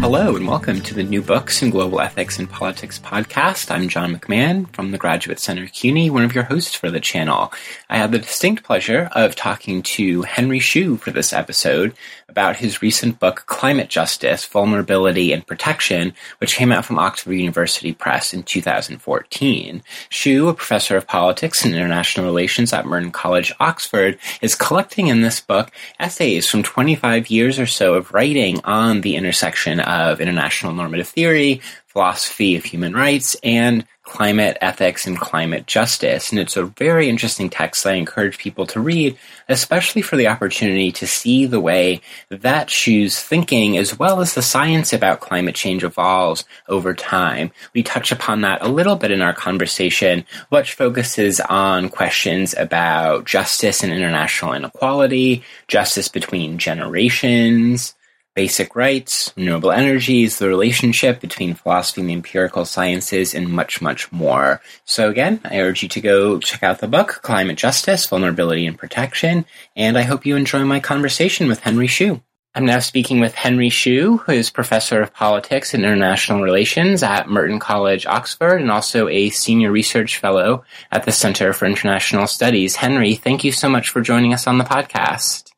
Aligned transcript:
Hello, 0.00 0.34
and 0.34 0.48
welcome 0.48 0.80
to 0.80 0.94
the 0.94 1.02
New 1.02 1.20
Books 1.20 1.62
in 1.62 1.68
Global 1.68 2.00
Ethics 2.00 2.38
and 2.38 2.48
Politics 2.48 2.98
podcast. 2.98 3.70
I'm 3.70 3.86
John 3.86 4.16
McMahon 4.16 4.66
from 4.72 4.92
the 4.92 4.98
Graduate 4.98 5.38
Center 5.38 5.66
CUNY, 5.66 6.08
one 6.08 6.24
of 6.24 6.34
your 6.34 6.44
hosts 6.44 6.74
for 6.74 6.90
the 6.90 7.00
channel. 7.00 7.52
I 7.90 7.98
had 7.98 8.10
the 8.10 8.18
distinct 8.18 8.64
pleasure 8.64 9.10
of 9.12 9.36
talking 9.36 9.82
to 9.82 10.22
Henry 10.22 10.58
Shue 10.58 10.96
for 10.96 11.10
this 11.10 11.34
episode 11.34 11.92
about 12.30 12.56
his 12.56 12.80
recent 12.80 13.18
book, 13.18 13.44
Climate 13.46 13.88
Justice, 13.88 14.46
Vulnerability 14.46 15.32
and 15.32 15.46
Protection, 15.46 16.14
which 16.38 16.54
came 16.54 16.72
out 16.72 16.84
from 16.84 16.98
Oxford 16.98 17.32
University 17.32 17.92
Press 17.92 18.32
in 18.32 18.42
2014. 18.42 19.82
Shue, 20.08 20.48
a 20.48 20.54
professor 20.54 20.96
of 20.96 21.06
politics 21.06 21.64
and 21.64 21.74
international 21.74 22.26
relations 22.26 22.72
at 22.72 22.86
Merton 22.86 23.10
College, 23.10 23.52
Oxford, 23.60 24.18
is 24.40 24.54
collecting 24.54 25.08
in 25.08 25.20
this 25.20 25.40
book 25.40 25.70
essays 25.98 26.48
from 26.48 26.62
25 26.62 27.28
years 27.28 27.58
or 27.58 27.66
so 27.66 27.94
of 27.94 28.12
writing 28.12 28.60
on 28.64 29.00
the 29.00 29.16
intersection 29.16 29.80
of 29.80 30.20
international 30.20 30.72
normative 30.72 31.08
theory, 31.08 31.60
philosophy 31.86 32.56
of 32.56 32.64
human 32.64 32.94
rights, 32.94 33.36
and 33.42 33.84
climate 34.10 34.58
ethics 34.60 35.06
and 35.06 35.18
climate 35.18 35.66
justice. 35.66 36.30
And 36.30 36.40
it's 36.40 36.56
a 36.56 36.64
very 36.64 37.08
interesting 37.08 37.48
text 37.48 37.84
that 37.84 37.92
I 37.94 37.96
encourage 37.96 38.38
people 38.38 38.66
to 38.66 38.80
read, 38.80 39.16
especially 39.48 40.02
for 40.02 40.16
the 40.16 40.26
opportunity 40.26 40.90
to 40.92 41.06
see 41.06 41.46
the 41.46 41.60
way 41.60 42.00
that 42.28 42.70
Shue's 42.70 43.22
thinking, 43.22 43.78
as 43.78 43.96
well 43.98 44.20
as 44.20 44.34
the 44.34 44.42
science 44.42 44.92
about 44.92 45.20
climate 45.20 45.54
change, 45.54 45.84
evolves 45.84 46.44
over 46.68 46.92
time. 46.92 47.52
We 47.72 47.84
touch 47.84 48.10
upon 48.10 48.40
that 48.40 48.62
a 48.62 48.68
little 48.68 48.96
bit 48.96 49.12
in 49.12 49.22
our 49.22 49.32
conversation, 49.32 50.24
which 50.48 50.74
focuses 50.74 51.38
on 51.40 51.88
questions 51.88 52.52
about 52.58 53.26
justice 53.26 53.84
and 53.84 53.92
international 53.92 54.54
inequality, 54.54 55.44
justice 55.68 56.08
between 56.08 56.58
generations, 56.58 57.94
basic 58.34 58.76
rights, 58.76 59.32
renewable 59.36 59.72
energies, 59.72 60.38
the 60.38 60.48
relationship 60.48 61.20
between 61.20 61.54
philosophy 61.54 62.00
and 62.00 62.10
the 62.10 62.14
empirical 62.14 62.64
sciences, 62.64 63.34
and 63.34 63.48
much, 63.48 63.82
much 63.82 64.10
more. 64.12 64.60
So 64.84 65.10
again, 65.10 65.40
I 65.44 65.60
urge 65.60 65.82
you 65.82 65.88
to 65.90 66.00
go 66.00 66.38
check 66.38 66.62
out 66.62 66.78
the 66.78 66.88
book, 66.88 67.20
Climate 67.22 67.58
Justice, 67.58 68.06
Vulnerability 68.06 68.66
and 68.66 68.78
Protection, 68.78 69.44
and 69.76 69.98
I 69.98 70.02
hope 70.02 70.26
you 70.26 70.36
enjoy 70.36 70.64
my 70.64 70.80
conversation 70.80 71.48
with 71.48 71.60
Henry 71.60 71.86
Shue. 71.86 72.22
I'm 72.52 72.66
now 72.66 72.80
speaking 72.80 73.20
with 73.20 73.36
Henry 73.36 73.68
Shue, 73.68 74.16
who 74.16 74.32
is 74.32 74.50
Professor 74.50 75.00
of 75.00 75.14
Politics 75.14 75.72
and 75.72 75.84
International 75.84 76.42
Relations 76.42 77.04
at 77.04 77.28
Merton 77.28 77.60
College, 77.60 78.06
Oxford, 78.06 78.60
and 78.60 78.72
also 78.72 79.06
a 79.06 79.30
Senior 79.30 79.70
Research 79.70 80.16
Fellow 80.16 80.64
at 80.90 81.04
the 81.04 81.12
Center 81.12 81.52
for 81.52 81.66
International 81.66 82.26
Studies. 82.26 82.74
Henry, 82.74 83.14
thank 83.14 83.44
you 83.44 83.52
so 83.52 83.68
much 83.68 83.90
for 83.90 84.00
joining 84.00 84.34
us 84.34 84.48
on 84.48 84.58
the 84.58 84.64
podcast. 84.64 85.49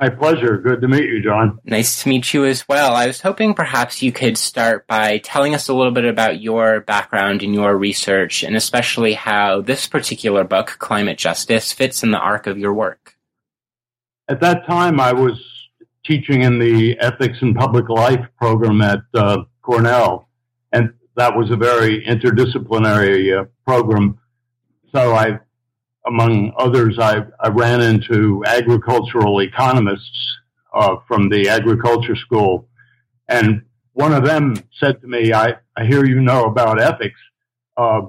My 0.00 0.08
pleasure. 0.08 0.56
Good 0.56 0.80
to 0.80 0.88
meet 0.88 1.04
you, 1.04 1.22
John. 1.22 1.58
Nice 1.62 2.02
to 2.02 2.08
meet 2.08 2.32
you 2.32 2.46
as 2.46 2.66
well. 2.66 2.94
I 2.94 3.06
was 3.06 3.20
hoping 3.20 3.52
perhaps 3.52 4.00
you 4.00 4.12
could 4.12 4.38
start 4.38 4.86
by 4.86 5.18
telling 5.18 5.54
us 5.54 5.68
a 5.68 5.74
little 5.74 5.92
bit 5.92 6.06
about 6.06 6.40
your 6.40 6.80
background 6.80 7.42
and 7.42 7.54
your 7.54 7.76
research, 7.76 8.42
and 8.42 8.56
especially 8.56 9.12
how 9.12 9.60
this 9.60 9.86
particular 9.86 10.42
book, 10.42 10.76
Climate 10.78 11.18
Justice, 11.18 11.70
fits 11.70 12.02
in 12.02 12.12
the 12.12 12.18
arc 12.18 12.46
of 12.46 12.56
your 12.56 12.72
work. 12.72 13.18
At 14.26 14.40
that 14.40 14.66
time, 14.66 15.00
I 15.00 15.12
was 15.12 15.38
teaching 16.02 16.44
in 16.44 16.58
the 16.58 16.98
Ethics 16.98 17.36
and 17.42 17.54
Public 17.54 17.90
Life 17.90 18.24
program 18.38 18.80
at 18.80 19.00
uh, 19.12 19.42
Cornell, 19.60 20.30
and 20.72 20.94
that 21.16 21.36
was 21.36 21.50
a 21.50 21.56
very 21.56 22.06
interdisciplinary 22.06 23.38
uh, 23.38 23.44
program. 23.66 24.18
So 24.94 25.14
I 25.14 25.40
among 26.06 26.52
others, 26.58 26.98
I, 26.98 27.22
I 27.40 27.48
ran 27.48 27.80
into 27.80 28.42
agricultural 28.46 29.40
economists 29.40 30.38
uh, 30.72 30.96
from 31.06 31.28
the 31.28 31.48
agriculture 31.48 32.16
school. 32.16 32.68
And 33.28 33.62
one 33.92 34.12
of 34.12 34.24
them 34.24 34.56
said 34.78 35.00
to 35.00 35.06
me, 35.06 35.32
I, 35.32 35.56
I 35.76 35.84
hear 35.84 36.04
you 36.04 36.20
know 36.20 36.44
about 36.44 36.80
ethics. 36.80 37.20
Uh, 37.76 38.02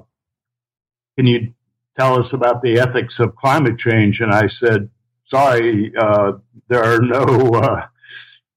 can 1.16 1.26
you 1.26 1.52
tell 1.98 2.18
us 2.18 2.32
about 2.32 2.62
the 2.62 2.78
ethics 2.78 3.14
of 3.18 3.36
climate 3.36 3.78
change? 3.78 4.20
And 4.20 4.32
I 4.32 4.48
said, 4.62 4.88
sorry, 5.28 5.92
uh, 5.98 6.32
there 6.68 6.82
are 6.82 7.00
no, 7.00 7.50
uh, 7.50 7.86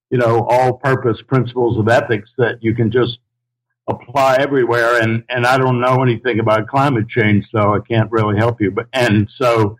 you 0.09 0.17
know, 0.17 0.45
all 0.49 0.73
purpose 0.77 1.21
principles 1.27 1.77
of 1.77 1.89
ethics 1.89 2.29
that 2.37 2.63
you 2.63 2.73
can 2.73 2.91
just 2.91 3.19
apply 3.87 4.37
everywhere 4.39 5.01
and 5.01 5.23
and 5.29 5.45
I 5.45 5.57
don't 5.57 5.79
know 5.79 6.01
anything 6.01 6.39
about 6.39 6.67
climate 6.67 7.07
change 7.07 7.45
so 7.51 7.75
I 7.75 7.79
can't 7.87 8.11
really 8.11 8.37
help 8.37 8.59
you 8.59 8.71
but 8.71 8.87
and 8.93 9.29
so 9.37 9.77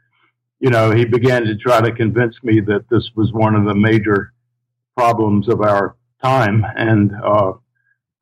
you 0.60 0.70
know 0.70 0.92
he 0.92 1.06
began 1.06 1.44
to 1.46 1.56
try 1.56 1.82
to 1.82 1.92
convince 1.92 2.36
me 2.44 2.60
that 2.62 2.88
this 2.90 3.10
was 3.16 3.34
one 3.34 3.56
of 3.56 3.66
the 3.66 3.74
major 3.74 4.32
problems 4.96 5.50
of 5.50 5.62
our 5.62 5.96
time 6.24 6.64
and 6.78 7.12
uh, 7.24 7.54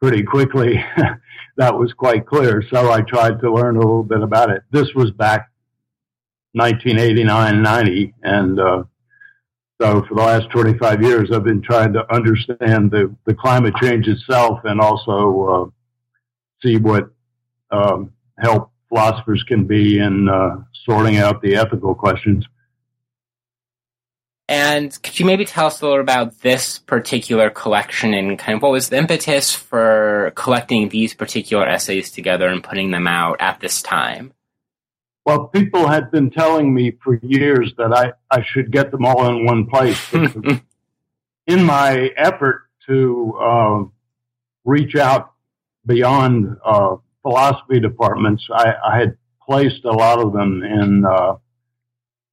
pretty 0.01 0.23
quickly 0.23 0.83
that 1.57 1.77
was 1.77 1.91
quite 1.93 2.25
clear 2.25 2.63
so 2.71 2.89
I 2.89 3.01
tried 3.01 3.41
to 3.41 3.53
learn 3.53 3.75
a 3.75 3.79
little 3.79 4.03
bit 4.03 4.21
about 4.21 4.49
it. 4.49 4.63
This 4.71 4.93
was 4.95 5.11
back 5.11 5.49
1989 6.53 7.61
90 7.61 8.13
and 8.23 8.59
uh, 8.59 8.83
so 9.83 10.01
for 10.07 10.15
the 10.15 10.21
last 10.21 10.49
25 10.51 11.01
years, 11.01 11.29
I've 11.29 11.43
been 11.43 11.61
trying 11.61 11.91
to 11.93 12.13
understand 12.13 12.89
the, 12.89 13.13
the 13.25 13.33
climate 13.33 13.75
change 13.81 14.07
itself 14.07 14.61
and 14.63 14.79
also 14.79 15.43
uh, 15.43 15.69
see 16.65 16.77
what 16.77 17.09
um, 17.69 18.13
help 18.39 18.71
philosophers 18.87 19.43
can 19.43 19.65
be 19.65 19.99
in 19.99 20.29
uh, 20.29 20.61
sorting 20.85 21.17
out 21.17 21.41
the 21.41 21.57
ethical 21.57 21.93
questions. 21.93 22.45
And 24.47 24.97
could 25.03 25.19
you 25.19 25.25
maybe 25.25 25.43
tell 25.43 25.67
us 25.67 25.81
a 25.81 25.85
little 25.85 25.99
about 25.99 26.39
this 26.39 26.79
particular 26.79 27.49
collection 27.49 28.13
and 28.13 28.39
kind 28.39 28.55
of 28.55 28.61
what 28.61 28.71
was 28.71 28.87
the 28.87 28.97
impetus 28.97 29.53
for 29.53 30.31
collecting 30.35 30.87
these 30.89 31.13
particular 31.13 31.67
essays 31.67 32.09
together 32.09 32.47
and 32.47 32.63
putting 32.63 32.91
them 32.91 33.07
out 33.07 33.37
at 33.41 33.59
this 33.59 33.81
time? 33.81 34.31
Well, 35.25 35.47
people 35.47 35.87
had 35.87 36.11
been 36.11 36.29
telling 36.29 36.73
me 36.73 36.97
for 37.03 37.15
years 37.21 37.73
that 37.77 37.93
I, 37.93 38.11
I 38.29 38.43
should 38.43 38.71
get 38.71 38.91
them 38.91 39.05
all 39.05 39.29
in 39.29 39.45
one 39.45 39.65
place. 39.67 40.13
in 41.47 41.63
my 41.63 42.11
effort 42.17 42.63
to 42.87 43.37
uh, 43.39 43.83
reach 44.65 44.95
out 44.95 45.33
beyond 45.85 46.57
uh, 46.65 46.97
philosophy 47.21 47.79
departments, 47.79 48.45
I, 48.53 48.73
I, 48.85 48.99
had 48.99 49.17
placed 49.41 49.85
a 49.85 49.91
lot 49.91 50.19
of 50.19 50.33
them 50.33 50.61
in 50.63 51.05
uh, 51.05 51.35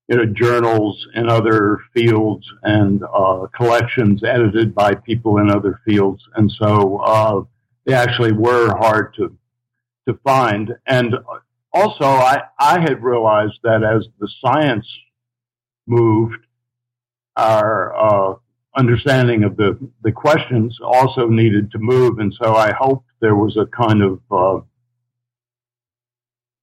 you 0.08 0.16
know, 0.16 0.26
journals 0.26 1.06
in 1.14 1.28
other 1.28 1.78
fields 1.94 2.44
and 2.64 3.02
uh, 3.04 3.46
collections 3.54 4.22
edited 4.24 4.74
by 4.74 4.94
people 4.94 5.38
in 5.38 5.48
other 5.48 5.80
fields, 5.84 6.20
and 6.34 6.50
so 6.50 6.96
uh, 6.98 7.42
they 7.84 7.94
actually 7.94 8.32
were 8.32 8.76
hard 8.76 9.14
to 9.14 9.36
to 10.08 10.18
find. 10.24 10.74
And 10.86 11.14
also, 11.72 12.04
I, 12.04 12.42
I 12.58 12.80
had 12.80 13.02
realized 13.02 13.58
that 13.62 13.82
as 13.84 14.06
the 14.18 14.28
science 14.44 14.86
moved, 15.86 16.46
our 17.36 17.94
uh, 17.94 18.34
understanding 18.76 19.44
of 19.44 19.56
the, 19.56 19.78
the 20.02 20.12
questions 20.12 20.78
also 20.82 21.28
needed 21.28 21.70
to 21.72 21.78
move. 21.78 22.18
And 22.18 22.34
so 22.42 22.54
I 22.54 22.72
hoped 22.72 23.06
there 23.20 23.36
was 23.36 23.56
a 23.56 23.66
kind 23.66 24.02
of, 24.02 24.20
uh, 24.30 24.56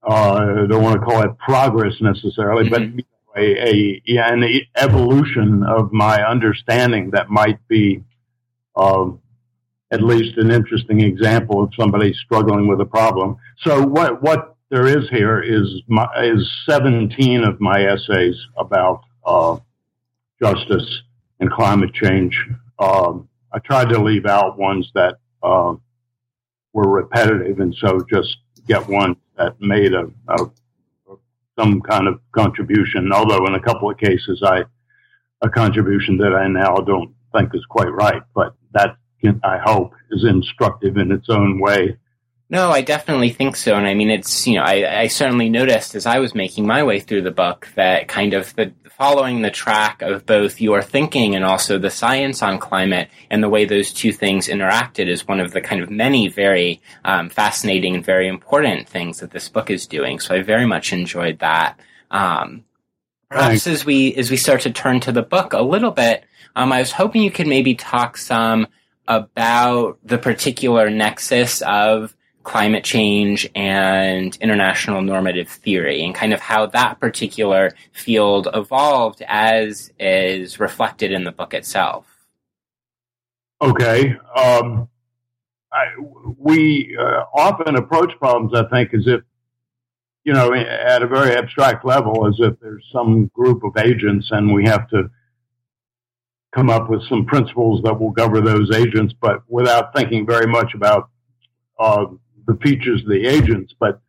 uh, 0.07 0.63
I 0.63 0.67
don't 0.67 0.83
want 0.83 0.99
to 0.99 1.05
call 1.05 1.23
it 1.23 1.37
progress 1.37 1.93
necessarily, 2.01 2.69
mm-hmm. 2.69 2.97
but 2.97 3.05
a, 3.37 3.69
a 3.69 4.01
an 4.17 4.43
evolution 4.75 5.63
of 5.63 5.91
my 5.91 6.23
understanding 6.27 7.11
that 7.11 7.29
might 7.29 7.65
be 7.67 8.03
um, 8.75 9.19
at 9.91 10.01
least 10.01 10.37
an 10.37 10.51
interesting 10.51 11.01
example 11.01 11.63
of 11.63 11.71
somebody 11.79 12.13
struggling 12.13 12.67
with 12.67 12.81
a 12.81 12.85
problem. 12.85 13.37
So 13.63 13.81
what 13.81 14.21
what 14.21 14.56
there 14.69 14.85
is 14.85 15.09
here 15.09 15.41
is 15.41 15.81
my, 15.87 16.07
is 16.21 16.49
17 16.69 17.43
of 17.43 17.59
my 17.61 17.85
essays 17.85 18.35
about 18.57 19.01
uh, 19.25 19.57
justice 20.41 21.01
and 21.39 21.51
climate 21.51 21.93
change. 21.93 22.37
Um, 22.79 23.29
I 23.53 23.59
tried 23.59 23.89
to 23.89 24.01
leave 24.01 24.25
out 24.25 24.57
ones 24.57 24.89
that 24.93 25.15
uh, 25.41 25.75
were 26.73 26.89
repetitive, 26.89 27.59
and 27.59 27.75
so 27.79 27.99
just 28.11 28.37
get 28.67 28.87
one 28.87 29.15
that 29.37 29.59
made 29.61 29.93
a, 29.93 30.11
a, 30.27 30.37
some 31.57 31.81
kind 31.81 32.07
of 32.07 32.19
contribution. 32.33 33.11
Although 33.13 33.45
in 33.47 33.55
a 33.55 33.61
couple 33.61 33.89
of 33.89 33.97
cases, 33.97 34.43
I 34.45 34.63
a 35.43 35.49
contribution 35.49 36.17
that 36.17 36.33
I 36.33 36.47
now 36.47 36.75
don't 36.75 37.13
think 37.31 37.53
is 37.53 37.63
quite 37.69 37.91
right, 37.91 38.23
but 38.33 38.55
that 38.73 38.97
I 39.43 39.59
hope 39.63 39.93
is 40.11 40.23
instructive 40.23 40.97
in 40.97 41.11
its 41.11 41.29
own 41.29 41.59
way 41.59 41.97
no, 42.49 42.71
I 42.71 42.81
definitely 42.81 43.31
think 43.31 43.55
so. 43.55 43.75
And 43.75 43.85
I 43.85 43.93
mean, 43.93 44.09
it's, 44.09 44.47
you 44.47 44.55
know, 44.55 44.63
I, 44.63 45.01
I 45.01 45.07
certainly 45.07 45.49
noticed 45.49 45.95
as 45.95 46.05
I 46.05 46.19
was 46.19 46.33
making 46.33 46.65
my 46.65 46.83
way 46.83 46.99
through 46.99 47.23
the 47.23 47.31
book 47.31 47.67
that 47.75 48.07
kind 48.07 48.33
of 48.33 48.55
the 48.55 48.71
following 48.97 49.43
the 49.43 49.51
track 49.51 50.01
of 50.01 50.25
both 50.25 50.59
your 50.59 50.81
thinking 50.81 51.35
and 51.35 51.45
also 51.45 51.77
the 51.77 51.89
science 51.89 52.41
on 52.41 52.57
climate 52.57 53.09
and 53.29 53.43
the 53.43 53.49
way 53.49 53.63
those 53.63 53.93
two 53.93 54.11
things 54.11 54.47
interacted 54.47 55.07
is 55.07 55.27
one 55.27 55.39
of 55.39 55.51
the 55.51 55.61
kind 55.61 55.83
of 55.83 55.91
many 55.91 56.27
very 56.27 56.81
um, 57.05 57.29
fascinating 57.29 57.93
and 57.93 58.03
very 58.03 58.27
important 58.27 58.89
things 58.89 59.19
that 59.19 59.29
this 59.29 59.49
book 59.49 59.69
is 59.69 59.85
doing. 59.85 60.19
So 60.19 60.33
I 60.33 60.41
very 60.41 60.65
much 60.65 60.93
enjoyed 60.93 61.39
that. 61.39 61.79
Um, 62.09 62.63
perhaps 63.29 63.67
as 63.67 63.85
we 63.85 64.15
as 64.15 64.31
we 64.31 64.37
start 64.37 64.61
to 64.61 64.71
turn 64.71 64.99
to 65.01 65.11
the 65.11 65.21
book 65.21 65.53
a 65.53 65.61
little 65.61 65.91
bit, 65.91 66.23
um, 66.55 66.71
I 66.71 66.79
was 66.79 66.93
hoping 66.93 67.21
you 67.21 67.29
could 67.29 67.45
maybe 67.45 67.75
talk 67.75 68.17
some 68.17 68.67
about 69.07 69.99
the 70.03 70.17
particular 70.17 70.89
nexus 70.89 71.61
of 71.61 72.16
climate 72.47 72.85
change 72.85 73.45
and 73.55 74.37
international 74.37 75.01
normative 75.01 75.49
theory 75.49 76.01
and 76.01 76.15
kind 76.15 76.31
of 76.31 76.39
how 76.39 76.65
that 76.65 76.97
particular 76.97 77.73
field 77.91 78.47
evolved 78.53 79.21
as 79.27 79.91
is 79.99 80.57
reflected 80.57 81.11
in 81.11 81.25
the 81.25 81.31
book 81.31 81.53
itself. 81.53 82.05
Okay. 83.61 84.15
Um, 84.33 84.87
I, 85.73 85.87
we 86.37 86.95
uh, 86.97 87.25
often 87.33 87.75
approach 87.75 88.13
problems, 88.17 88.53
I 88.55 88.63
think, 88.69 88.93
as 88.93 89.05
if, 89.07 89.21
you 90.23 90.31
know, 90.31 90.53
at 90.53 91.03
a 91.03 91.07
very 91.07 91.35
abstract 91.35 91.83
level, 91.83 92.27
as 92.27 92.35
if 92.39 92.57
there's 92.61 92.85
some 92.93 93.29
group 93.33 93.65
of 93.65 93.75
agents 93.75 94.29
and 94.31 94.53
we 94.53 94.63
have 94.67 94.87
to 94.91 95.09
come 96.55 96.69
up 96.69 96.89
with 96.89 97.03
some 97.09 97.25
principles 97.25 97.81
that 97.83 97.99
will 97.99 98.11
govern 98.11 98.45
those 98.45 98.73
agents, 98.73 99.13
but 99.19 99.41
without 99.49 99.93
thinking 99.93 100.25
very 100.25 100.47
much 100.47 100.73
about 100.73 101.09
uh, 101.77 102.05
the 102.47 102.57
features 102.63 103.01
of 103.01 103.09
the 103.09 103.27
agents. 103.27 103.73
But 103.79 104.01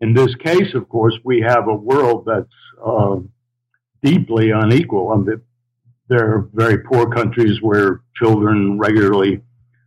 in 0.00 0.14
this 0.14 0.34
case, 0.36 0.74
of 0.74 0.88
course, 0.88 1.14
we 1.24 1.40
have 1.40 1.66
a 1.66 1.74
world 1.74 2.26
that's 2.26 2.48
uh, 2.84 3.16
deeply 4.02 4.50
unequal. 4.50 5.10
I 5.10 5.16
mean, 5.16 5.40
there 6.08 6.30
are 6.30 6.48
very 6.52 6.78
poor 6.78 7.10
countries 7.10 7.60
where 7.62 8.02
children 8.16 8.78
regularly 8.78 9.40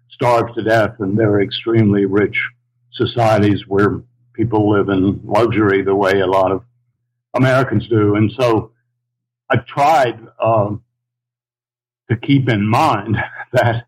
starve 0.10 0.54
to 0.56 0.64
death, 0.64 0.96
and 1.00 1.18
there 1.18 1.32
are 1.32 1.42
extremely 1.42 2.06
rich 2.06 2.36
societies 2.92 3.62
where 3.68 4.02
people 4.34 4.70
live 4.70 4.90
in 4.90 5.22
luxury 5.24 5.84
the 5.84 5.96
way 5.96 6.20
a 6.20 6.28
lot 6.28 6.52
of 6.52 6.64
Americans 7.36 7.88
do. 7.88 8.16
And 8.16 8.32
so 8.38 8.72
I 9.50 9.58
tried 9.58 10.20
um, 10.44 10.84
to 12.10 12.18
keep 12.18 12.50
in 12.50 12.66
mind 12.66 13.18
that 13.54 13.86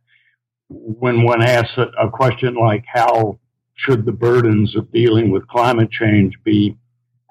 when 0.69 1.23
one 1.23 1.41
asks 1.41 1.77
a, 1.77 1.87
a 1.99 2.09
question 2.09 2.53
like 2.55 2.83
how 2.87 3.39
should 3.79 4.05
the 4.05 4.11
burdens 4.11 4.75
of 4.75 4.91
dealing 4.91 5.31
with 5.31 5.47
climate 5.47 5.89
change 5.89 6.37
be 6.43 6.75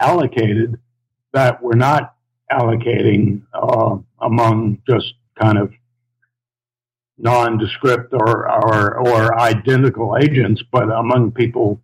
allocated, 0.01 0.79
that 1.33 1.63
we're 1.63 1.75
not 1.75 2.15
allocating 2.51 3.43
uh, 3.53 3.97
among 4.21 4.81
just 4.89 5.15
kind 5.39 5.59
of 5.59 5.73
nondescript 7.19 8.15
or, 8.15 8.49
or, 8.51 8.99
or 8.99 9.39
identical 9.39 10.17
agents, 10.17 10.63
but 10.73 10.85
among 10.91 11.33
people 11.33 11.81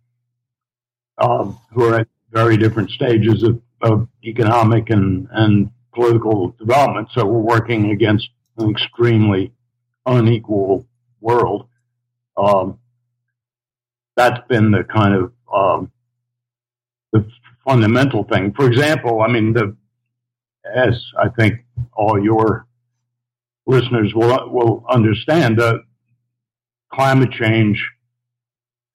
uh, 1.19 1.45
who 1.73 1.85
are 1.85 2.01
at 2.01 2.09
very 2.31 2.57
different 2.57 2.91
stages 2.91 3.43
of, 3.43 3.61
of 3.83 4.09
economic 4.25 4.91
and, 4.91 5.29
and 5.33 5.71
political 5.93 6.55
development. 6.59 7.09
So 7.13 7.27
we're 7.27 7.39
working 7.39 7.91
against 7.91 8.29
an 8.57 8.71
extremely 8.71 9.53
unequal 10.07 10.87
world. 11.21 11.69
Um, 12.37 12.79
that's 14.17 14.47
been 14.49 14.71
the 14.71 14.85
kind 14.85 15.15
of 15.15 15.33
um, 15.53 15.91
the 17.13 17.27
fundamental 17.67 18.25
thing. 18.25 18.53
For 18.55 18.67
example, 18.67 19.23
I 19.23 19.29
mean, 19.29 19.53
the 19.53 19.77
as 20.75 21.03
I 21.19 21.29
think 21.29 21.65
all 21.93 22.23
your 22.23 22.67
listeners 23.67 24.13
will 24.15 24.51
will 24.51 24.85
understand, 24.89 25.61
climate 26.93 27.33
change 27.33 27.83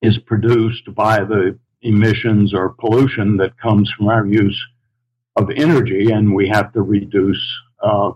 is 0.01 0.17
produced 0.19 0.93
by 0.95 1.19
the 1.19 1.57
emissions 1.81 2.53
or 2.53 2.75
pollution 2.79 3.37
that 3.37 3.59
comes 3.59 3.91
from 3.97 4.07
our 4.07 4.25
use 4.25 4.59
of 5.35 5.49
energy, 5.55 6.11
and 6.11 6.33
we 6.33 6.47
have 6.49 6.73
to 6.73 6.81
reduce 6.81 7.41
uh, 7.81 8.11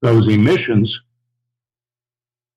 those 0.00 0.28
emissions 0.28 0.98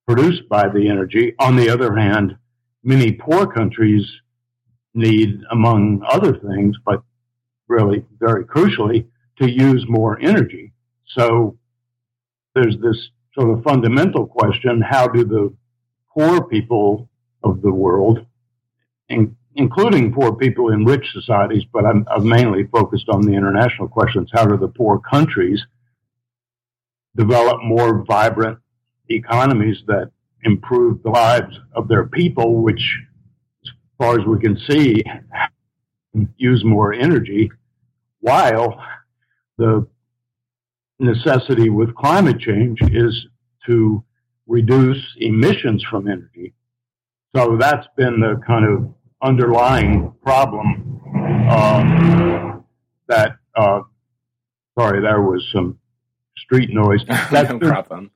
produced 0.07 0.47
by 0.49 0.67
the 0.67 0.89
energy. 0.89 1.33
On 1.39 1.55
the 1.55 1.69
other 1.69 1.95
hand, 1.95 2.37
many 2.85 3.11
poor 3.11 3.47
countries 3.47 4.05
need, 4.93 5.41
among 5.51 6.01
other 6.09 6.37
things, 6.37 6.77
but 6.85 7.03
really 7.67 8.05
very 8.19 8.45
crucially, 8.45 9.05
to 9.39 9.51
use 9.51 9.85
more 9.89 10.17
energy. 10.21 10.71
So 11.07 11.57
there's 12.53 12.77
this 12.81 13.09
sort 13.33 13.49
of 13.49 13.63
fundamental 13.63 14.25
question 14.25 14.81
how 14.81 15.07
do 15.07 15.25
the 15.25 15.53
poor 16.13 16.45
people 16.45 17.09
of 17.43 17.61
the 17.61 17.73
world, 17.73 18.25
in, 19.09 19.35
including 19.55 20.13
poor 20.13 20.33
people 20.35 20.71
in 20.71 20.85
rich 20.85 21.05
societies, 21.11 21.63
but 21.73 21.85
I'm, 21.85 22.05
I'm 22.09 22.27
mainly 22.27 22.63
focused 22.65 23.09
on 23.09 23.21
the 23.21 23.33
international 23.33 23.89
questions 23.89 24.29
how 24.31 24.45
do 24.45 24.57
the 24.57 24.69
poor 24.69 24.99
countries 24.99 25.61
develop 27.15 27.61
more 27.63 28.03
vibrant 28.05 28.59
economies 29.09 29.77
that 29.87 30.11
improve 30.45 31.03
the 31.03 31.09
lives 31.09 31.59
of 31.73 31.87
their 31.87 32.05
people, 32.05 32.61
which, 32.61 32.99
as 33.65 33.71
far 33.97 34.19
as 34.19 34.25
we 34.25 34.39
can 34.39 34.57
see, 34.67 35.03
use 36.37 36.63
more 36.63 36.93
energy, 36.93 37.51
while 38.19 38.81
the 39.57 39.87
necessity 40.99 41.69
with 41.69 41.93
climate 41.95 42.39
change 42.39 42.79
is 42.81 43.27
to 43.65 44.03
reduce 44.47 45.03
emissions 45.17 45.83
from 45.83 46.07
energy. 46.07 46.53
So 47.35 47.57
that's 47.59 47.87
been 47.97 48.21
the 48.21 48.39
kind 48.47 48.65
of 48.65 48.93
underlying 49.21 50.13
problem 50.23 51.01
uh, 51.49 52.59
that. 53.07 53.37
Uh, 53.55 53.81
sorry, 54.77 55.01
there 55.01 55.21
was 55.21 55.45
some 55.53 55.79
street 56.37 56.69
noise. 56.71 57.01
That's 57.07 57.49
no 57.49 57.59
problem. 57.59 58.11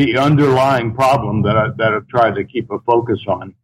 The 0.00 0.16
underlying 0.16 0.94
problem 0.94 1.42
that 1.42 1.58
I, 1.58 1.66
that 1.76 1.92
I've 1.92 2.08
tried 2.08 2.36
to 2.36 2.44
keep 2.44 2.70
a 2.70 2.78
focus 2.86 3.18
on. 3.28 3.54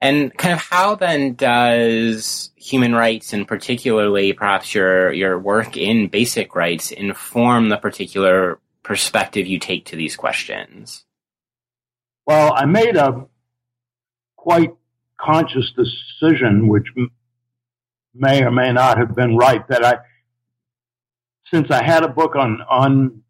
And 0.00 0.36
kind 0.36 0.52
of 0.52 0.58
how 0.58 0.96
then 0.96 1.34
does 1.34 2.50
human 2.56 2.96
rights, 2.96 3.32
and 3.32 3.46
particularly 3.46 4.32
perhaps 4.32 4.74
your 4.74 5.12
your 5.12 5.38
work 5.38 5.76
in 5.76 6.08
basic 6.08 6.56
rights, 6.56 6.90
inform 6.90 7.68
the 7.68 7.76
particular 7.76 8.58
perspective 8.82 9.46
you 9.46 9.60
take 9.60 9.84
to 9.84 9.94
these 9.94 10.16
questions? 10.16 11.04
Well, 12.26 12.52
I 12.56 12.64
made 12.64 12.96
a 12.96 13.28
quite 14.34 14.74
conscious 15.16 15.72
decision, 15.76 16.66
which 16.66 16.88
may 18.14 18.42
or 18.42 18.50
may 18.50 18.72
not 18.72 18.98
have 18.98 19.14
been 19.14 19.36
right, 19.36 19.62
that 19.68 19.84
I, 19.84 19.98
since 21.52 21.70
I 21.70 21.84
had 21.84 22.02
a 22.02 22.08
book 22.08 22.34
on 22.34 22.62
on 22.62 23.22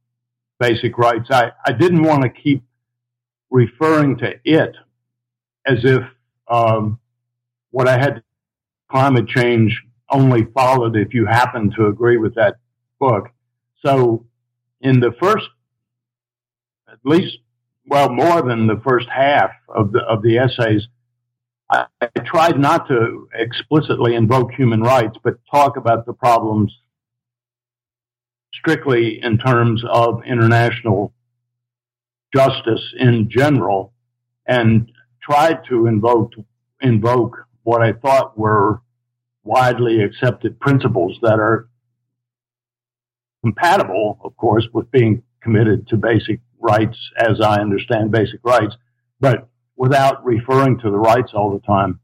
basic 0.58 0.98
rights. 0.98 1.28
I, 1.30 1.52
I 1.64 1.72
didn't 1.72 2.02
want 2.02 2.22
to 2.22 2.28
keep 2.28 2.64
referring 3.50 4.18
to 4.18 4.34
it 4.44 4.76
as 5.66 5.84
if 5.84 6.02
um, 6.48 6.98
what 7.70 7.88
I 7.88 7.98
had 7.98 8.22
climate 8.90 9.28
change 9.28 9.82
only 10.10 10.46
followed 10.54 10.96
if 10.96 11.12
you 11.12 11.26
happen 11.26 11.70
to 11.76 11.86
agree 11.86 12.16
with 12.16 12.34
that 12.34 12.56
book. 12.98 13.28
So 13.84 14.26
in 14.80 15.00
the 15.00 15.12
first, 15.20 15.46
at 16.90 16.98
least, 17.04 17.38
well, 17.86 18.10
more 18.10 18.42
than 18.42 18.66
the 18.66 18.80
first 18.86 19.08
half 19.08 19.50
of 19.68 19.92
the, 19.92 20.00
of 20.00 20.22
the 20.22 20.38
essays, 20.38 20.86
I, 21.70 21.86
I 22.00 22.08
tried 22.24 22.58
not 22.58 22.88
to 22.88 23.28
explicitly 23.34 24.14
invoke 24.14 24.52
human 24.52 24.80
rights, 24.80 25.16
but 25.22 25.34
talk 25.50 25.76
about 25.76 26.06
the 26.06 26.14
problems 26.14 26.74
strictly 28.52 29.20
in 29.22 29.38
terms 29.38 29.82
of 29.88 30.22
international 30.24 31.12
justice 32.34 32.94
in 32.98 33.28
general 33.30 33.92
and 34.46 34.90
tried 35.22 35.60
to 35.68 35.86
invoke 35.86 36.32
invoke 36.80 37.36
what 37.62 37.82
I 37.82 37.92
thought 37.92 38.38
were 38.38 38.80
widely 39.42 40.02
accepted 40.02 40.60
principles 40.60 41.18
that 41.22 41.38
are 41.38 41.68
compatible, 43.42 44.18
of 44.24 44.36
course, 44.36 44.66
with 44.72 44.90
being 44.90 45.22
committed 45.42 45.88
to 45.88 45.96
basic 45.96 46.40
rights 46.60 46.98
as 47.16 47.40
I 47.40 47.60
understand 47.60 48.10
basic 48.10 48.40
rights, 48.42 48.76
but 49.20 49.48
without 49.76 50.24
referring 50.24 50.78
to 50.80 50.90
the 50.90 50.98
rights 50.98 51.32
all 51.34 51.52
the 51.52 51.66
time. 51.66 52.00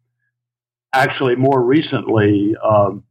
Actually, 0.93 1.35
more 1.37 1.61
recently, 1.61 2.55
um, 2.63 3.05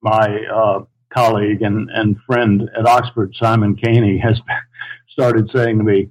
my 0.00 0.38
uh, 0.54 0.80
colleague 1.14 1.62
and, 1.62 1.88
and 1.90 2.16
friend 2.26 2.68
at 2.76 2.86
Oxford, 2.86 3.34
Simon 3.38 3.76
Caney, 3.76 4.18
has 4.18 4.40
started 5.08 5.50
saying 5.54 5.78
to 5.78 5.84
me, 5.84 6.10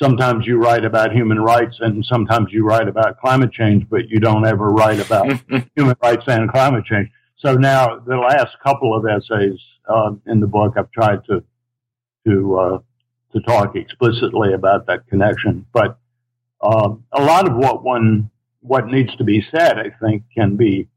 sometimes 0.00 0.46
you 0.46 0.56
write 0.58 0.84
about 0.84 1.12
human 1.12 1.38
rights 1.38 1.76
and 1.80 2.04
sometimes 2.04 2.48
you 2.52 2.64
write 2.64 2.88
about 2.88 3.20
climate 3.20 3.52
change, 3.52 3.86
but 3.90 4.08
you 4.08 4.18
don't 4.18 4.46
ever 4.46 4.70
write 4.70 4.98
about 4.98 5.26
human 5.76 5.96
rights 6.02 6.24
and 6.26 6.50
climate 6.50 6.84
change. 6.84 7.08
So 7.38 7.54
now 7.54 7.98
the 7.98 8.16
last 8.16 8.56
couple 8.64 8.94
of 8.94 9.04
essays 9.06 9.58
uh, 9.88 10.12
in 10.26 10.40
the 10.40 10.46
book, 10.46 10.74
I've 10.76 10.90
tried 10.92 11.24
to 11.26 11.42
to 12.26 12.58
uh, 12.58 12.78
to 13.32 13.40
talk 13.40 13.76
explicitly 13.76 14.52
about 14.52 14.86
that 14.86 15.06
connection. 15.06 15.66
But 15.72 15.98
uh, 16.60 16.90
a 17.12 17.22
lot 17.22 17.48
of 17.48 17.56
what 17.56 17.82
one 17.82 18.30
what 18.60 18.86
needs 18.86 19.14
to 19.16 19.24
be 19.24 19.44
said, 19.50 19.78
I 19.78 19.90
think, 20.02 20.24
can 20.36 20.56
be 20.56 20.88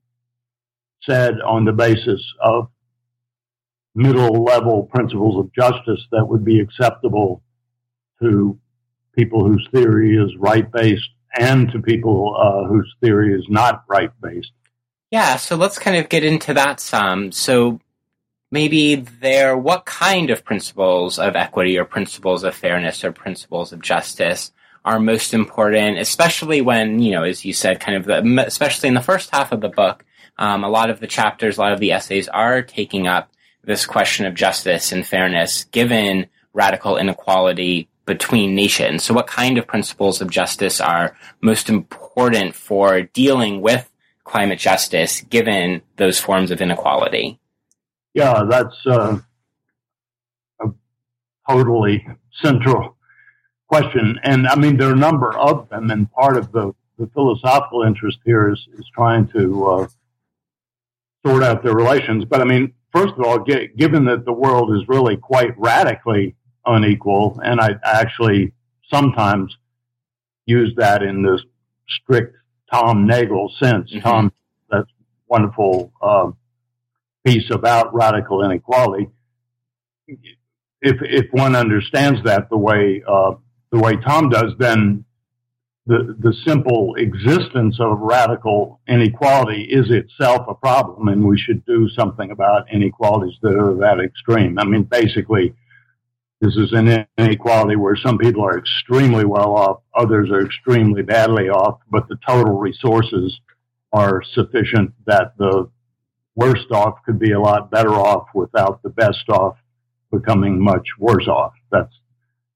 said 1.04 1.36
on 1.42 1.66
the 1.66 1.72
basis 1.72 2.22
of 2.42 2.70
middle 3.96 4.44
level 4.44 4.84
principles 4.84 5.38
of 5.38 5.54
justice 5.54 6.02
that 6.12 6.26
would 6.26 6.44
be 6.44 6.60
acceptable 6.60 7.44
to 8.22 8.58
people 9.16 9.46
whose 9.46 9.68
theory 9.72 10.18
is 10.18 10.36
right 10.38 10.72
based 10.72 11.10
and 11.38 11.72
to 11.72 11.82
people 11.82 12.36
uh, 12.40 12.68
whose 12.68 12.92
theory 13.02 13.34
is 13.34 13.46
not 13.50 13.84
right 13.88 14.12
based. 14.22 14.52
Yeah, 15.12 15.36
so 15.36 15.56
let's 15.56 15.78
kind 15.78 15.98
of 15.98 16.10
get 16.10 16.24
into 16.24 16.54
that 16.56 16.80
some. 16.80 17.32
So 17.32 17.80
maybe 18.52 18.96
there, 18.96 19.56
what 19.56 19.86
kind 19.86 20.30
of 20.30 20.44
principles 20.44 21.20
of 21.20 21.36
equity 21.36 21.78
or 21.78 21.86
principles 21.86 22.44
of 22.44 22.56
fairness 22.56 23.04
or 23.04 23.12
principles 23.12 23.72
of 23.72 23.82
justice 23.82 24.52
are 24.86 25.00
most 25.00 25.34
important, 25.34 25.98
especially 25.98 26.62
when, 26.62 27.00
you 27.00 27.12
know, 27.12 27.24
as 27.24 27.46
you 27.46 27.54
said, 27.54 27.80
kind 27.80 27.98
of 27.98 28.06
the, 28.06 28.46
especially 28.46 28.90
in 28.90 28.96
the 28.96 29.02
first 29.02 29.30
half 29.32 29.52
of 29.52 29.62
the 29.62 29.70
book, 29.70 30.04
um, 30.38 30.64
a 30.64 30.70
lot 30.70 30.90
of 30.90 31.00
the 31.00 31.08
chapters, 31.08 31.58
a 31.58 31.62
lot 31.62 31.74
of 31.74 31.80
the 31.80 31.92
essays 31.92 32.28
are 32.28 32.62
taking 32.62 33.08
up 33.08 33.32
this 33.64 33.86
question 33.86 34.26
of 34.26 34.36
justice 34.36 34.92
and 34.92 35.06
fairness 35.06 35.66
given 35.66 36.28
radical 36.54 36.98
inequality 36.98 37.88
between 38.06 38.56
nations. 38.56 39.04
So 39.04 39.14
what 39.14 39.28
kind 39.28 39.58
of 39.58 39.68
principles 39.68 40.22
of 40.22 40.30
justice 40.30 40.82
are 40.82 41.16
most 41.42 41.70
important 41.70 42.56
for 42.56 43.02
dealing 43.02 43.62
with 43.62 43.90
climate 44.24 44.60
justice 44.60 45.22
given 45.22 45.82
those 45.98 46.20
forms 46.20 46.52
of 46.52 46.62
inequality? 46.62 47.40
Yeah, 48.14 48.44
that's 48.50 48.76
uh, 48.86 49.20
a 50.62 50.68
totally 51.50 52.06
central 52.42 52.98
question. 53.68 54.20
And 54.24 54.48
I 54.48 54.56
mean, 54.56 54.78
there 54.78 54.90
are 54.90 54.94
a 54.94 54.98
number 54.98 55.36
of 55.38 55.70
them, 55.70 55.90
and 55.90 56.12
part 56.12 56.38
of 56.38 56.52
the, 56.52 56.74
the 57.00 57.08
philosophical 57.08 57.84
interest 57.84 58.20
here 58.26 58.52
is, 58.52 58.68
is 58.78 58.86
trying 58.94 59.28
to 59.30 59.66
uh, 59.66 59.88
sort 61.26 61.44
out 61.44 61.64
their 61.64 61.74
relations. 61.74 62.26
But 62.26 62.42
I 62.42 62.44
mean, 62.44 62.74
first 62.94 63.14
of 63.18 63.26
all, 63.26 63.40
given 63.40 64.06
that 64.06 64.24
the 64.26 64.34
world 64.34 64.76
is 64.76 64.88
really 64.88 65.18
quite 65.18 65.58
radically 65.58 66.36
unequal, 66.66 67.40
and 67.44 67.60
I 67.60 67.76
actually 67.84 68.54
sometimes 68.92 69.56
use 70.46 70.74
that 70.78 71.04
in 71.04 71.24
this 71.24 71.42
strict 71.90 72.36
Tom 72.72 73.06
Nagel 73.06 73.52
sense. 73.60 73.92
Mm-hmm. 73.92 74.00
Tom, 74.00 74.34
that's 74.70 74.90
wonderful 75.28 75.92
uh, 76.02 76.32
piece 77.26 77.50
about 77.52 77.94
radical 77.94 78.44
inequality. 78.44 79.08
If 80.08 80.98
if 81.02 81.26
one 81.32 81.56
understands 81.56 82.24
that 82.26 82.50
the 82.50 82.58
way 82.58 83.04
uh, 83.08 83.34
the 83.72 83.80
way 83.80 83.96
Tom 83.98 84.30
does, 84.30 84.54
then 84.60 85.06
the 85.86 86.16
the 86.20 86.34
simple 86.46 86.96
existence 86.96 87.78
of 87.80 88.00
radical 88.00 88.80
inequality 88.88 89.64
is 89.64 89.90
itself 89.90 90.46
a 90.48 90.56
problem, 90.56 91.10
and 91.10 91.28
we 91.28 91.38
should 91.38 91.66
do 91.66 91.90
something 91.90 92.32
about 92.32 92.72
inequalities 92.72 93.38
that 93.42 93.56
are 93.56 93.76
that 93.76 94.00
extreme. 94.00 94.58
I 94.60 94.66
mean, 94.66 94.84
basically, 94.84 95.54
this 96.40 96.56
is 96.56 96.72
an 96.72 97.06
inequality 97.18 97.76
where 97.76 97.98
some 97.98 98.18
people 98.18 98.46
are 98.46 98.58
extremely 98.58 99.26
well 99.26 99.56
off, 99.56 99.82
others 99.96 100.30
are 100.32 100.46
extremely 100.46 101.02
badly 101.02 101.50
off, 101.50 101.80
but 101.90 102.08
the 102.08 102.18
total 102.28 102.58
resources 102.58 103.38
are 103.92 104.24
sufficient 104.34 104.94
that 105.06 105.38
the 105.38 105.70
worst 106.36 106.72
off 106.72 106.96
could 107.06 107.20
be 107.20 107.32
a 107.32 107.40
lot 107.40 107.70
better 107.70 107.92
off 107.94 108.28
without 108.34 108.82
the 108.84 108.90
best 108.90 109.30
off 109.30 109.56
becoming 110.12 110.60
much 110.60 110.88
worse 110.98 111.28
off. 111.28 111.54
That's 111.72 111.94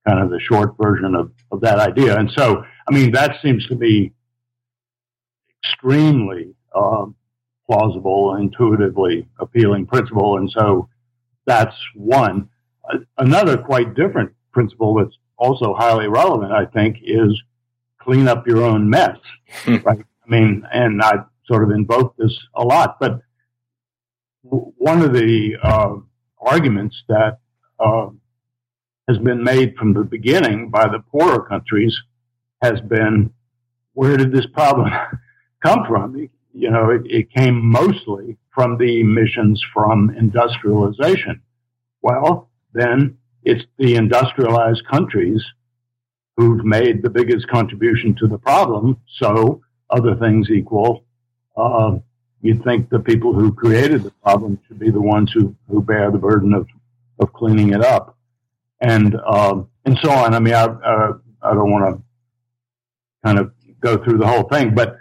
kind 0.07 0.23
of 0.23 0.29
the 0.29 0.39
short 0.39 0.75
version 0.81 1.15
of, 1.15 1.31
of 1.51 1.61
that 1.61 1.79
idea. 1.79 2.17
And 2.17 2.31
so, 2.31 2.63
I 2.87 2.93
mean, 2.93 3.11
that 3.11 3.37
seems 3.41 3.65
to 3.67 3.75
be 3.75 4.13
extremely 5.63 6.55
uh, 6.73 7.05
plausible, 7.69 8.35
intuitively 8.35 9.27
appealing 9.39 9.85
principle. 9.87 10.37
And 10.37 10.49
so 10.49 10.89
that's 11.45 11.75
one 11.95 12.49
another 13.17 13.57
quite 13.57 13.95
different 13.95 14.31
principle 14.51 14.95
that's 14.95 15.17
also 15.37 15.73
highly 15.73 16.07
relevant, 16.07 16.51
I 16.51 16.65
think, 16.65 16.97
is 17.03 17.41
clean 17.99 18.27
up 18.27 18.47
your 18.47 18.63
own 18.63 18.89
mess. 18.89 19.17
Hmm. 19.63 19.77
right? 19.83 19.99
I 19.99 20.29
mean, 20.29 20.63
and 20.71 21.01
I 21.01 21.13
sort 21.45 21.63
of 21.63 21.71
invoke 21.71 22.15
this 22.17 22.37
a 22.55 22.63
lot, 22.63 22.99
but 22.99 23.21
one 24.41 25.01
of 25.01 25.13
the 25.13 25.57
uh, 25.61 25.95
arguments 26.39 27.03
that 27.09 27.39
uh, 27.79 28.07
has 29.07 29.17
been 29.17 29.43
made 29.43 29.75
from 29.75 29.93
the 29.93 30.03
beginning 30.03 30.69
by 30.69 30.87
the 30.87 30.99
poorer 31.11 31.45
countries 31.45 31.97
has 32.61 32.81
been, 32.81 33.31
where 33.93 34.17
did 34.17 34.31
this 34.31 34.47
problem 34.47 34.91
come 35.65 35.85
from? 35.87 36.29
You 36.53 36.71
know, 36.71 36.89
it, 36.89 37.01
it 37.05 37.31
came 37.31 37.63
mostly 37.63 38.37
from 38.53 38.77
the 38.77 39.01
emissions 39.01 39.63
from 39.73 40.09
industrialization. 40.17 41.41
Well, 42.01 42.49
then 42.73 43.17
it's 43.43 43.63
the 43.77 43.95
industrialized 43.95 44.85
countries 44.87 45.43
who've 46.35 46.63
made 46.65 47.01
the 47.01 47.09
biggest 47.09 47.47
contribution 47.47 48.15
to 48.15 48.27
the 48.27 48.37
problem. 48.37 48.97
So, 49.19 49.61
other 49.89 50.15
things 50.15 50.49
equal, 50.49 51.05
uh, 51.55 51.97
you'd 52.41 52.63
think 52.63 52.89
the 52.89 52.99
people 52.99 53.33
who 53.33 53.53
created 53.53 54.03
the 54.03 54.11
problem 54.23 54.59
should 54.67 54.79
be 54.79 54.91
the 54.91 55.01
ones 55.01 55.31
who, 55.33 55.55
who 55.69 55.81
bear 55.81 56.11
the 56.11 56.17
burden 56.17 56.53
of, 56.53 56.67
of 57.19 57.33
cleaning 57.33 57.73
it 57.73 57.83
up. 57.83 58.17
And, 58.81 59.15
uh, 59.15 59.61
and 59.85 59.97
so 60.01 60.11
on. 60.11 60.33
I 60.33 60.39
mean, 60.39 60.53
I, 60.53 60.65
uh, 60.65 61.13
I 61.41 61.53
don't 61.53 61.71
want 61.71 61.95
to 61.95 62.03
kind 63.27 63.39
of 63.39 63.51
go 63.81 64.01
through 64.01 64.17
the 64.17 64.27
whole 64.27 64.47
thing, 64.47 64.73
but 64.73 64.95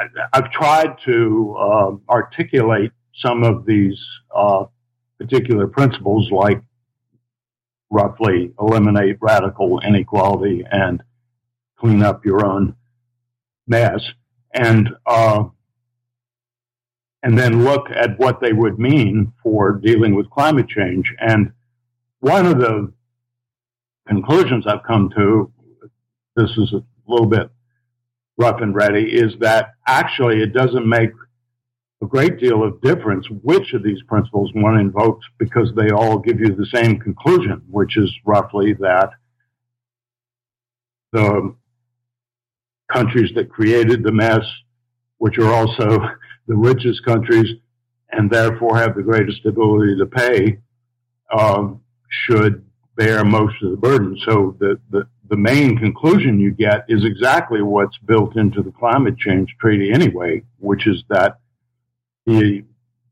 I, 0.00 0.04
have 0.34 0.50
tried 0.50 0.96
to 1.04 1.56
uh, 1.56 1.90
articulate 2.08 2.90
some 3.14 3.44
of 3.44 3.64
these 3.64 3.98
uh, 4.34 4.64
particular 5.18 5.68
principles 5.68 6.30
like 6.32 6.60
roughly 7.90 8.52
eliminate 8.60 9.18
radical 9.20 9.80
inequality 9.80 10.64
and 10.70 11.00
clean 11.78 12.02
up 12.02 12.24
your 12.24 12.44
own 12.44 12.74
mess. 13.68 14.00
And 14.52 14.90
uh, 15.06 15.44
and 17.22 17.38
then 17.38 17.64
look 17.64 17.86
at 17.90 18.18
what 18.18 18.40
they 18.40 18.52
would 18.52 18.78
mean 18.78 19.32
for 19.42 19.72
dealing 19.72 20.14
with 20.14 20.30
climate 20.30 20.68
change. 20.68 21.12
And 21.20 21.52
one 22.20 22.46
of 22.46 22.58
the 22.58 22.92
conclusions 24.06 24.66
I've 24.66 24.84
come 24.84 25.10
to 25.16 25.52
this 26.36 26.50
is 26.56 26.72
a 27.08 27.12
little 27.12 27.26
bit 27.26 27.50
rough 28.36 28.60
and 28.60 28.74
ready 28.74 29.04
is 29.04 29.34
that 29.40 29.70
actually 29.86 30.42
it 30.42 30.52
doesn't 30.52 30.88
make 30.88 31.10
a 32.02 32.06
great 32.06 32.38
deal 32.38 32.62
of 32.62 32.80
difference 32.80 33.26
which 33.42 33.72
of 33.72 33.82
these 33.82 34.02
principles 34.06 34.50
one 34.54 34.78
invokes 34.78 35.26
because 35.38 35.72
they 35.74 35.90
all 35.90 36.18
give 36.18 36.38
you 36.38 36.54
the 36.54 36.66
same 36.72 36.98
conclusion, 36.98 37.62
which 37.68 37.96
is 37.96 38.12
roughly 38.24 38.74
that 38.74 39.10
the 41.12 41.54
countries 42.92 43.30
that 43.34 43.50
created 43.50 44.02
the 44.02 44.12
mess, 44.12 44.44
which 45.18 45.38
are 45.38 45.52
also 45.52 45.98
the 46.46 46.56
richest 46.56 47.04
countries 47.04 47.48
and 48.10 48.30
therefore 48.30 48.76
have 48.76 48.94
the 48.94 49.02
greatest 49.02 49.44
ability 49.44 49.96
to 49.98 50.06
pay, 50.06 50.58
um, 51.36 51.80
should 52.08 52.64
bear 52.96 53.24
most 53.24 53.54
of 53.62 53.70
the 53.70 53.76
burden. 53.76 54.16
So 54.26 54.56
the, 54.58 54.80
the, 54.90 55.08
the 55.28 55.36
main 55.36 55.76
conclusion 55.76 56.40
you 56.40 56.50
get 56.50 56.84
is 56.88 57.04
exactly 57.04 57.62
what's 57.62 57.98
built 57.98 58.36
into 58.36 58.62
the 58.62 58.72
climate 58.72 59.18
change 59.18 59.54
treaty 59.60 59.92
anyway, 59.92 60.42
which 60.58 60.86
is 60.86 61.02
that 61.08 61.38
the 62.26 62.64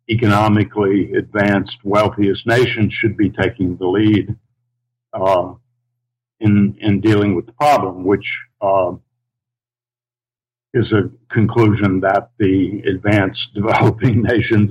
economically 0.09 1.13
advanced, 1.15 1.77
wealthiest 1.85 2.47
nations 2.47 2.93
should 2.93 3.17
be 3.17 3.31
taking 3.31 3.77
the 3.77 3.87
lead 3.87 4.35
uh, 5.13 5.53
in 6.41 6.77
in 6.81 7.01
dealing 7.01 7.35
with 7.35 7.47
the 7.47 7.53
problem, 7.53 8.05
which 8.05 8.27
uh, 8.61 8.93
is 10.75 10.93
a 10.93 11.11
conclusion 11.33 12.01
that 12.01 12.31
the 12.39 12.83
advanced 12.87 13.49
developing 13.55 14.23
nations 14.23 14.71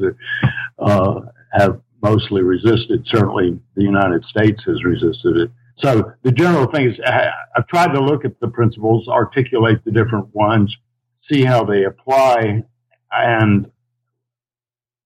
uh, 0.80 1.22
have 1.52 1.82
mostly 2.02 2.42
resisted. 2.42 3.06
Certainly, 3.08 3.60
the 3.75 3.84
United 3.84 4.24
States 4.25 4.62
has 4.66 4.84
resisted 4.84 5.38
it. 5.38 5.52
So 5.77 6.13
the 6.24 6.32
general 6.32 6.67
thing 6.72 6.91
is, 6.91 7.00
I've 7.05 7.67
tried 7.67 7.94
to 7.94 8.00
look 8.00 8.24
at 8.24 8.39
the 8.39 8.48
principles, 8.48 9.08
articulate 9.08 9.84
the 9.84 9.91
different 9.91 10.34
ones, 10.34 10.75
see 11.29 11.44
how 11.44 11.65
they 11.65 11.84
apply, 11.84 12.63
and 13.12 13.72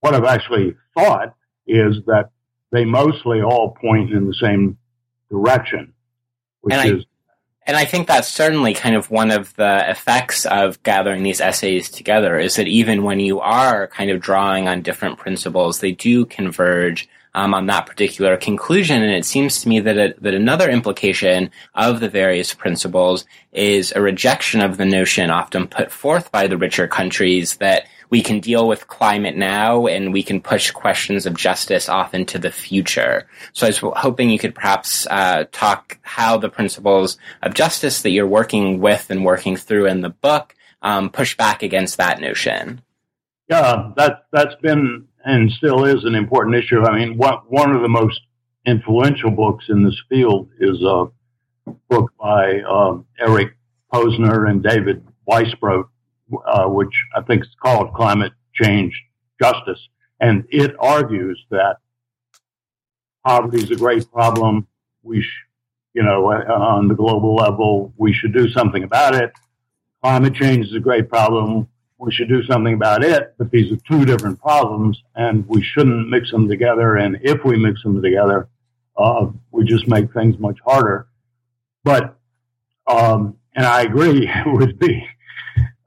what 0.00 0.14
I've 0.14 0.24
actually 0.24 0.76
thought 0.96 1.34
is 1.66 1.96
that 2.06 2.30
they 2.72 2.84
mostly 2.84 3.42
all 3.42 3.76
point 3.80 4.12
in 4.12 4.26
the 4.26 4.34
same 4.34 4.78
direction, 5.30 5.92
which 6.60 6.74
and 6.74 6.98
is. 6.98 7.04
And 7.66 7.76
I 7.76 7.84
think 7.84 8.08
that's 8.08 8.28
certainly 8.28 8.74
kind 8.74 8.96
of 8.96 9.10
one 9.10 9.30
of 9.30 9.54
the 9.54 9.88
effects 9.88 10.46
of 10.46 10.82
gathering 10.82 11.22
these 11.22 11.40
essays 11.40 11.90
together 11.90 12.38
is 12.38 12.56
that 12.56 12.66
even 12.66 13.04
when 13.04 13.20
you 13.20 13.38
are 13.40 13.86
kind 13.86 14.10
of 14.10 14.20
drawing 14.20 14.66
on 14.66 14.82
different 14.82 15.18
principles, 15.18 15.80
they 15.80 15.92
do 15.92 16.24
converge 16.26 17.08
um, 17.34 17.54
on 17.54 17.66
that 17.66 17.86
particular 17.86 18.36
conclusion. 18.36 19.02
And 19.02 19.12
it 19.12 19.24
seems 19.24 19.62
to 19.62 19.68
me 19.68 19.80
that 19.80 20.20
that 20.20 20.34
another 20.34 20.70
implication 20.70 21.50
of 21.74 22.00
the 22.00 22.08
various 22.08 22.54
principles 22.54 23.24
is 23.52 23.92
a 23.94 24.00
rejection 24.00 24.60
of 24.60 24.76
the 24.76 24.84
notion 24.84 25.30
often 25.30 25.66
put 25.66 25.90
forth 25.90 26.30
by 26.30 26.46
the 26.46 26.58
richer 26.58 26.86
countries 26.86 27.56
that 27.56 27.86
we 28.10 28.22
can 28.22 28.40
deal 28.40 28.66
with 28.66 28.88
climate 28.88 29.36
now 29.36 29.86
and 29.86 30.12
we 30.12 30.22
can 30.22 30.40
push 30.40 30.72
questions 30.72 31.26
of 31.26 31.36
justice 31.36 31.88
off 31.88 32.12
into 32.12 32.38
the 32.38 32.50
future. 32.50 33.28
So 33.52 33.66
I 33.66 33.70
was 33.70 33.78
hoping 33.78 34.30
you 34.30 34.38
could 34.38 34.54
perhaps 34.54 35.06
uh, 35.08 35.44
talk 35.52 35.98
how 36.02 36.36
the 36.36 36.48
principles 36.48 37.16
of 37.42 37.54
justice 37.54 38.02
that 38.02 38.10
you're 38.10 38.26
working 38.26 38.80
with 38.80 39.10
and 39.10 39.24
working 39.24 39.56
through 39.56 39.86
in 39.86 40.00
the 40.00 40.10
book 40.10 40.56
um, 40.82 41.10
push 41.10 41.36
back 41.36 41.62
against 41.62 41.98
that 41.98 42.20
notion. 42.20 42.82
Yeah, 43.48 43.92
that 43.96 44.26
that's 44.32 44.54
been 44.56 45.08
and 45.24 45.50
still 45.50 45.84
is 45.84 46.04
an 46.04 46.14
important 46.14 46.56
issue. 46.56 46.82
I 46.82 46.96
mean, 46.96 47.16
one 47.16 47.38
one 47.48 47.74
of 47.74 47.82
the 47.82 47.88
most 47.88 48.20
influential 48.66 49.30
books 49.30 49.66
in 49.68 49.84
this 49.84 50.00
field 50.08 50.48
is 50.58 50.82
a 50.82 51.06
book 51.88 52.12
by 52.20 52.60
um, 52.62 53.06
Eric 53.18 53.54
Posner 53.92 54.48
and 54.48 54.62
David 54.62 55.06
Weisbach, 55.28 55.88
uh, 56.46 56.66
which 56.66 56.94
I 57.16 57.22
think 57.22 57.42
is 57.42 57.50
called 57.62 57.94
Climate 57.94 58.32
Change 58.54 58.92
Justice. 59.42 59.80
And 60.20 60.44
it 60.50 60.74
argues 60.78 61.42
that 61.50 61.76
poverty 63.24 63.62
is 63.62 63.70
a 63.70 63.76
great 63.76 64.10
problem. 64.12 64.66
We, 65.02 65.22
sh- 65.22 65.46
you 65.94 66.02
know, 66.02 66.30
uh, 66.30 66.52
on 66.52 66.88
the 66.88 66.94
global 66.94 67.34
level, 67.34 67.92
we 67.96 68.12
should 68.12 68.34
do 68.34 68.48
something 68.50 68.84
about 68.84 69.14
it. 69.14 69.32
Climate 70.02 70.34
change 70.34 70.66
is 70.66 70.74
a 70.74 70.80
great 70.80 71.08
problem. 71.08 71.68
We 72.00 72.10
should 72.12 72.28
do 72.28 72.42
something 72.44 72.72
about 72.72 73.04
it. 73.04 73.34
But 73.36 73.50
these 73.50 73.70
are 73.70 73.76
two 73.86 74.06
different 74.06 74.40
problems, 74.40 75.02
and 75.14 75.46
we 75.46 75.62
shouldn't 75.62 76.08
mix 76.08 76.30
them 76.30 76.48
together. 76.48 76.96
And 76.96 77.18
if 77.22 77.44
we 77.44 77.58
mix 77.58 77.82
them 77.82 78.00
together, 78.00 78.48
uh, 78.96 79.26
we 79.50 79.64
just 79.64 79.86
make 79.86 80.12
things 80.14 80.38
much 80.38 80.58
harder. 80.64 81.08
But, 81.84 82.16
um, 82.86 83.36
and 83.54 83.66
I 83.66 83.82
agree, 83.82 84.26
it 84.34 84.46
would 84.46 84.78
be 84.78 85.06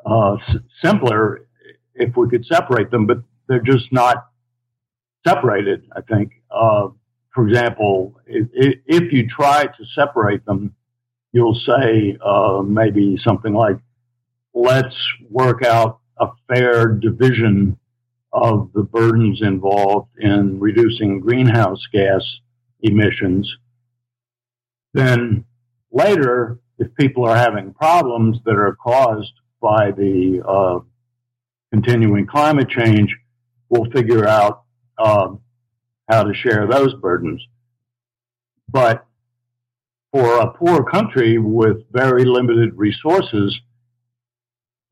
uh, 0.05 0.37
simpler 0.83 1.47
if 1.95 2.15
we 2.15 2.29
could 2.29 2.45
separate 2.45 2.91
them, 2.91 3.07
but 3.07 3.17
they're 3.47 3.59
just 3.61 3.91
not 3.91 4.27
separated, 5.27 5.83
I 5.95 6.01
think. 6.01 6.31
Uh, 6.51 6.89
for 7.33 7.47
example, 7.47 8.19
if, 8.27 8.47
if, 8.85 9.11
you 9.11 9.27
try 9.27 9.65
to 9.65 9.85
separate 9.95 10.45
them, 10.45 10.75
you'll 11.31 11.59
say 11.65 12.15
uh, 12.23 12.61
maybe 12.63 13.17
something 13.23 13.53
like, 13.53 13.77
let's 14.53 14.95
work 15.31 15.63
out 15.63 15.99
a 16.23 16.53
fair 16.53 16.87
division 16.87 17.77
of 18.31 18.71
the 18.73 18.83
burdens 18.83 19.41
involved 19.41 20.09
in 20.19 20.59
reducing 20.59 21.19
greenhouse 21.19 21.85
gas 21.91 22.21
emissions. 22.81 23.55
Then 24.93 25.45
later, 25.91 26.59
if 26.79 26.93
people 26.95 27.25
are 27.25 27.35
having 27.35 27.73
problems 27.73 28.37
that 28.45 28.55
are 28.55 28.75
caused 28.75 29.33
by 29.61 29.91
the 29.91 30.43
uh, 30.47 30.79
continuing 31.71 32.25
climate 32.25 32.69
change, 32.69 33.15
we'll 33.69 33.89
figure 33.91 34.27
out 34.27 34.63
um, 34.97 35.39
how 36.09 36.23
to 36.23 36.33
share 36.33 36.67
those 36.67 36.93
burdens. 36.95 37.41
But 38.69 39.05
for 40.11 40.39
a 40.39 40.53
poor 40.53 40.83
country 40.83 41.37
with 41.37 41.77
very 41.91 42.25
limited 42.25 42.71
resources, 42.75 43.59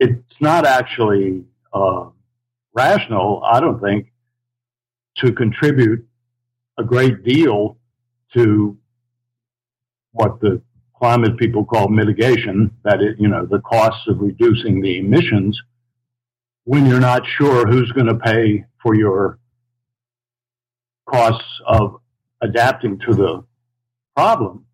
it's 0.02 0.40
not 0.40 0.66
actually 0.66 1.44
uh, 1.72 2.06
rational, 2.74 3.42
I 3.44 3.60
don't 3.60 3.80
think, 3.80 4.12
to 5.18 5.32
contribute 5.32 6.04
a 6.78 6.82
great 6.82 7.22
deal 7.24 7.78
to 8.34 8.76
what 10.12 10.40
the 10.40 10.60
climate 10.98 11.36
people 11.36 11.64
call 11.64 11.88
mitigation, 11.88 12.70
that 12.84 13.00
it, 13.00 13.16
you 13.18 13.28
know, 13.28 13.46
the 13.46 13.60
costs 13.60 14.08
of 14.08 14.20
reducing 14.20 14.80
the 14.80 14.98
emissions, 14.98 15.60
when 16.64 16.86
you're 16.86 17.00
not 17.00 17.22
sure 17.38 17.66
who's 17.66 17.90
going 17.92 18.06
to 18.06 18.16
pay 18.16 18.64
for 18.82 18.94
your 18.94 19.38
costs 21.08 21.60
of 21.66 22.00
adapting 22.40 22.98
to 23.06 23.14
the 23.14 23.44
problem. 24.16 24.64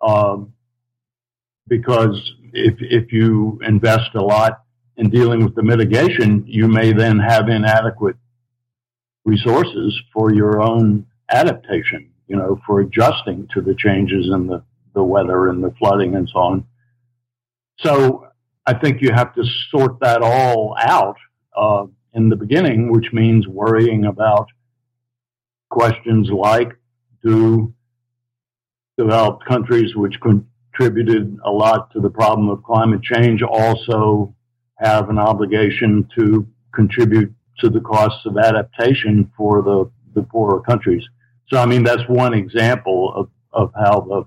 Um, 0.00 0.52
because 1.68 2.32
if, 2.52 2.74
if 2.80 3.12
you 3.12 3.58
invest 3.66 4.14
a 4.14 4.22
lot 4.22 4.62
in 4.96 5.10
dealing 5.10 5.44
with 5.44 5.54
the 5.54 5.62
mitigation, 5.62 6.44
you 6.46 6.68
may 6.68 6.92
then 6.92 7.18
have 7.18 7.48
inadequate 7.48 8.16
resources 9.24 9.98
for 10.12 10.32
your 10.32 10.62
own 10.62 11.06
adaptation, 11.30 12.10
you 12.28 12.36
know, 12.36 12.60
for 12.66 12.80
adjusting 12.80 13.48
to 13.52 13.60
the 13.60 13.74
changes 13.74 14.26
in 14.32 14.46
the, 14.46 14.62
the 14.94 15.02
weather 15.02 15.48
and 15.48 15.62
the 15.62 15.74
flooding 15.78 16.14
and 16.14 16.28
so 16.32 16.38
on. 16.38 16.64
So 17.80 18.28
I 18.64 18.74
think 18.74 19.02
you 19.02 19.12
have 19.12 19.34
to 19.34 19.44
sort 19.70 20.00
that 20.00 20.22
all 20.22 20.76
out 20.80 21.16
uh, 21.56 21.86
in 22.14 22.28
the 22.28 22.36
beginning, 22.36 22.90
which 22.90 23.12
means 23.12 23.46
worrying 23.46 24.06
about 24.06 24.48
questions 25.68 26.28
like 26.30 26.72
do 27.22 27.74
developed 28.96 29.44
countries 29.44 29.94
which 29.94 30.18
contributed 30.76 31.38
a 31.44 31.50
lot 31.50 31.90
to 31.92 32.00
the 32.00 32.10
problem 32.10 32.48
of 32.48 32.62
climate 32.62 33.02
change 33.02 33.42
also 33.42 34.34
have 34.78 35.08
an 35.08 35.18
obligation 35.18 36.06
to 36.16 36.46
contribute 36.74 37.32
to 37.58 37.70
the 37.70 37.80
costs 37.80 38.26
of 38.26 38.36
adaptation 38.36 39.30
for 39.36 39.62
the, 39.62 39.90
the 40.14 40.22
poorer 40.22 40.60
countries. 40.60 41.02
So, 41.48 41.58
I 41.58 41.66
mean, 41.66 41.82
that's 41.82 42.02
one 42.08 42.34
example 42.34 43.12
of, 43.14 43.30
of 43.52 43.72
how 43.74 44.00
the 44.00 44.24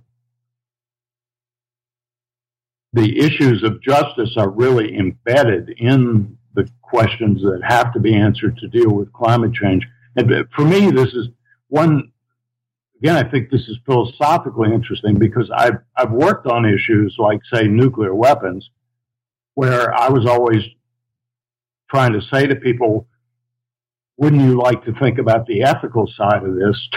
the 2.92 3.20
issues 3.20 3.62
of 3.64 3.80
justice 3.84 4.34
are 4.36 4.50
really 4.50 4.98
embedded 4.98 5.70
in 5.78 6.36
the 6.56 6.68
questions 6.82 7.40
that 7.44 7.62
have 7.64 7.94
to 7.94 8.00
be 8.00 8.16
answered 8.16 8.58
to 8.58 8.68
deal 8.68 8.90
with 8.90 9.14
climate 9.14 9.54
change. 9.54 9.86
And 10.16 10.48
for 10.56 10.66
me, 10.66 10.90
this 10.90 11.14
is 11.14 11.28
one. 11.68 12.12
Again, 13.00 13.16
I 13.16 13.30
think 13.30 13.50
this 13.50 13.62
is 13.62 13.78
philosophically 13.86 14.74
interesting 14.74 15.18
because 15.18 15.50
I've 15.56 15.78
I've 15.96 16.12
worked 16.12 16.48
on 16.48 16.66
issues 16.66 17.16
like, 17.18 17.40
say, 17.52 17.64
nuclear 17.64 18.14
weapons, 18.14 18.70
where 19.54 19.94
I 19.94 20.10
was 20.10 20.26
always 20.26 20.64
trying 21.90 22.14
to 22.14 22.22
say 22.22 22.46
to 22.46 22.56
people, 22.56 23.08
wouldn't 24.20 24.42
you 24.42 24.62
like 24.62 24.84
to 24.84 24.94
think 25.00 25.18
about 25.18 25.48
the 25.48 25.64
ethical 25.64 26.06
side 26.16 26.44
of 26.44 26.56
this? 26.56 26.90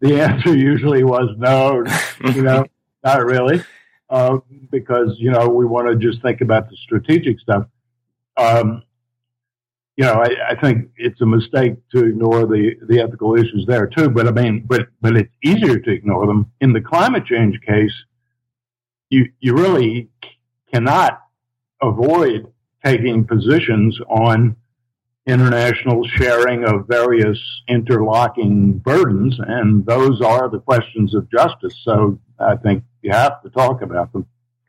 the 0.00 0.20
answer 0.20 0.56
usually 0.56 1.02
was 1.02 1.34
no, 1.38 1.84
you 2.32 2.42
know, 2.42 2.64
not 3.04 3.24
really, 3.24 3.64
uh, 4.08 4.38
because, 4.70 5.16
you 5.18 5.32
know, 5.32 5.48
we 5.48 5.66
want 5.66 5.88
to 5.88 5.96
just 5.96 6.22
think 6.22 6.40
about 6.40 6.70
the 6.70 6.76
strategic 6.76 7.40
stuff. 7.40 7.66
Um, 8.36 8.84
you 9.96 10.04
know, 10.04 10.22
I, 10.22 10.50
I, 10.50 10.60
think 10.60 10.90
it's 10.96 11.20
a 11.22 11.26
mistake 11.26 11.74
to 11.94 12.04
ignore 12.04 12.46
the, 12.46 12.76
the 12.86 13.00
ethical 13.00 13.34
issues 13.34 13.64
there 13.66 13.86
too. 13.86 14.10
But 14.10 14.28
I 14.28 14.30
mean, 14.30 14.64
but 14.66 14.88
but 15.00 15.16
it's 15.16 15.32
easier 15.42 15.78
to 15.78 15.90
ignore 15.90 16.26
them 16.26 16.52
in 16.60 16.74
the 16.74 16.82
climate 16.82 17.24
change 17.24 17.58
case. 17.66 17.94
You 19.08 19.30
you 19.40 19.54
really 19.54 20.08
cannot 20.72 21.22
avoid 21.80 22.52
taking 22.84 23.24
positions 23.24 23.98
on 24.08 24.56
international 25.26 26.06
sharing 26.06 26.64
of 26.64 26.86
various 26.86 27.38
interlocking 27.66 28.78
burdens, 28.78 29.36
and 29.40 29.84
those 29.86 30.20
are 30.20 30.48
the 30.50 30.60
questions 30.60 31.14
of 31.14 31.30
justice. 31.30 31.74
So 31.82 32.18
I 32.38 32.56
think 32.56 32.84
you 33.02 33.12
have 33.12 33.42
to 33.42 33.50
talk 33.50 33.80
about 33.80 34.12
them. 34.12 34.26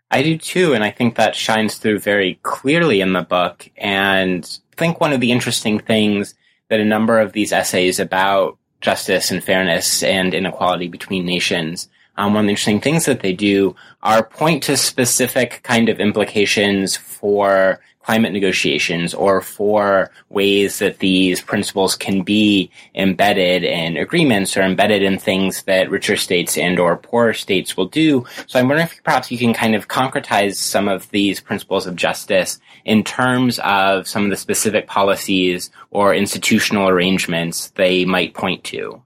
I 0.09 0.23
do 0.23 0.37
too, 0.37 0.73
and 0.73 0.83
I 0.83 0.91
think 0.91 1.15
that 1.15 1.35
shines 1.35 1.75
through 1.75 1.99
very 1.99 2.39
clearly 2.43 3.01
in 3.01 3.13
the 3.13 3.23
book. 3.23 3.69
And 3.77 4.59
I 4.73 4.75
think 4.75 5.01
one 5.01 5.13
of 5.13 5.19
the 5.19 5.31
interesting 5.31 5.79
things 5.79 6.33
that 6.69 6.79
a 6.79 6.85
number 6.85 7.19
of 7.19 7.33
these 7.33 7.51
essays 7.51 7.99
about 7.99 8.57
justice 8.79 9.31
and 9.31 9.43
fairness 9.43 10.03
and 10.03 10.33
inequality 10.33 10.87
between 10.87 11.25
nations 11.25 11.89
um, 12.17 12.33
one 12.33 12.43
of 12.43 12.47
the 12.47 12.51
interesting 12.51 12.81
things 12.81 13.05
that 13.05 13.19
they 13.19 13.33
do 13.33 13.75
are 14.01 14.23
point 14.23 14.63
to 14.63 14.75
specific 14.75 15.61
kind 15.63 15.87
of 15.87 15.99
implications 15.99 16.97
for 16.97 17.79
climate 18.07 18.31
negotiations 18.31 19.13
or 19.13 19.41
for 19.41 20.09
ways 20.29 20.79
that 20.79 20.99
these 20.99 21.41
principles 21.41 21.93
can 21.93 22.21
be 22.21 22.71
embedded 22.95 23.65
in 23.65 23.97
agreements 23.97 24.55
or 24.55 24.61
embedded 24.61 25.03
in 25.03 25.19
things 25.19 25.63
that 25.63 25.89
richer 25.89 26.15
states 26.15 26.57
and 26.57 26.79
or 26.79 26.95
poorer 26.95 27.33
states 27.33 27.75
will 27.75 27.85
do. 27.89 28.25
So 28.45 28.59
I'm 28.59 28.69
wondering 28.69 28.87
if 28.87 29.03
perhaps 29.03 29.29
you 29.29 29.37
can 29.37 29.53
kind 29.53 29.75
of 29.75 29.89
concretize 29.89 30.55
some 30.55 30.87
of 30.87 31.09
these 31.09 31.41
principles 31.41 31.85
of 31.85 31.97
justice 31.97 32.61
in 32.85 33.03
terms 33.03 33.59
of 33.59 34.07
some 34.07 34.23
of 34.23 34.29
the 34.29 34.37
specific 34.37 34.87
policies 34.87 35.69
or 35.91 36.15
institutional 36.15 36.87
arrangements 36.87 37.71
they 37.71 38.05
might 38.05 38.33
point 38.33 38.63
to. 38.63 39.03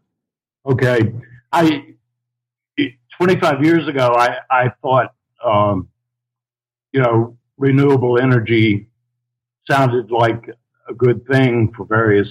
Okay. 0.67 1.11
I 1.51 1.95
25 3.17 3.63
years 3.63 3.87
ago, 3.87 4.13
I, 4.15 4.37
I 4.51 4.69
thought, 4.83 5.15
um, 5.43 5.87
you 6.91 7.01
know, 7.01 7.35
renewable 7.57 8.19
energy 8.19 8.89
sounded 9.71 10.11
like 10.11 10.49
a 10.89 10.93
good 10.93 11.25
thing 11.27 11.71
for 11.75 11.85
various 11.85 12.27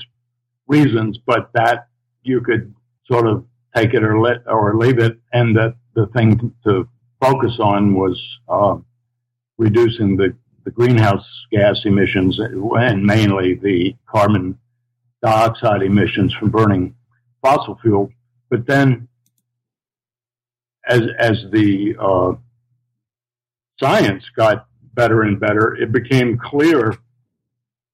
reasons, 0.66 1.18
but 1.26 1.50
that 1.54 1.88
you 2.22 2.40
could 2.42 2.74
sort 3.10 3.26
of 3.26 3.46
take 3.74 3.94
it 3.94 4.04
or 4.04 4.20
let 4.20 4.38
or 4.46 4.76
leave 4.76 4.98
it, 4.98 5.18
and 5.32 5.56
that 5.56 5.74
the 5.94 6.06
thing 6.08 6.54
to 6.64 6.86
focus 7.20 7.56
on 7.58 7.94
was 7.94 8.20
uh, 8.48 8.76
reducing 9.56 10.16
the 10.16 10.36
the 10.64 10.70
greenhouse 10.70 11.26
gas 11.50 11.80
emissions 11.86 12.38
and 12.38 13.02
mainly 13.02 13.54
the 13.54 13.96
carbon 14.06 14.58
dioxide 15.22 15.82
emissions 15.82 16.34
from 16.34 16.50
burning 16.50 16.94
fossil 17.42 17.78
fuel. 17.80 18.10
But 18.50 18.66
then, 18.66 19.08
as 20.86 21.02
as 21.18 21.46
the 21.50 21.96
uh, 21.98 22.32
science 23.82 24.24
got 24.36 24.66
better 24.92 25.22
and 25.22 25.40
better, 25.40 25.74
it 25.74 25.90
became 25.90 26.36
clear 26.36 26.98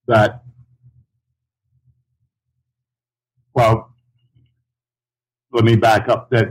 that 0.06 0.42
well, 3.54 3.94
let 5.52 5.64
me 5.64 5.76
back 5.76 6.08
up 6.08 6.30
that 6.30 6.48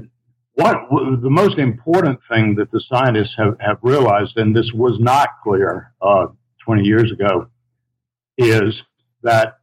what 0.56 0.76
the 0.90 1.30
most 1.30 1.58
important 1.60 2.20
thing 2.32 2.56
that 2.56 2.72
the 2.72 2.82
scientists 2.90 3.36
have, 3.38 3.58
have 3.60 3.78
realized, 3.82 4.38
and 4.38 4.56
this 4.56 4.72
was 4.74 4.98
not 5.00 5.30
clear 5.44 5.94
uh, 6.02 6.28
20 6.64 6.84
years 6.84 7.12
ago, 7.12 7.48
is 8.38 8.82
that 9.22 9.60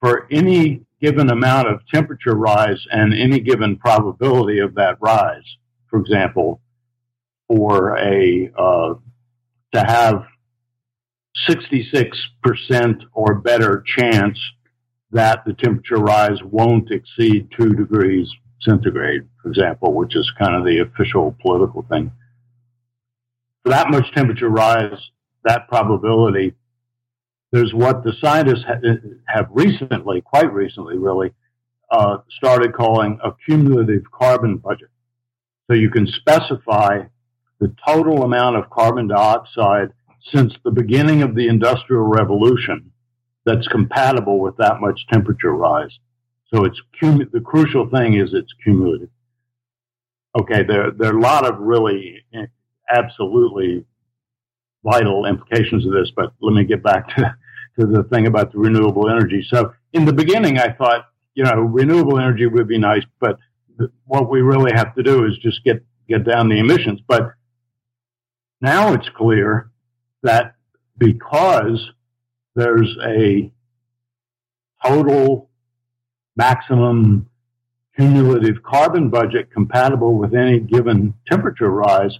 for 0.00 0.26
any 0.30 0.84
given 1.00 1.30
amount 1.30 1.68
of 1.68 1.80
temperature 1.92 2.34
rise 2.34 2.84
and 2.90 3.12
any 3.14 3.38
given 3.40 3.76
probability 3.76 4.58
of 4.58 4.74
that 4.74 4.96
rise, 5.00 5.44
for 5.88 6.00
example, 6.00 6.60
for 7.46 7.96
a 7.98 8.50
uh, 8.58 8.94
to 9.74 9.80
have 9.80 10.24
66% 11.48 13.02
or 13.12 13.34
better 13.34 13.82
chance 13.86 14.38
that 15.10 15.44
the 15.44 15.54
temperature 15.54 15.96
rise 15.96 16.38
won't 16.42 16.90
exceed 16.90 17.48
two 17.56 17.74
degrees 17.74 18.28
centigrade, 18.60 19.22
for 19.42 19.48
example, 19.48 19.92
which 19.92 20.16
is 20.16 20.30
kind 20.38 20.54
of 20.54 20.64
the 20.64 20.80
official 20.80 21.36
political 21.40 21.84
thing. 21.90 22.10
For 23.62 23.70
that 23.70 23.90
much 23.90 24.12
temperature 24.12 24.48
rise, 24.48 24.98
that 25.44 25.68
probability, 25.68 26.54
there's 27.52 27.72
what 27.72 28.02
the 28.04 28.12
scientists 28.20 28.64
have 29.26 29.46
recently, 29.50 30.20
quite 30.20 30.52
recently 30.52 30.98
really, 30.98 31.32
uh, 31.90 32.18
started 32.30 32.74
calling 32.74 33.18
a 33.22 33.30
cumulative 33.46 34.02
carbon 34.10 34.56
budget. 34.56 34.88
So 35.68 35.74
you 35.74 35.90
can 35.90 36.06
specify 36.06 37.04
the 37.60 37.74
total 37.86 38.24
amount 38.24 38.56
of 38.56 38.68
carbon 38.70 39.08
dioxide 39.08 39.92
since 40.32 40.54
the 40.64 40.70
beginning 40.70 41.22
of 41.22 41.34
the 41.34 41.48
Industrial 41.48 42.02
Revolution 42.02 42.90
that's 43.44 43.68
compatible 43.68 44.40
with 44.40 44.56
that 44.56 44.80
much 44.80 45.06
temperature 45.12 45.52
rise. 45.52 45.98
So 46.52 46.64
it's 46.64 46.80
cum- 46.98 47.28
the 47.32 47.40
crucial 47.40 47.88
thing 47.90 48.14
is 48.14 48.32
it's 48.32 48.52
cumulative. 48.62 49.10
Okay, 50.38 50.64
there 50.64 50.90
there 50.90 51.12
are 51.12 51.18
a 51.18 51.20
lot 51.20 51.46
of 51.46 51.58
really 51.58 52.24
eh, 52.34 52.46
absolutely 52.90 53.84
vital 54.82 55.26
implications 55.26 55.86
of 55.86 55.92
this, 55.92 56.10
but 56.16 56.32
let 56.40 56.54
me 56.54 56.64
get 56.64 56.82
back 56.82 57.08
to 57.16 57.36
to 57.78 57.86
the 57.86 58.04
thing 58.04 58.26
about 58.26 58.52
the 58.52 58.58
renewable 58.58 59.08
energy. 59.08 59.44
So 59.48 59.72
in 59.92 60.04
the 60.04 60.12
beginning, 60.12 60.58
I 60.58 60.72
thought 60.72 61.06
you 61.34 61.44
know 61.44 61.54
renewable 61.54 62.18
energy 62.18 62.46
would 62.46 62.68
be 62.68 62.78
nice, 62.78 63.04
but 63.20 63.38
what 64.04 64.30
we 64.30 64.40
really 64.40 64.72
have 64.72 64.94
to 64.94 65.02
do 65.02 65.24
is 65.26 65.36
just 65.38 65.62
get 65.64 65.84
get 66.08 66.24
down 66.24 66.48
the 66.48 66.58
emissions. 66.58 67.00
But 67.06 67.32
now 68.60 68.92
it's 68.94 69.08
clear 69.10 69.70
that 70.24 70.56
because 70.98 71.90
there's 72.54 72.96
a 73.06 73.50
total 74.84 75.48
maximum 76.36 77.28
cumulative 77.96 78.62
carbon 78.62 79.08
budget 79.08 79.50
compatible 79.52 80.18
with 80.18 80.34
any 80.34 80.58
given 80.58 81.14
temperature 81.30 81.70
rise. 81.70 82.18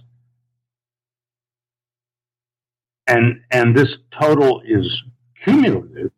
And, 3.07 3.41
and 3.51 3.75
this 3.75 3.93
total 4.19 4.61
is 4.65 5.03
cumulative. 5.43 6.11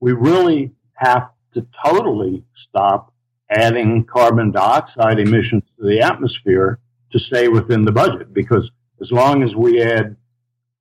We 0.00 0.12
really 0.12 0.72
have 0.94 1.30
to 1.54 1.66
totally 1.84 2.44
stop 2.68 3.12
adding 3.50 4.04
carbon 4.04 4.52
dioxide 4.52 5.18
emissions 5.18 5.64
to 5.78 5.86
the 5.86 6.00
atmosphere 6.00 6.78
to 7.12 7.18
stay 7.18 7.48
within 7.48 7.84
the 7.84 7.90
budget 7.90 8.32
because 8.32 8.70
as 9.00 9.10
long 9.10 9.42
as 9.42 9.54
we 9.54 9.82
add 9.82 10.14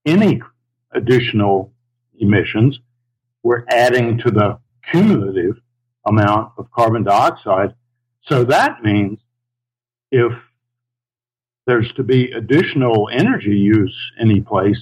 any 0.06 0.42
additional 0.92 1.72
emissions, 2.20 2.80
we're 3.44 3.64
adding 3.70 4.18
to 4.20 4.32
the 4.32 4.60
cumulative 4.92 5.56
amount 6.06 6.54
of 6.58 6.70
carbon 6.72 7.04
dioxide. 7.04 7.74
So 8.24 8.44
that 8.46 8.84
means 8.84 9.20
if 10.12 10.32
there's 11.66 11.92
to 11.94 12.04
be 12.04 12.32
additional 12.32 13.10
energy 13.12 13.56
use 13.56 13.96
any 14.20 14.42
place, 14.42 14.78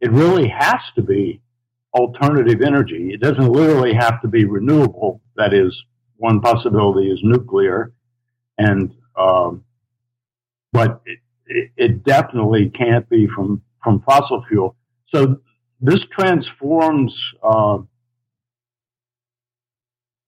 it 0.00 0.10
really 0.12 0.48
has 0.48 0.80
to 0.94 1.02
be 1.02 1.40
alternative 1.92 2.62
energy. 2.62 3.10
It 3.12 3.20
doesn't 3.20 3.52
literally 3.52 3.92
have 3.94 4.22
to 4.22 4.28
be 4.28 4.44
renewable. 4.44 5.20
That 5.36 5.52
is, 5.52 5.76
one 6.16 6.40
possibility 6.40 7.10
is 7.10 7.18
nuclear, 7.22 7.92
and 8.58 8.94
um, 9.16 9.64
but 10.72 11.00
it, 11.04 11.18
it, 11.46 11.70
it 11.76 12.04
definitely 12.04 12.70
can't 12.70 13.08
be 13.08 13.26
from 13.26 13.62
from 13.82 14.02
fossil 14.02 14.44
fuel. 14.48 14.76
So 15.14 15.40
this 15.80 16.00
transforms 16.16 17.14
uh, 17.42 17.78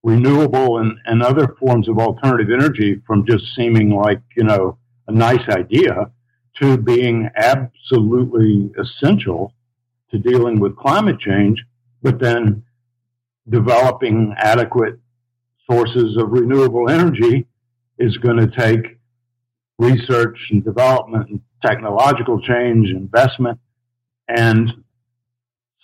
renewable 0.03 0.79
and, 0.79 0.99
and 1.05 1.23
other 1.23 1.55
forms 1.61 1.89
of 1.89 1.99
alternative 1.99 2.53
energy 2.53 3.01
from 3.07 3.27
just 3.27 3.45
seeming 3.55 3.91
like, 3.91 4.21
you 4.37 4.45
know, 4.45 4.79
a 5.09 5.13
nice 5.13 5.47
idea 5.49 6.11
to 6.61 6.77
being 6.77 7.29
absolutely 7.37 8.71
essential 8.79 9.53
to 10.11 10.19
dealing 10.19 10.61
with 10.61 10.77
climate 10.77 11.19
change, 11.19 11.63
but 12.03 12.21
then 12.21 12.63
developing 13.49 14.35
adequate 14.37 14.99
sources 15.71 16.17
of 16.17 16.31
renewable 16.31 16.89
energy 16.89 17.47
is 17.99 18.17
going 18.19 18.37
to 18.37 18.47
take 18.49 18.99
research 19.79 20.39
and 20.51 20.65
development 20.65 21.29
and 21.31 21.41
technological 21.63 22.41
change, 22.41 22.91
investment, 22.91 23.59
and 24.29 24.73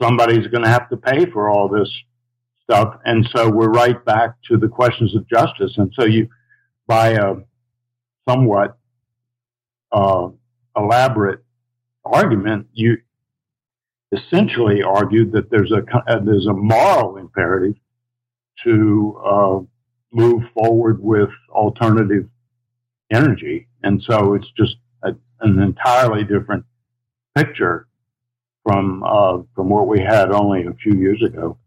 somebody's 0.01 0.47
going 0.49 0.65
to 0.65 0.71
have 0.71 0.89
to 0.91 0.97
pay 0.97 1.27
for 1.27 1.51
all 1.51 1.69
this 1.69 1.91
stuff. 2.63 2.99
And 3.05 3.29
so 3.35 3.51
we're 3.51 3.71
right 3.71 4.03
back 4.05 4.35
to 4.49 4.57
the 4.57 4.69
questions 4.69 5.15
of 5.17 5.29
justice. 5.29 5.75
And 5.77 5.93
so 5.99 6.05
you, 6.05 6.29
by 6.87 7.11
a 7.11 7.35
somewhat 8.29 8.79
uh, 9.93 10.29
elaborate 10.77 11.41
argument, 12.05 12.67
you 12.73 12.99
essentially 14.13 14.83
argued 14.83 15.33
that 15.33 15.51
there's 15.51 15.73
a 15.73 15.83
uh, 15.97 16.21
there's 16.25 16.47
a 16.47 16.53
moral 16.53 17.17
imperative 17.17 17.75
to 18.65 19.21
uh, 19.25 19.59
move 20.13 20.43
forward 20.55 21.03
with 21.03 21.29
alternative 21.51 22.29
energy, 23.13 23.69
and 23.83 24.03
so 24.03 24.35
it's 24.35 24.51
just 24.57 24.77
an 25.41 25.61
entirely 25.61 26.25
different 26.25 26.65
picture 27.35 27.87
from 28.65 29.03
uh, 29.03 29.39
from 29.55 29.69
what 29.69 29.87
we 29.87 30.01
had 30.01 30.31
only 30.31 30.67
a 30.67 30.75
few 30.75 30.95
years 30.95 31.23
ago. 31.23 31.59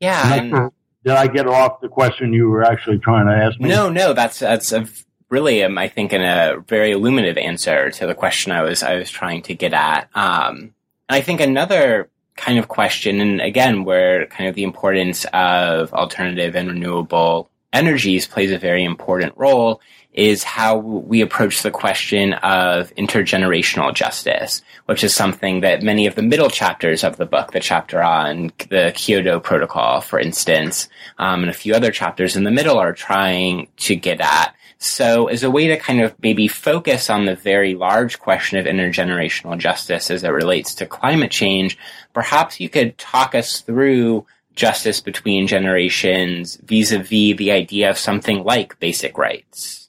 Yeah. 0.00 0.34
And, 0.34 0.70
did 1.04 1.12
I 1.16 1.26
get 1.28 1.46
off 1.46 1.80
the 1.80 1.88
question 1.88 2.32
you 2.32 2.48
were 2.48 2.64
actually 2.64 2.98
trying 2.98 3.26
to 3.26 3.32
ask 3.32 3.58
me? 3.60 3.68
No, 3.68 3.88
no, 3.88 4.12
that's 4.12 4.40
that's 4.40 4.72
a 4.72 4.86
really, 5.30 5.62
um, 5.62 5.78
I 5.78 5.88
think, 5.88 6.12
in 6.12 6.22
a 6.22 6.58
very 6.66 6.92
illuminative 6.92 7.38
answer 7.38 7.90
to 7.90 8.06
the 8.06 8.14
question 8.14 8.52
I 8.52 8.62
was 8.62 8.82
I 8.82 8.96
was 8.96 9.10
trying 9.10 9.42
to 9.42 9.54
get 9.54 9.72
at. 9.72 10.08
Um, 10.14 10.74
and 11.08 11.16
I 11.16 11.20
think 11.20 11.40
another 11.40 12.10
kind 12.36 12.58
of 12.58 12.68
question, 12.68 13.20
and 13.20 13.40
again, 13.40 13.84
where 13.84 14.26
kind 14.26 14.48
of 14.48 14.54
the 14.54 14.64
importance 14.64 15.24
of 15.32 15.92
alternative 15.94 16.54
and 16.56 16.68
renewable 16.68 17.48
energies 17.78 18.26
plays 18.26 18.50
a 18.50 18.58
very 18.58 18.84
important 18.84 19.32
role 19.36 19.80
is 20.12 20.42
how 20.42 20.76
we 20.76 21.20
approach 21.20 21.62
the 21.62 21.70
question 21.70 22.32
of 22.32 22.92
intergenerational 22.96 23.94
justice, 23.94 24.62
which 24.86 25.04
is 25.04 25.14
something 25.14 25.60
that 25.60 25.82
many 25.82 26.06
of 26.08 26.16
the 26.16 26.22
middle 26.22 26.50
chapters 26.50 27.04
of 27.04 27.16
the 27.18 27.24
book, 27.24 27.52
the 27.52 27.60
chapter 27.60 28.02
on 28.02 28.50
the 28.68 28.92
Kyoto 28.96 29.38
Protocol, 29.38 30.00
for 30.00 30.18
instance, 30.18 30.88
um, 31.18 31.42
and 31.42 31.50
a 31.50 31.54
few 31.54 31.72
other 31.72 31.92
chapters 31.92 32.34
in 32.34 32.42
the 32.42 32.50
middle 32.50 32.78
are 32.78 32.92
trying 32.92 33.68
to 33.76 33.94
get 33.94 34.20
at. 34.20 34.56
So 34.78 35.28
as 35.28 35.44
a 35.44 35.50
way 35.50 35.68
to 35.68 35.76
kind 35.76 36.00
of 36.00 36.14
maybe 36.20 36.48
focus 36.48 37.10
on 37.10 37.26
the 37.26 37.36
very 37.36 37.76
large 37.76 38.18
question 38.18 38.58
of 38.58 38.66
intergenerational 38.66 39.56
justice 39.58 40.10
as 40.10 40.24
it 40.24 40.28
relates 40.30 40.74
to 40.76 40.86
climate 40.86 41.30
change, 41.30 41.78
perhaps 42.12 42.58
you 42.58 42.68
could 42.68 42.98
talk 42.98 43.36
us 43.36 43.60
through 43.60 44.26
justice 44.58 45.00
between 45.00 45.46
generations 45.46 46.56
vis-a-vis 46.64 47.36
the 47.36 47.50
idea 47.52 47.88
of 47.88 47.96
something 47.96 48.38
like 48.44 48.78
basic 48.80 49.16
rights 49.16 49.88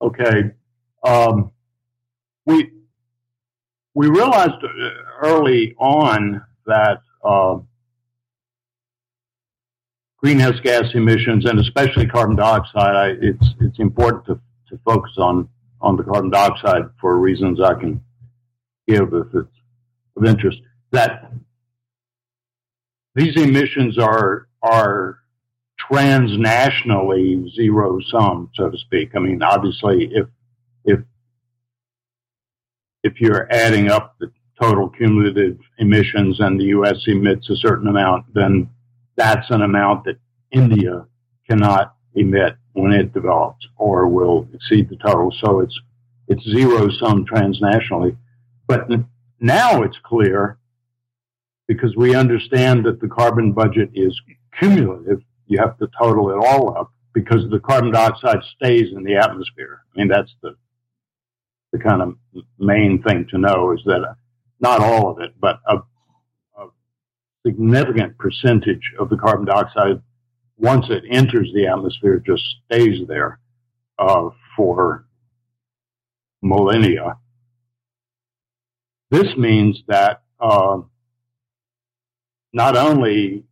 okay, 0.00 0.50
um, 1.04 1.50
we 2.46 2.70
we 3.94 4.08
realized 4.08 4.62
early 5.22 5.74
on 5.78 6.42
that 6.66 7.00
uh, 7.24 7.58
greenhouse 10.18 10.60
gas 10.60 10.84
emissions 10.94 11.46
and 11.46 11.58
especially 11.58 12.06
carbon 12.06 12.36
dioxide, 12.36 12.96
I, 12.96 13.08
it's 13.20 13.46
it's 13.60 13.78
important 13.78 14.26
to, 14.26 14.40
to 14.70 14.80
focus 14.84 15.12
on 15.18 15.48
on 15.80 15.96
the 15.96 16.02
carbon 16.02 16.30
dioxide 16.30 16.82
for 17.00 17.16
reasons 17.18 17.60
I 17.60 17.74
can 17.74 18.02
give 18.86 19.12
if 19.12 19.34
it's 19.34 19.48
of 20.16 20.24
interest. 20.24 20.58
that 20.90 21.32
these 23.14 23.36
emissions 23.36 23.98
are 23.98 24.48
are 24.62 25.18
transnationally 25.90 27.48
zero 27.54 27.98
sum, 28.10 28.50
so 28.54 28.70
to 28.70 28.78
speak. 28.78 29.12
I 29.14 29.20
mean, 29.20 29.42
obviously, 29.42 30.10
if 30.12 30.26
if 30.84 31.00
if 33.02 33.20
you're 33.20 33.50
adding 33.50 33.90
up 33.90 34.16
the 34.18 34.30
total 34.60 34.88
cumulative 34.88 35.58
emissions 35.78 36.40
and 36.40 36.60
the 36.60 36.64
U.S. 36.66 36.96
emits 37.06 37.48
a 37.48 37.56
certain 37.56 37.88
amount, 37.88 38.26
then 38.34 38.68
that's 39.16 39.50
an 39.50 39.62
amount 39.62 40.04
that 40.04 40.18
India 40.50 41.06
cannot 41.48 41.94
emit 42.14 42.56
when 42.72 42.92
it 42.92 43.12
develops 43.12 43.66
or 43.76 44.08
will 44.08 44.48
exceed 44.52 44.88
the 44.88 44.96
total. 44.96 45.32
So 45.40 45.60
it's 45.60 45.78
it's 46.28 46.44
zero 46.44 46.88
sum 46.90 47.24
transnationally. 47.24 48.16
But 48.66 48.88
now 49.40 49.82
it's 49.82 49.98
clear 50.04 50.58
because 51.68 51.94
we 51.96 52.14
understand 52.14 52.84
that 52.86 53.00
the 53.00 53.08
carbon 53.08 53.52
budget 53.52 53.90
is 53.94 54.18
cumulative. 54.58 55.22
You 55.46 55.58
have 55.60 55.78
to 55.78 55.88
total 56.00 56.30
it 56.30 56.44
all 56.44 56.76
up 56.76 56.92
because 57.12 57.48
the 57.50 57.60
carbon 57.60 57.92
dioxide 57.92 58.42
stays 58.56 58.92
in 58.92 59.04
the 59.04 59.16
atmosphere. 59.16 59.82
I 59.94 59.98
mean, 59.98 60.08
that's 60.08 60.34
the 60.42 60.56
the 61.72 61.78
kind 61.78 62.00
of 62.00 62.16
main 62.58 63.02
thing 63.02 63.26
to 63.30 63.36
know 63.36 63.72
is 63.72 63.80
that 63.84 64.16
not 64.58 64.80
all 64.80 65.10
of 65.10 65.20
it, 65.20 65.34
but 65.38 65.60
a, 65.66 65.76
a 66.56 66.68
significant 67.46 68.16
percentage 68.16 68.92
of 68.98 69.10
the 69.10 69.18
carbon 69.18 69.44
dioxide, 69.44 70.00
once 70.56 70.86
it 70.88 71.04
enters 71.10 71.50
the 71.52 71.66
atmosphere, 71.66 72.22
just 72.24 72.42
stays 72.64 73.06
there 73.06 73.38
uh, 73.98 74.30
for 74.56 75.04
millennia. 76.40 77.18
This 79.10 79.36
means 79.36 79.82
that 79.88 80.22
uh, 80.40 80.78
not 82.52 82.76
only 82.76 83.44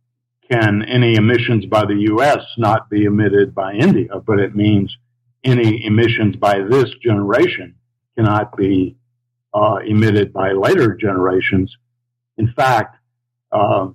can 0.49 0.83
any 0.83 1.15
emissions 1.15 1.65
by 1.65 1.85
the 1.85 1.95
U.S. 2.11 2.39
not 2.57 2.89
be 2.89 3.05
emitted 3.05 3.53
by 3.53 3.73
India, 3.73 4.19
but 4.25 4.39
it 4.39 4.55
means 4.55 4.95
any 5.43 5.85
emissions 5.85 6.35
by 6.35 6.59
this 6.59 6.89
generation 7.03 7.75
cannot 8.15 8.55
be 8.55 8.95
uh, 9.53 9.77
emitted 9.85 10.33
by 10.33 10.51
later 10.51 10.95
generations. 10.95 11.75
In 12.37 12.53
fact, 12.53 12.97
uh, 13.51 13.87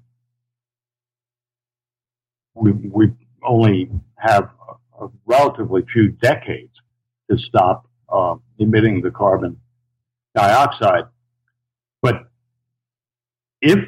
we, 2.54 2.72
we 2.72 3.12
only 3.44 3.90
have 4.16 4.50
a, 5.00 5.08
relatively 5.26 5.84
few 5.92 6.08
decades 6.08 6.72
to 7.30 7.38
stop 7.38 7.86
uh, 8.08 8.36
emitting 8.58 9.00
the 9.00 9.10
carbon 9.10 9.58
dioxide. 10.34 11.04
But 12.02 12.28
if 13.60 13.78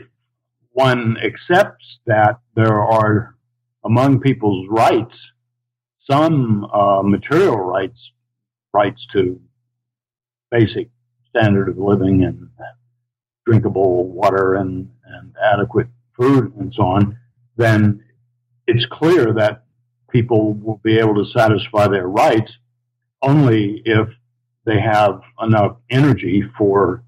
one 0.75 1.17
accepts 1.19 1.99
that 2.07 2.39
there 2.55 2.81
are 2.83 3.37
among 3.85 4.21
people's 4.21 4.67
rights 4.69 5.15
some 6.11 6.65
uh, 6.67 7.03
material 7.03 7.57
rights, 7.57 7.99
rights 8.73 9.07
to 9.13 9.41
basic 10.51 10.91
standard 11.31 11.69
of 11.69 11.79
living 11.79 12.25
and 12.25 12.49
drinkable 13.47 14.09
water 14.09 14.55
and, 14.55 14.91
and 15.07 15.35
adequate 15.43 15.89
food 16.17 16.53
and 16.59 16.73
so 16.75 16.83
on, 16.83 17.19
then 17.57 18.05
it's 18.67 18.87
clear 18.87 19.33
that 19.33 19.65
people 20.11 20.55
will 20.55 20.81
be 20.85 20.99
able 20.99 21.15
to 21.15 21.31
satisfy 21.31 21.89
their 21.89 22.07
rights 22.07 22.53
only 23.23 23.83
if 23.85 24.09
they 24.65 24.81
have 24.81 25.21
enough 25.43 25.77
energy 25.91 26.43
for 26.57 27.03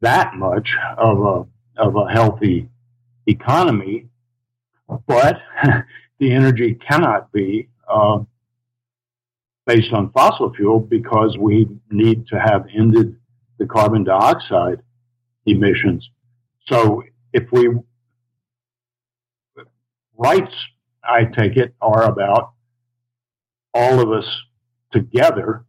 that 0.00 0.34
much 0.34 0.70
of 0.96 1.18
a 1.20 1.46
of 1.80 1.96
a 1.96 2.10
healthy 2.10 2.68
economy, 3.26 4.06
but 5.06 5.36
the 6.18 6.32
energy 6.32 6.74
cannot 6.74 7.32
be 7.32 7.68
uh, 7.88 8.20
based 9.66 9.92
on 9.92 10.10
fossil 10.12 10.52
fuel 10.54 10.80
because 10.80 11.36
we 11.38 11.68
need 11.90 12.26
to 12.28 12.38
have 12.38 12.66
ended 12.76 13.16
the 13.58 13.66
carbon 13.66 14.04
dioxide 14.04 14.80
emissions. 15.46 16.08
So 16.66 17.02
if 17.32 17.44
we 17.52 17.68
rights, 20.16 20.54
I 21.02 21.24
take 21.24 21.56
it, 21.56 21.74
are 21.80 22.04
about 22.04 22.52
all 23.72 24.00
of 24.00 24.10
us 24.12 24.26
together 24.92 25.64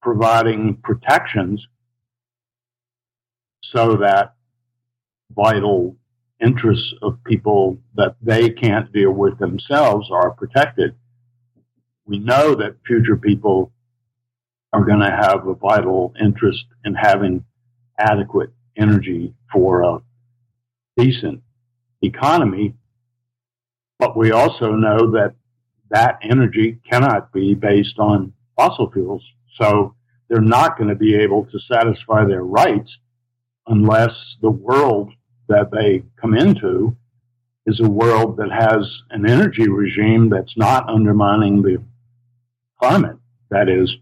providing 0.00 0.76
protections 0.82 1.66
so 3.62 3.96
that 3.96 4.34
vital 5.30 5.96
interests 6.42 6.92
of 7.02 7.22
people 7.24 7.78
that 7.94 8.16
they 8.20 8.50
can't 8.50 8.92
deal 8.92 9.12
with 9.12 9.38
themselves 9.38 10.10
are 10.10 10.32
protected. 10.32 10.94
We 12.04 12.18
know 12.18 12.54
that 12.56 12.76
future 12.86 13.16
people 13.16 13.72
are 14.72 14.84
going 14.84 15.00
to 15.00 15.10
have 15.10 15.46
a 15.46 15.54
vital 15.54 16.14
interest 16.20 16.64
in 16.84 16.94
having 16.94 17.44
adequate 17.98 18.50
energy 18.76 19.34
for 19.52 19.82
a 19.82 19.98
decent 20.96 21.42
economy. 22.02 22.74
But 23.98 24.16
we 24.16 24.32
also 24.32 24.72
know 24.72 25.12
that 25.12 25.34
that 25.90 26.18
energy 26.22 26.80
cannot 26.90 27.32
be 27.32 27.54
based 27.54 27.98
on 27.98 28.32
fossil 28.56 28.90
fuels. 28.90 29.22
So 29.60 29.94
they're 30.28 30.40
not 30.40 30.78
going 30.78 30.88
to 30.88 30.96
be 30.96 31.14
able 31.14 31.44
to 31.46 31.58
satisfy 31.70 32.24
their 32.24 32.42
rights 32.42 32.90
unless 33.66 34.14
the 34.40 34.50
world 34.50 35.12
that 35.48 35.70
they 35.70 36.02
come 36.20 36.34
into 36.34 36.96
is 37.66 37.80
a 37.80 37.88
world 37.88 38.36
that 38.38 38.50
has 38.50 38.88
an 39.10 39.28
energy 39.28 39.68
regime 39.68 40.28
that's 40.28 40.56
not 40.56 40.88
undermining 40.88 41.62
the 41.62 41.82
climate. 42.80 43.16
That 43.50 43.68
is, 43.68 43.94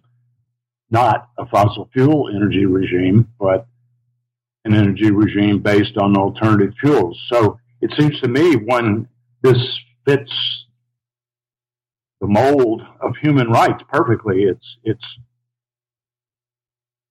not 0.91 1.29
a 1.39 1.47
fossil 1.47 1.89
fuel 1.93 2.31
energy 2.35 2.67
regime, 2.67 3.29
but 3.39 3.67
an 4.65 4.75
energy 4.75 5.11
regime 5.11 5.61
based 5.61 5.97
on 5.97 6.17
alternative 6.17 6.75
fuels. 6.81 7.19
So 7.29 7.59
it 7.81 7.93
seems 7.99 8.21
to 8.21 8.29
me 8.29 8.57
when 8.57 9.09
this 9.43 9.59
fits 10.07 10.33
the 12.21 12.27
mold 12.27 12.83
of 13.01 13.17
human 13.17 13.49
rights 13.49 13.83
perfectly, 13.89 14.43
it's 14.43 14.77
it's 14.85 15.05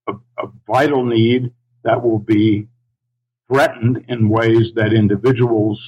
a, 0.08 0.14
a 0.38 0.48
vital 0.68 1.04
need 1.04 1.52
that 1.84 2.04
will 2.04 2.20
be 2.20 2.68
threatened 3.52 4.06
in 4.08 4.30
ways 4.30 4.72
that 4.76 4.94
individuals 4.94 5.82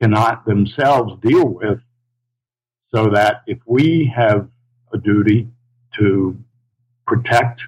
cannot 0.00 0.44
themselves 0.46 1.12
deal 1.22 1.46
with. 1.46 1.78
So 2.94 3.10
that 3.10 3.42
if 3.46 3.58
we 3.66 4.12
have 4.14 4.48
a 4.92 4.98
duty 4.98 5.48
to 5.98 6.36
protect 7.06 7.60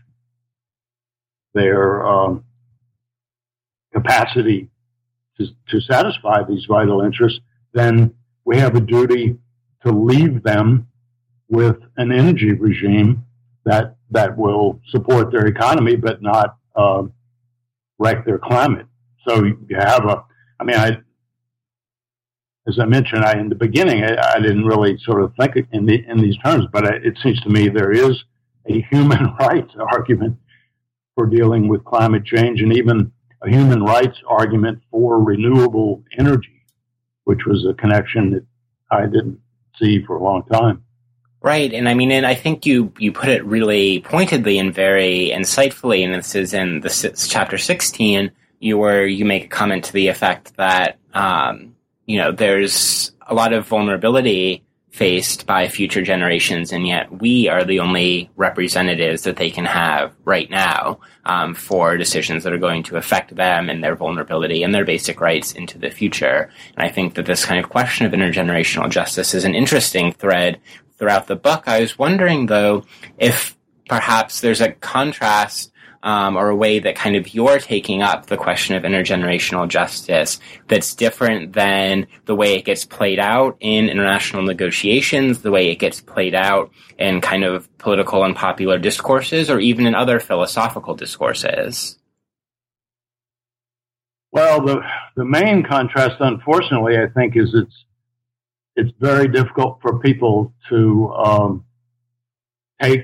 their 1.55 2.05
um, 2.05 2.45
capacity 3.93 4.69
to, 5.39 5.47
to 5.69 5.81
satisfy 5.81 6.43
these 6.43 6.65
vital 6.65 7.03
interests, 7.03 7.41
then 7.73 8.15
we 8.45 8.59
have 8.59 8.75
a 8.75 8.81
duty 8.81 9.37
to 9.85 9.93
leave 9.93 10.43
them 10.43 10.89
with 11.49 11.77
an 11.97 12.11
energy 12.11 12.53
regime 12.53 13.25
that 13.65 13.97
that 14.11 14.37
will 14.37 14.81
support 14.89 15.31
their 15.31 15.47
economy 15.47 15.97
but 15.97 16.23
not 16.23 16.57
uh, 16.75 17.03
wreck 18.03 18.25
their 18.25 18.39
climate. 18.39 18.87
So 19.27 19.45
you 19.45 19.77
have 19.79 20.05
a, 20.05 20.25
I 20.59 20.65
mean, 20.65 20.77
I, 20.77 20.99
as 22.67 22.79
I 22.79 22.85
mentioned, 22.85 23.25
I 23.25 23.39
in 23.39 23.49
the 23.49 23.55
beginning, 23.55 24.05
I, 24.05 24.35
I 24.35 24.41
didn't 24.41 24.65
really 24.65 24.99
sort 24.99 25.23
of 25.23 25.33
think 25.39 25.57
in 25.73 25.87
the 25.87 26.05
in 26.09 26.19
these 26.19 26.37
terms, 26.39 26.67
but 26.73 26.85
it 26.85 27.19
seems 27.23 27.41
to 27.43 27.49
me 27.49 27.69
there 27.69 27.93
is 27.93 28.23
a 28.67 28.83
human 28.91 29.35
rights 29.41 29.75
argument 29.79 30.37
for 31.15 31.27
dealing 31.27 31.69
with 31.69 31.85
climate 31.85 32.25
change, 32.25 32.63
and 32.63 32.77
even 32.77 33.13
a 33.43 33.51
human 33.51 33.83
rights 33.83 34.19
argument 34.27 34.81
for 34.91 35.23
renewable 35.23 36.03
energy, 36.19 36.65
which 37.25 37.45
was 37.47 37.67
a 37.67 37.75
connection 37.75 38.31
that 38.31 38.47
I 38.91 39.07
didn't 39.07 39.39
see 39.81 40.05
for 40.05 40.17
a 40.17 40.23
long 40.23 40.45
time. 40.45 40.85
Right, 41.45 41.73
and 41.73 41.89
I 41.89 41.95
mean, 41.95 42.13
and 42.13 42.25
I 42.25 42.37
think 42.37 42.67
you 42.67 42.93
you 42.99 43.11
put 43.11 43.29
it 43.29 43.45
really 43.45 44.01
pointedly 44.03 44.59
and 44.59 44.73
very 44.73 45.33
insightfully, 45.35 46.05
and 46.05 46.15
this 46.15 46.37
is 46.37 46.55
in 46.55 46.83
the 46.83 46.89
chapter 47.29 47.59
sixteen, 47.59 48.31
you 48.61 48.79
where 48.79 49.05
you 49.05 49.25
make 49.25 49.47
a 49.47 49.49
comment 49.49 49.85
to 49.87 49.93
the 49.93 50.07
effect 50.07 50.57
that 50.57 50.99
um, 51.15 51.75
you 52.07 52.19
know 52.19 52.31
there's 52.31 53.13
a 53.27 53.35
lot 53.35 53.53
of 53.53 53.67
vulnerability 53.67 54.63
faced 54.91 55.47
by 55.47 55.67
future 55.67 56.03
generations, 56.03 56.71
and 56.71 56.87
yet 56.87 57.11
we 57.21 57.49
are 57.49 57.65
the 57.65 57.81
only 57.81 58.31
representatives 58.37 59.23
that 59.23 59.37
they 59.37 59.51
can 59.51 59.65
have 59.65 60.15
right 60.25 60.51
now 60.51 61.01
um, 61.25 61.55
for 61.55 61.97
decisions 61.97 62.45
that 62.45 62.53
are 62.53 62.59
going 62.59 62.83
to 62.83 62.97
affect 62.97 63.35
them 63.35 63.71
and 63.71 63.83
their 63.83 63.97
vulnerability 63.97 64.63
and 64.63 64.75
their 64.75 64.85
basic 64.85 65.19
rights 65.19 65.53
into 65.53 65.79
the 65.79 65.91
future. 65.91 66.51
And 66.77 66.87
I 66.87 66.91
think 66.91 67.15
that 67.15 67.25
this 67.25 67.47
kind 67.47 67.59
of 67.59 67.71
question 67.71 68.05
of 68.05 68.13
intergenerational 68.13 68.91
justice 68.91 69.33
is 69.33 69.45
an 69.45 69.55
interesting 69.55 70.13
thread 70.13 70.61
throughout 71.03 71.27
the 71.27 71.35
book. 71.35 71.65
I 71.67 71.81
was 71.81 71.99
wondering, 71.99 72.47
though, 72.47 72.85
if 73.19 73.59
perhaps 73.89 74.41
there's 74.41 74.61
a 74.61 74.71
contrast 74.71 75.73
um, 76.05 76.37
or 76.37 76.49
a 76.49 76.55
way 76.55 76.79
that 76.79 76.95
kind 76.95 77.17
of 77.17 77.35
you're 77.35 77.59
taking 77.59 78.03
up 78.03 78.27
the 78.27 78.37
question 78.37 78.77
of 78.77 78.85
intergenerational 78.85 79.67
justice 79.67 80.39
that's 80.69 80.95
different 80.95 81.55
than 81.55 82.07
the 82.27 82.37
way 82.37 82.55
it 82.55 82.65
gets 82.65 82.85
played 82.85 83.19
out 83.19 83.57
in 83.59 83.89
international 83.89 84.45
negotiations, 84.45 85.41
the 85.41 85.51
way 85.51 85.71
it 85.71 85.81
gets 85.81 86.01
played 86.01 86.37
out 86.37 86.71
in 87.01 87.21
kind 87.21 87.43
of 87.43 87.67
political 87.79 88.23
and 88.23 88.37
popular 88.37 88.79
discourses, 88.79 89.51
or 89.51 89.59
even 89.59 89.87
in 89.87 89.97
other 89.97 90.21
philosophical 90.21 90.95
discourses? 90.95 91.99
Well, 94.31 94.65
the 94.65 94.83
the 95.17 95.25
main 95.25 95.65
contrast, 95.65 96.19
unfortunately, 96.21 96.97
I 96.97 97.09
think, 97.09 97.37
is 97.37 97.53
it's 97.55 97.85
it's 98.77 98.93
very 99.01 99.29
difficult 99.29 99.79
for 99.83 99.99
people 99.99 100.53
to 100.69 101.13
um, 101.13 101.65
take 102.81 103.03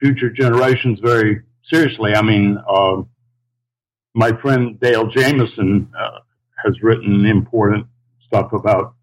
future 0.00 0.30
generations 0.30 0.98
very 1.00 1.42
seriously. 1.64 2.14
I 2.14 2.22
mean, 2.22 2.58
uh, 2.68 3.02
my 4.14 4.32
friend 4.40 4.78
Dale 4.80 5.06
Jamieson 5.08 5.90
uh, 5.98 6.18
has 6.64 6.80
written 6.82 7.26
important 7.26 7.86
stuff 8.26 8.52
about 8.52 8.94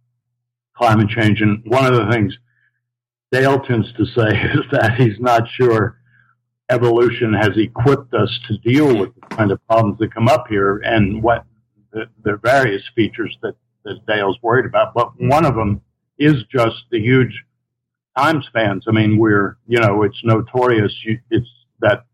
climate 0.76 1.10
change, 1.10 1.42
and 1.42 1.62
one 1.66 1.86
of 1.86 1.94
the 1.94 2.12
things 2.12 2.38
Dale 3.32 3.60
tends 3.60 3.92
to 3.94 4.06
say 4.06 4.30
is 4.54 4.66
that 4.72 4.96
he's 4.98 5.20
not 5.20 5.44
sure 5.50 5.98
evolution 6.70 7.34
has 7.34 7.58
equipped 7.58 8.14
us 8.14 8.40
to 8.48 8.58
deal 8.60 8.96
with 8.96 9.14
the 9.16 9.36
kind 9.36 9.52
of 9.52 9.60
problems 9.68 9.98
that 10.00 10.14
come 10.14 10.28
up 10.28 10.46
here 10.48 10.78
and 10.78 11.22
what 11.22 11.44
the, 11.92 12.06
the 12.24 12.38
various 12.44 12.84
features 12.96 13.36
that, 13.42 13.56
that 13.84 14.06
Dale's 14.06 14.38
worried 14.42 14.65
about. 14.65 14.94
But 14.94 15.12
one 15.20 15.46
of 15.46 15.56
them 15.56 15.82
is 16.18 16.44
just 16.52 16.84
the 16.92 17.00
huge 17.00 17.44
time 18.18 18.44
spans. 18.44 18.86
I 18.88 18.92
mean, 18.92 19.18
we're, 19.18 19.58
you 19.68 19.80
know, 19.80 20.04
it's 20.04 20.22
notorious. 20.24 20.94
It's 21.30 21.50
that 21.80 22.06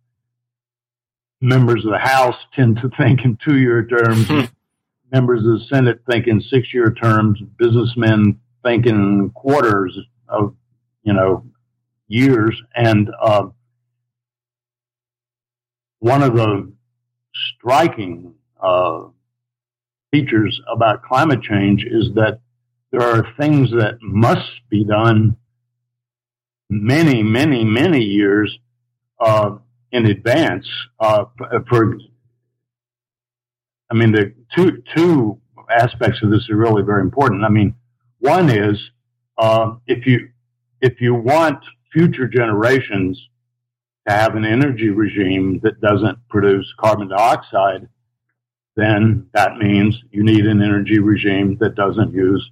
members 1.41 1.85
of 1.85 1.91
the 1.91 1.97
House 1.97 2.37
tend 2.53 2.77
to 2.77 2.89
think 2.97 3.25
in 3.25 3.37
two 3.43 3.57
year 3.57 3.85
terms. 3.85 4.27
Hmm. 4.27 4.41
members 5.11 5.39
of 5.39 5.59
the 5.59 5.65
Senate 5.69 6.01
think 6.09 6.27
in 6.27 6.41
six 6.41 6.73
year 6.73 6.91
terms. 6.91 7.39
Businessmen 7.57 8.39
think 8.63 8.85
in 8.85 9.29
quarters 9.31 9.97
of, 10.27 10.55
you 11.03 11.13
know, 11.13 11.45
years. 12.07 12.61
And, 12.75 13.09
uh, 13.21 13.47
one 15.99 16.21
of 16.21 16.35
the 16.35 16.71
striking 17.57 18.33
uh, 18.61 19.05
features 20.11 20.59
about 20.73 21.03
climate 21.03 21.41
change 21.41 21.83
is 21.83 22.13
that 22.15 22.39
there 22.91 23.01
are 23.01 23.27
things 23.39 23.71
that 23.71 23.97
must 24.01 24.51
be 24.69 24.85
done 24.85 25.37
many, 26.69 27.23
many, 27.23 27.63
many 27.63 28.01
years 28.01 28.57
uh, 29.19 29.57
in 29.91 30.05
advance. 30.05 30.67
Uh, 30.99 31.25
for, 31.69 31.97
I 33.91 33.95
mean, 33.95 34.11
the 34.11 34.33
two 34.55 34.83
two 34.95 35.39
aspects 35.69 36.21
of 36.23 36.31
this 36.31 36.49
are 36.49 36.55
really 36.55 36.83
very 36.83 37.01
important. 37.01 37.43
I 37.43 37.49
mean, 37.49 37.75
one 38.19 38.49
is 38.49 38.79
uh, 39.37 39.75
if 39.87 40.05
you 40.05 40.29
if 40.81 41.01
you 41.01 41.15
want 41.15 41.63
future 41.91 42.27
generations 42.27 43.19
to 44.07 44.13
have 44.13 44.35
an 44.35 44.45
energy 44.45 44.89
regime 44.89 45.59
that 45.63 45.79
doesn't 45.81 46.17
produce 46.29 46.71
carbon 46.79 47.09
dioxide, 47.09 47.87
then 48.75 49.27
that 49.33 49.57
means 49.57 49.97
you 50.11 50.23
need 50.23 50.45
an 50.45 50.61
energy 50.61 50.99
regime 50.99 51.57
that 51.59 51.75
doesn't 51.75 52.13
use 52.13 52.49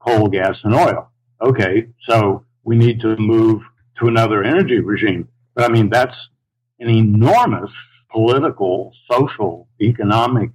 coal, 0.00 0.28
gas, 0.28 0.56
and 0.64 0.74
oil. 0.74 1.10
Okay, 1.40 1.88
so 2.08 2.44
we 2.64 2.76
need 2.76 3.00
to 3.00 3.16
move 3.16 3.62
to 3.98 4.08
another 4.08 4.42
energy 4.42 4.80
regime. 4.80 5.28
But 5.54 5.64
I 5.64 5.68
mean, 5.68 5.90
that's 5.90 6.16
an 6.80 6.88
enormous 6.88 7.70
political, 8.10 8.92
social, 9.10 9.68
economic 9.80 10.50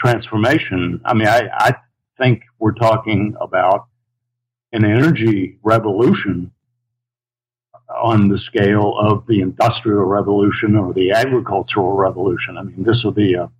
transformation. 0.00 1.00
I 1.04 1.14
mean, 1.14 1.28
I, 1.28 1.48
I 1.52 1.74
think 2.18 2.42
we're 2.58 2.72
talking 2.72 3.34
about 3.40 3.86
an 4.72 4.84
energy 4.84 5.58
revolution 5.62 6.52
on 8.02 8.28
the 8.28 8.38
scale 8.38 8.94
of 8.98 9.26
the 9.26 9.40
industrial 9.40 10.04
revolution 10.04 10.76
or 10.76 10.92
the 10.92 11.10
agricultural 11.10 11.92
revolution. 11.92 12.56
I 12.56 12.62
mean, 12.62 12.84
this 12.84 13.02
will 13.02 13.12
be 13.12 13.34
a 13.34 13.50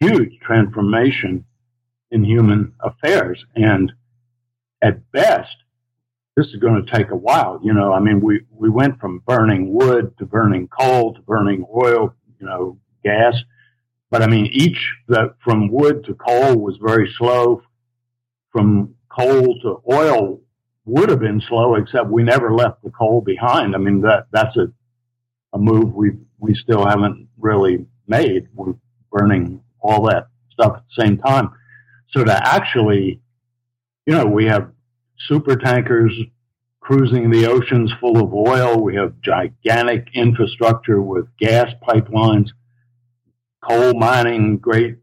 huge 0.00 0.38
transformation 0.40 1.44
in 2.10 2.24
human 2.24 2.72
affairs. 2.80 3.44
And 3.54 3.92
at 4.82 5.10
best, 5.12 5.56
this 6.36 6.46
is 6.46 6.56
going 6.56 6.84
to 6.84 6.92
take 6.92 7.10
a 7.10 7.16
while. 7.16 7.60
You 7.62 7.74
know, 7.74 7.92
I 7.92 8.00
mean, 8.00 8.20
we, 8.20 8.42
we 8.50 8.68
went 8.70 9.00
from 9.00 9.22
burning 9.26 9.72
wood 9.72 10.16
to 10.18 10.26
burning 10.26 10.68
coal 10.68 11.14
to 11.14 11.20
burning 11.22 11.66
oil, 11.74 12.14
you 12.40 12.46
know, 12.46 12.78
gas. 13.02 13.34
But 14.10 14.22
I 14.22 14.26
mean, 14.26 14.46
each 14.46 14.78
that 15.08 15.34
from 15.42 15.68
wood 15.68 16.04
to 16.04 16.14
coal 16.14 16.56
was 16.56 16.78
very 16.80 17.12
slow. 17.18 17.62
From 18.52 18.94
coal 19.08 19.58
to 19.60 19.82
oil 19.92 20.40
would 20.86 21.10
have 21.10 21.20
been 21.20 21.42
slow, 21.48 21.74
except 21.74 22.08
we 22.08 22.22
never 22.22 22.54
left 22.54 22.82
the 22.82 22.90
coal 22.90 23.20
behind. 23.20 23.74
I 23.74 23.78
mean, 23.78 24.00
that, 24.02 24.26
that's 24.30 24.56
a, 24.56 24.72
a 25.52 25.58
move 25.58 25.92
we, 25.92 26.12
we 26.38 26.54
still 26.54 26.86
haven't 26.86 27.28
really 27.36 27.84
made. 28.06 28.48
We're 28.54 28.74
burning 29.12 29.60
all 29.80 30.06
that 30.08 30.28
stuff 30.52 30.76
at 30.76 30.82
the 30.96 31.02
same 31.02 31.18
time. 31.18 31.50
So 32.10 32.24
to 32.24 32.32
actually, 32.32 33.20
you 34.06 34.14
know, 34.14 34.26
we 34.26 34.46
have 34.46 34.70
super 35.26 35.56
tankers 35.56 36.12
cruising 36.80 37.30
the 37.30 37.46
oceans 37.46 37.92
full 38.00 38.16
of 38.16 38.32
oil. 38.32 38.80
We 38.80 38.96
have 38.96 39.20
gigantic 39.20 40.08
infrastructure 40.14 41.02
with 41.02 41.26
gas 41.38 41.70
pipelines, 41.86 42.48
coal 43.62 43.92
mining, 43.94 44.56
great 44.56 44.96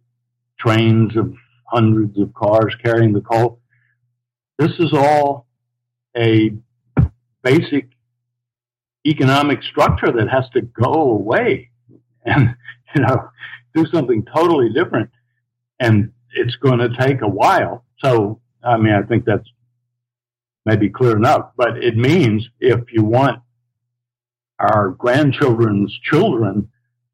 trains 0.59 1.15
of 1.15 1.33
hundreds 1.65 2.19
of 2.19 2.33
cars 2.33 2.75
carrying 2.83 3.13
the 3.13 3.21
coal. 3.21 3.59
This 4.57 4.71
is 4.79 4.93
all 4.93 5.45
a 6.17 6.51
basic 7.43 7.89
economic 9.05 9.61
structure 9.61 10.11
that 10.11 10.29
has 10.29 10.49
to 10.53 10.61
go 10.61 10.91
away 10.93 11.69
and, 12.25 12.55
you 12.95 13.01
know, 13.01 13.29
do 13.75 13.85
something 13.93 14.25
totally 14.33 14.69
different. 14.69 15.09
And 15.79 16.11
it's 16.31 16.55
going 16.55 16.79
to 16.79 16.95
take 16.97 17.21
a 17.21 17.27
while. 17.27 17.85
So, 18.03 18.41
I 18.63 18.77
mean, 18.77 18.93
I 18.93 19.03
think 19.03 19.25
that's 19.25 19.47
maybe 20.65 20.89
clear 20.89 21.15
enough, 21.15 21.51
but 21.55 21.77
it 21.77 21.95
means 21.95 22.47
if 22.59 22.91
you 22.91 23.03
want 23.03 23.41
our 24.59 24.89
grandchildren's 24.91 25.97
children 25.99 26.69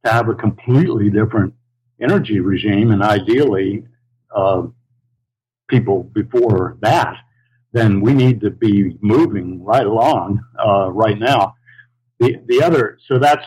to 0.05 0.11
have 0.11 0.29
a 0.29 0.35
completely 0.35 1.09
different 1.09 1.53
energy 1.99 2.39
regime 2.39 2.91
and 2.91 3.03
ideally, 3.03 3.83
uh, 4.35 4.63
people 5.71 6.03
before 6.03 6.77
that, 6.81 7.15
then 7.71 8.01
we 8.01 8.13
need 8.13 8.41
to 8.41 8.51
be 8.51 8.97
moving 9.01 9.63
right 9.63 9.85
along 9.85 10.39
uh, 10.63 10.91
right 10.91 11.17
now. 11.17 11.55
The 12.19 12.35
the 12.45 12.61
other 12.61 12.99
so 13.07 13.17
that's 13.17 13.45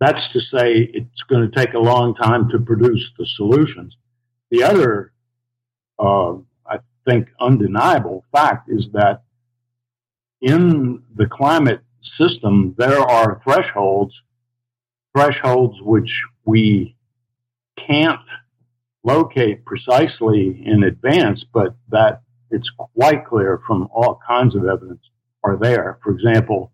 that's 0.00 0.32
to 0.32 0.40
say 0.40 0.90
it's 0.92 1.22
going 1.28 1.50
to 1.50 1.56
take 1.56 1.74
a 1.74 1.78
long 1.78 2.14
time 2.14 2.48
to 2.50 2.58
produce 2.58 3.10
the 3.18 3.26
solutions. 3.36 3.96
The 4.50 4.62
other, 4.62 5.12
uh, 5.98 6.34
I 6.66 6.78
think, 7.06 7.28
undeniable 7.40 8.24
fact 8.32 8.68
is 8.68 8.86
that 8.92 9.22
in 10.40 11.02
the 11.16 11.26
climate 11.26 11.80
system 12.16 12.74
there 12.78 13.00
are 13.00 13.40
thresholds, 13.44 14.14
thresholds 15.14 15.80
which 15.82 16.22
we 16.44 16.96
can't 17.86 18.20
locate 19.04 19.64
precisely 19.64 20.62
in 20.64 20.84
advance, 20.84 21.44
but 21.52 21.74
that 21.88 22.22
it's 22.50 22.70
quite 22.94 23.26
clear 23.26 23.60
from 23.66 23.88
all 23.92 24.20
kinds 24.26 24.54
of 24.54 24.64
evidence 24.64 25.02
are 25.42 25.56
there. 25.56 25.98
For 26.02 26.12
example, 26.12 26.72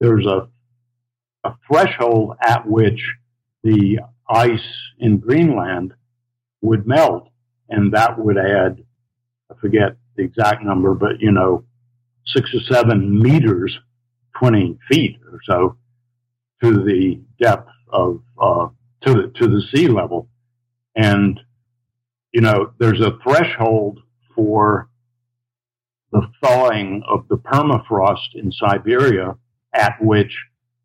there's 0.00 0.26
a, 0.26 0.48
a 1.44 1.52
threshold 1.66 2.36
at 2.42 2.66
which 2.66 3.00
the 3.62 4.00
ice 4.28 4.60
in 4.98 5.18
Greenland 5.18 5.94
would 6.62 6.86
melt, 6.86 7.28
and 7.68 7.92
that 7.92 8.18
would 8.18 8.38
add, 8.38 8.82
I 9.50 9.54
forget 9.60 9.96
the 10.16 10.22
exact 10.22 10.62
number, 10.62 10.94
but 10.94 11.20
you 11.20 11.32
know, 11.32 11.64
six 12.26 12.54
or 12.54 12.60
seven 12.60 13.20
meters, 13.20 13.78
20 14.38 14.78
feet 14.90 15.18
or 15.30 15.40
so 15.44 15.76
to 16.62 16.84
the 16.84 17.20
depth 17.40 17.70
of, 17.88 18.22
uh, 18.40 18.68
to 19.02 19.14
the, 19.14 19.32
to 19.36 19.48
the 19.48 19.62
sea 19.72 19.88
level. 19.88 20.28
And, 20.94 21.40
you 22.32 22.40
know, 22.40 22.72
there's 22.78 23.00
a 23.00 23.18
threshold 23.22 24.00
for 24.34 24.88
the 26.12 26.26
thawing 26.42 27.02
of 27.08 27.26
the 27.28 27.36
permafrost 27.36 28.34
in 28.34 28.52
Siberia, 28.52 29.36
at 29.74 29.94
which 30.02 30.36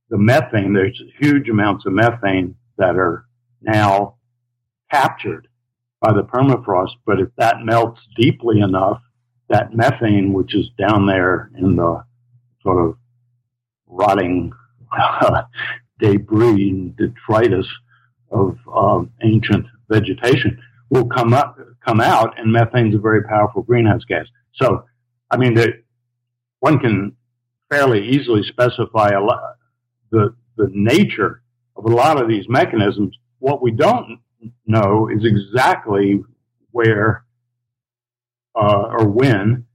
the 0.10 0.18
methane, 0.18 0.74
there's 0.74 1.02
huge 1.20 1.50
amounts 1.50 1.86
of 1.86 1.94
methane 1.94 2.56
that 2.78 2.96
are 2.96 3.26
now 3.62 4.16
captured 4.92 5.48
by 6.00 6.14
the 6.14 6.24
permafrost. 6.24 6.92
But 7.06 7.20
if 7.20 7.30
that 7.38 7.64
melts 7.64 8.02
deeply 8.18 8.60
enough, 8.60 9.02
that 9.50 9.76
methane, 9.76 10.34
which 10.34 10.56
is 10.56 10.70
down 10.78 11.06
there 11.06 11.52
in 11.58 11.76
the 11.76 12.04
sort 12.62 12.86
of 12.86 12.98
rotting 13.88 14.52
debris 16.00 16.70
and 16.70 16.96
detritus 16.98 17.68
of 18.32 18.58
um, 18.74 19.12
ancient 19.24 19.66
vegetation 19.90 20.60
will 20.90 21.08
come 21.08 21.34
up, 21.34 21.58
come 21.86 22.02
out, 22.02 22.38
and 22.40 22.52
methane 22.52 22.90
is 22.90 22.96
a 22.96 23.00
very 23.00 23.24
powerful 23.24 23.62
greenhouse 23.62 24.04
gas. 24.06 24.26
So, 24.56 24.86
I 25.32 25.38
mean, 25.38 25.54
the, 25.54 25.84
one 26.60 26.80
can 26.80 27.16
fairly 27.72 28.08
easily 28.10 28.44
specify 28.44 29.10
a 29.10 29.22
lot, 29.22 29.55
the 30.16 30.36
the 30.58 30.70
nature 30.74 31.42
of 31.76 31.86
a 31.86 31.96
lot 32.04 32.22
of 32.22 32.28
these 32.28 32.48
mechanisms. 32.48 33.18
What 33.40 33.62
we 33.62 33.72
don't 33.72 34.20
know 34.66 35.10
is 35.10 35.24
exactly 35.24 36.24
where 36.72 37.26
uh, 38.56 38.88
or 38.98 39.08
when 39.08 39.66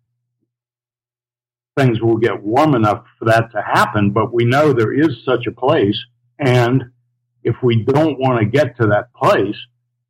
things 1.76 2.00
will 2.00 2.16
get 2.16 2.42
warm 2.42 2.74
enough 2.74 3.04
for 3.18 3.26
that 3.26 3.50
to 3.52 3.62
happen, 3.62 4.10
but 4.10 4.32
we 4.32 4.44
know 4.44 4.72
there 4.72 4.92
is 4.92 5.24
such 5.24 5.46
a 5.46 5.52
place. 5.52 5.98
And 6.38 6.84
if 7.42 7.56
we 7.62 7.84
don't 7.84 8.18
want 8.18 8.40
to 8.40 8.46
get 8.46 8.76
to 8.78 8.86
that 8.88 9.12
place, 9.14 9.56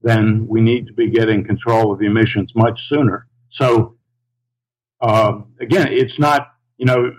then 0.03 0.47
we 0.49 0.61
need 0.61 0.87
to 0.87 0.93
be 0.93 1.11
getting 1.11 1.45
control 1.45 1.93
of 1.93 1.99
the 1.99 2.07
emissions 2.07 2.53
much 2.55 2.79
sooner. 2.89 3.27
So, 3.53 3.97
uh, 5.01 5.41
again, 5.61 5.89
it's 5.91 6.19
not, 6.19 6.49
you 6.81 6.87
know, 6.87 7.13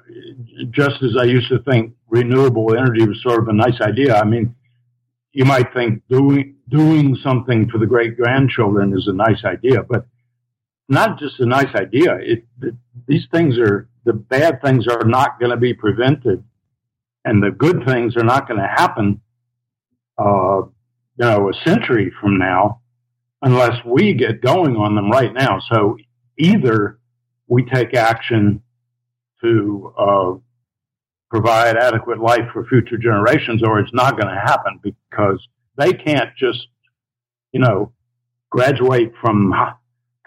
just 0.71 1.03
as 1.03 1.15
I 1.15 1.25
used 1.25 1.47
to 1.49 1.59
think 1.59 1.93
renewable 2.09 2.75
energy 2.75 3.07
was 3.07 3.21
sort 3.21 3.43
of 3.43 3.47
a 3.47 3.53
nice 3.53 3.79
idea. 3.79 4.15
I 4.15 4.23
mean, 4.25 4.55
you 5.33 5.45
might 5.45 5.71
think 5.71 6.01
doing, 6.09 6.55
doing 6.67 7.15
something 7.23 7.69
for 7.69 7.77
the 7.77 7.85
great 7.85 8.17
grandchildren 8.17 8.91
is 8.97 9.07
a 9.07 9.13
nice 9.13 9.45
idea, 9.45 9.83
but 9.83 10.07
not 10.89 11.19
just 11.19 11.39
a 11.39 11.45
nice 11.45 11.75
idea. 11.75 12.15
It, 12.15 12.43
it, 12.63 12.73
these 13.07 13.27
things 13.31 13.59
are 13.59 13.87
the 14.03 14.13
bad 14.13 14.63
things 14.63 14.87
are 14.87 15.05
not 15.05 15.39
going 15.39 15.51
to 15.51 15.57
be 15.57 15.75
prevented, 15.75 16.43
and 17.23 17.43
the 17.43 17.51
good 17.51 17.85
things 17.85 18.17
are 18.17 18.23
not 18.23 18.47
going 18.47 18.59
to 18.59 18.67
happen. 18.67 19.21
Uh, 20.17 20.63
you 21.17 21.25
know, 21.25 21.51
a 21.51 21.53
century 21.69 22.11
from 22.19 22.39
now, 22.39 22.81
unless 23.43 23.77
we 23.85 24.15
get 24.15 24.41
going 24.41 24.75
on 24.75 24.95
them 24.95 25.11
right 25.11 25.35
now. 25.35 25.59
So 25.71 25.97
either 26.39 26.97
we 27.47 27.63
take 27.63 27.93
action 27.93 28.63
to 29.41 29.93
uh, 29.97 30.33
provide 31.29 31.77
adequate 31.77 32.19
life 32.19 32.49
for 32.53 32.65
future 32.65 32.97
generations, 32.97 33.63
or 33.63 33.79
it's 33.79 33.93
not 33.93 34.19
going 34.19 34.33
to 34.33 34.39
happen 34.39 34.79
because 34.83 35.45
they 35.77 35.93
can't 35.93 36.29
just, 36.37 36.67
you 37.51 37.59
know, 37.59 37.91
graduate 38.49 39.13
from 39.21 39.53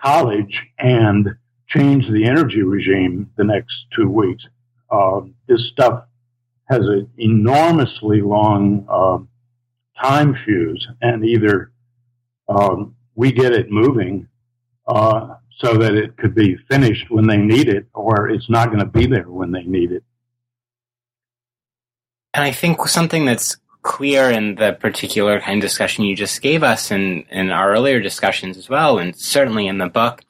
college 0.03 0.63
and 0.79 1.29
change 1.69 2.05
the 2.11 2.25
energy 2.25 2.63
regime 2.63 3.31
the 3.37 3.45
next 3.45 3.75
two 3.95 4.09
weeks. 4.09 4.45
Uh, 4.91 5.21
this 5.47 5.69
stuff 5.73 6.05
has 6.71 6.81
an 6.81 7.09
enormously 7.19 8.21
long 8.21 8.87
uh, 8.89 9.19
time 10.03 10.37
fuse, 10.45 10.87
and 11.03 11.25
either 11.25 11.71
um, 12.49 12.95
we 13.15 13.33
get 13.33 13.53
it 13.53 13.71
moving 13.71 14.27
uh, 14.87 15.35
so 15.59 15.77
that 15.77 15.95
it 15.95 16.17
could 16.17 16.35
be 16.35 16.57
finished 16.71 17.11
when 17.11 17.27
they 17.27 17.37
need 17.37 17.69
it, 17.69 17.87
or 17.95 18.29
it's 18.29 18.51
not 18.51 18.69
going 18.69 18.81
to 18.81 18.87
be 18.87 19.07
there 19.07 19.29
when 19.29 19.53
they 19.53 19.63
need 19.63 19.93
it. 19.93 20.03
And 22.33 22.43
I 22.43 22.51
think 22.51 22.87
something 22.89 23.25
that's 23.25 23.57
clear 23.83 24.31
in 24.31 24.57
the 24.57 24.73
particular 24.73 25.41
kind 25.41 25.63
of 25.63 25.69
discussion 25.69 26.05
you 26.05 26.17
just 26.17 26.41
gave 26.41 26.63
us 26.63 26.91
and 26.91 27.25
in 27.31 27.51
our 27.51 27.71
earlier 27.71 28.01
discussions 28.01 28.57
as 28.57 28.69
well, 28.69 28.99
and 28.99 29.17
certainly 29.17 29.67
in 29.67 29.79
the 29.79 29.89
book, 29.89 30.23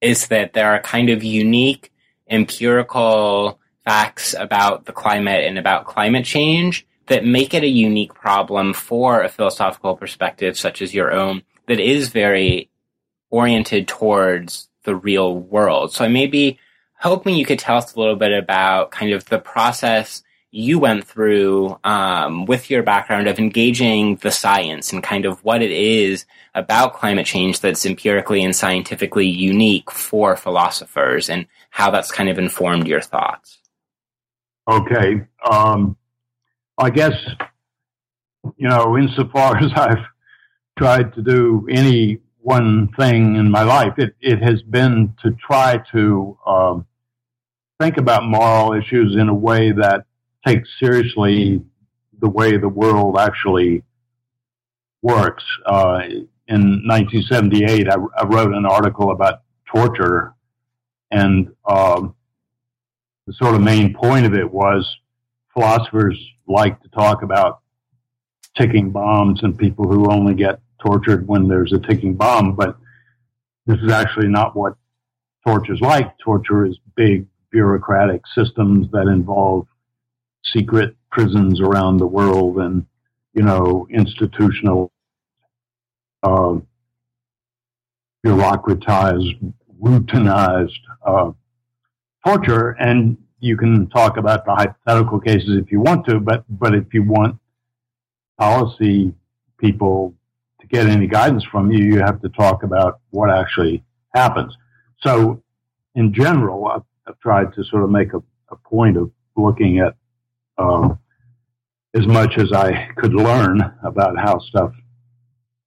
is 0.00 0.26
that 0.28 0.52
there 0.52 0.72
are 0.72 0.80
kind 0.80 1.08
of 1.08 1.22
unique 1.24 1.92
empirical 2.28 3.58
facts 3.84 4.34
about 4.38 4.84
the 4.84 4.92
climate 4.92 5.44
and 5.44 5.58
about 5.58 5.86
climate 5.86 6.24
change 6.24 6.86
that 7.06 7.24
make 7.24 7.54
it 7.54 7.62
a 7.62 7.68
unique 7.68 8.14
problem 8.14 8.74
for 8.74 9.22
a 9.22 9.28
philosophical 9.28 9.96
perspective 9.96 10.58
such 10.58 10.82
as 10.82 10.94
your 10.94 11.12
own 11.12 11.42
that 11.66 11.80
is 11.80 12.08
very 12.08 12.68
oriented 13.32 13.88
towards 13.88 14.68
the 14.84 14.94
real 14.94 15.36
world. 15.36 15.92
So 15.92 16.04
I 16.04 16.08
may 16.08 16.26
be 16.26 16.58
hoping 17.00 17.34
you 17.34 17.46
could 17.46 17.58
tell 17.58 17.78
us 17.78 17.94
a 17.94 17.98
little 17.98 18.14
bit 18.14 18.32
about 18.32 18.92
kind 18.92 19.12
of 19.12 19.24
the 19.24 19.38
process 19.38 20.22
you 20.54 20.78
went 20.78 21.04
through 21.04 21.78
um, 21.82 22.44
with 22.44 22.68
your 22.68 22.82
background 22.82 23.26
of 23.26 23.38
engaging 23.38 24.16
the 24.16 24.30
science 24.30 24.92
and 24.92 25.02
kind 25.02 25.24
of 25.24 25.42
what 25.42 25.62
it 25.62 25.70
is 25.70 26.26
about 26.54 26.92
climate 26.92 27.24
change 27.24 27.60
that's 27.60 27.86
empirically 27.86 28.44
and 28.44 28.54
scientifically 28.54 29.26
unique 29.26 29.90
for 29.90 30.36
philosophers 30.36 31.30
and 31.30 31.46
how 31.70 31.90
that's 31.90 32.12
kind 32.12 32.28
of 32.28 32.38
informed 32.38 32.86
your 32.86 33.00
thoughts. 33.00 33.58
Okay. 34.70 35.22
Um, 35.50 35.96
I 36.76 36.90
guess, 36.90 37.14
you 38.56 38.68
know, 38.68 38.98
insofar 38.98 39.56
as 39.62 39.72
I've 39.74 40.04
tried 40.78 41.14
to 41.14 41.22
do 41.22 41.66
any 41.70 42.18
one 42.42 42.88
thing 42.98 43.36
in 43.36 43.50
my 43.50 43.62
life, 43.62 43.94
it, 43.98 44.14
it 44.20 44.42
has 44.42 44.62
been 44.62 45.14
to 45.22 45.30
try 45.32 45.78
to 45.92 46.36
um, 46.44 46.86
think 47.80 47.96
about 47.96 48.24
moral 48.24 48.72
issues 48.74 49.16
in 49.16 49.28
a 49.28 49.34
way 49.34 49.72
that 49.72 50.04
takes 50.46 50.68
seriously 50.78 51.62
the 52.20 52.28
way 52.28 52.56
the 52.56 52.68
world 52.68 53.16
actually 53.18 53.82
works. 55.02 55.44
Uh, 55.64 56.00
in 56.48 56.82
1978, 56.86 57.88
I, 57.88 57.94
I, 58.18 58.24
wrote 58.26 58.52
an 58.52 58.66
article 58.66 59.12
about 59.12 59.42
torture, 59.64 60.34
and 61.10 61.48
um, 61.68 62.14
the 63.26 63.32
sort 63.34 63.54
of 63.54 63.60
main 63.60 63.94
point 63.94 64.26
of 64.26 64.34
it 64.34 64.50
was 64.50 64.96
philosophers 65.54 66.18
like 66.48 66.80
to 66.82 66.88
talk 66.88 67.22
about 67.22 67.60
ticking 68.56 68.90
bombs 68.90 69.42
and 69.42 69.56
people 69.56 69.86
who 69.86 70.10
only 70.10 70.34
get 70.34 70.60
tortured 70.84 71.26
when 71.26 71.48
there's 71.48 71.72
a 71.72 71.78
ticking 71.78 72.14
bomb, 72.14 72.54
but 72.54 72.76
this 73.66 73.78
is 73.80 73.92
actually 73.92 74.28
not 74.28 74.56
what 74.56 74.74
torture 75.46 75.74
is 75.74 75.80
like. 75.80 76.18
Torture 76.18 76.66
is 76.66 76.78
big 76.96 77.26
bureaucratic 77.50 78.22
systems 78.34 78.90
that 78.92 79.06
involve 79.06 79.66
secret 80.44 80.96
prisons 81.10 81.60
around 81.60 81.98
the 81.98 82.06
world 82.06 82.58
and, 82.58 82.86
you 83.34 83.42
know, 83.42 83.86
institutional, 83.90 84.90
uh, 86.22 86.56
bureaucratized, 88.24 89.52
routinized 89.80 90.80
uh, 91.06 91.30
torture. 92.26 92.70
And 92.70 93.18
you 93.40 93.56
can 93.56 93.88
talk 93.88 94.16
about 94.16 94.44
the 94.44 94.54
hypothetical 94.54 95.20
cases 95.20 95.58
if 95.62 95.70
you 95.70 95.80
want 95.80 96.06
to, 96.06 96.20
but, 96.20 96.44
but 96.48 96.74
if 96.74 96.92
you 96.94 97.02
want 97.02 97.38
policy 98.38 99.12
people 99.58 100.14
get 100.72 100.86
any 100.86 101.06
guidance 101.06 101.44
from 101.44 101.70
you, 101.70 101.84
you 101.84 101.98
have 102.00 102.20
to 102.22 102.28
talk 102.30 102.62
about 102.62 103.00
what 103.10 103.30
actually 103.30 103.84
happens. 104.14 104.56
So, 105.00 105.42
in 105.94 106.14
general, 106.14 106.66
I've, 106.66 106.82
I've 107.06 107.18
tried 107.20 107.52
to 107.54 107.64
sort 107.64 107.84
of 107.84 107.90
make 107.90 108.14
a, 108.14 108.22
a 108.50 108.56
point 108.56 108.96
of 108.96 109.10
looking 109.36 109.80
at 109.80 109.94
um, 110.58 110.98
as 111.94 112.06
much 112.06 112.38
as 112.38 112.52
I 112.52 112.88
could 112.96 113.12
learn 113.12 113.60
about 113.84 114.18
how 114.18 114.38
stuff 114.38 114.72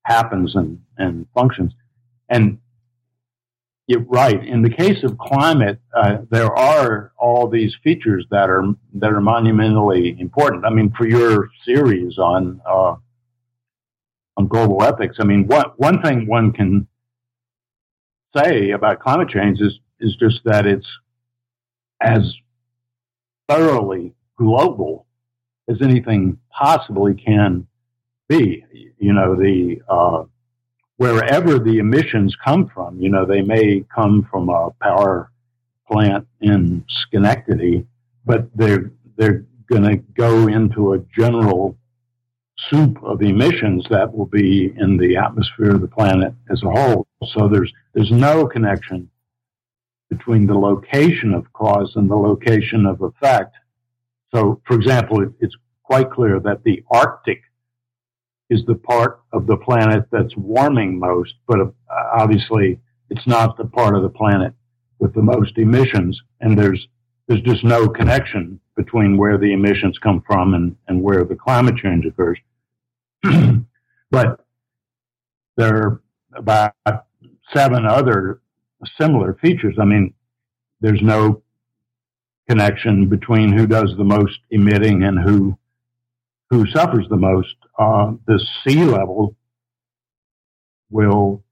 happens 0.04 0.56
and, 0.56 0.82
and 0.98 1.28
functions. 1.34 1.74
And 2.30 2.60
you're 3.88 4.02
right. 4.02 4.44
In 4.44 4.64
the 4.64 4.70
case 4.70 5.04
of 5.04 5.18
climate, 5.20 5.80
uh, 5.96 6.18
there 6.32 6.56
are 6.56 7.12
all 7.18 7.48
these 7.48 7.76
features 7.84 8.26
that 8.32 8.50
are 8.50 8.64
that 8.96 9.12
are 9.12 9.22
monumentally 9.22 10.16
important. 10.20 10.66
I 10.66 10.72
mean, 10.72 10.92
for 10.98 11.08
your 11.08 11.50
series 11.64 12.18
on 12.18 12.62
uh, 12.68 12.96
on 14.38 14.48
global 14.48 14.84
ethics, 14.84 15.18
I 15.20 15.24
mean, 15.24 15.48
one 15.48 15.66
one 15.78 16.02
thing 16.02 16.28
one 16.28 16.52
can 16.52 16.88
say 18.36 18.72
about 18.72 19.00
climate 19.00 19.30
change 19.30 19.60
is 19.62 19.80
is 20.00 20.16
just 20.18 20.42
that 20.46 20.66
it's 20.66 20.88
as 22.02 22.36
thoroughly 23.48 24.14
global 24.38 25.06
as 25.70 25.82
anything 25.82 26.38
possibly 26.52 27.16
can 27.16 27.68
be. 28.28 28.64
You 28.98 29.14
know, 29.14 29.36
the 29.36 29.82
uh, 29.88 30.24
wherever 30.98 31.60
the 31.60 31.78
emissions 31.80 32.36
come 32.44 32.70
from, 32.74 33.00
you 33.00 33.10
know, 33.10 33.26
they 33.26 33.42
may 33.42 33.86
come 33.94 34.28
from 34.30 34.50
a 34.50 34.72
power 34.82 35.32
plant 35.90 36.28
in 36.42 36.84
Schenectady, 36.90 37.86
but 38.26 38.50
they're 38.56 38.92
they're 39.18 39.46
going 39.70 39.84
to 39.84 39.98
go 39.98 40.48
into 40.48 40.94
a 40.94 41.00
general 41.18 41.78
soup 42.70 42.98
of 43.04 43.22
emissions 43.22 43.86
that 43.90 44.14
will 44.14 44.26
be 44.26 44.74
in 44.78 44.98
the 44.98 45.18
atmosphere 45.18 45.76
of 45.76 45.82
the 45.82 45.88
planet 45.88 46.34
as 46.50 46.62
a 46.64 46.70
whole. 46.70 47.08
So 47.34 47.48
there's 47.48 47.72
there's 47.94 48.12
no 48.12 48.48
connection 48.48 49.10
between 50.10 50.48
the 50.48 50.58
location 50.58 51.34
of 51.34 51.52
cause 51.54 51.94
and 51.96 52.10
the 52.10 52.16
location 52.16 52.86
of 52.86 53.02
effect. 53.02 53.56
So, 54.34 54.62
for 54.66 54.76
example, 54.76 55.26
it's 55.40 55.56
quite 55.84 56.12
clear 56.12 56.40
that 56.40 56.64
the 56.64 56.84
Arctic 56.92 57.42
is 58.50 58.64
the 58.66 58.76
part 58.76 59.22
of 59.34 59.48
the 59.48 59.58
planet 59.58 60.06
that's 60.12 60.36
warming 60.38 61.00
most, 61.00 61.34
but 61.48 61.60
uh, 61.60 61.66
obviously 62.14 62.80
it's 63.10 63.26
not 63.26 63.58
the 63.58 63.66
part 63.66 63.96
of 63.96 64.04
the 64.04 64.10
planet 64.10 64.54
with 65.00 65.14
the 65.14 65.22
most 65.22 65.58
emissions, 65.58 66.20
and 66.42 66.58
there's 66.58 66.88
there's 67.28 67.42
just 67.42 67.64
no 67.64 67.88
connection 67.88 68.60
between 68.76 69.18
where 69.18 69.38
the 69.38 69.54
emissions 69.54 69.98
come 70.00 70.24
from 70.28 70.54
and, 70.54 70.76
and 70.88 71.02
where 71.02 71.24
the 71.24 71.36
climate 71.36 71.78
change 71.78 72.06
occurs. 72.06 72.38
but 74.12 74.46
there 75.58 75.76
are 75.76 76.02
about 76.34 76.74
seven 77.54 77.86
other 77.86 78.42
similar 79.00 79.36
features. 79.36 79.76
I 79.80 79.86
mean, 79.86 80.14
there's 80.82 81.02
no 81.02 81.42
connection 82.50 83.08
between 83.08 83.52
who 83.52 83.66
does 83.66 83.94
the 83.98 84.04
most 84.04 84.40
emitting 84.52 85.04
and 85.04 85.20
who 85.20 85.58
who 86.50 86.68
suffers 86.68 87.08
the 87.10 87.18
most. 87.18 87.56
Uh, 87.80 88.14
the 88.28 88.40
sea 88.64 88.84
level 88.84 89.36
will 90.90 91.44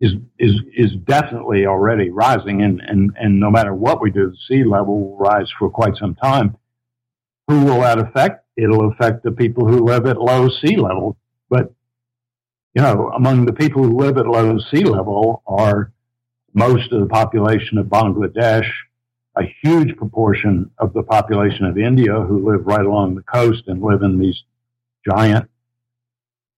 is 0.00 0.14
is 0.38 0.54
is 0.74 0.92
definitely 1.04 1.66
already 1.66 2.10
rising, 2.10 2.62
and 2.62 2.80
and 2.80 3.12
and 3.20 3.38
no 3.38 3.50
matter 3.50 3.74
what 3.74 4.00
we 4.00 4.10
do, 4.10 4.30
the 4.30 4.36
sea 4.48 4.64
level 4.64 5.00
will 5.00 5.16
rise 5.18 5.50
for 5.58 5.68
quite 5.68 5.96
some 5.96 6.14
time. 6.14 6.56
Who 7.48 7.64
will 7.64 7.80
that 7.80 7.98
affect? 7.98 8.46
It'll 8.56 8.90
affect 8.90 9.22
the 9.22 9.32
people 9.32 9.66
who 9.66 9.84
live 9.84 10.06
at 10.06 10.20
low 10.20 10.48
sea 10.48 10.76
level, 10.76 11.16
but 11.48 11.72
you 12.74 12.82
know, 12.82 13.10
among 13.14 13.46
the 13.46 13.52
people 13.52 13.82
who 13.82 13.98
live 13.98 14.16
at 14.16 14.26
low 14.26 14.58
sea 14.70 14.84
level 14.84 15.42
are 15.46 15.92
most 16.54 16.92
of 16.92 17.00
the 17.00 17.06
population 17.06 17.78
of 17.78 17.86
Bangladesh, 17.86 18.68
a 19.36 19.42
huge 19.62 19.96
proportion 19.96 20.70
of 20.78 20.92
the 20.92 21.02
population 21.02 21.66
of 21.66 21.78
India 21.78 22.12
who 22.20 22.50
live 22.50 22.66
right 22.66 22.84
along 22.84 23.14
the 23.14 23.22
coast 23.22 23.64
and 23.66 23.82
live 23.82 24.02
in 24.02 24.18
these 24.18 24.42
giant 25.08 25.48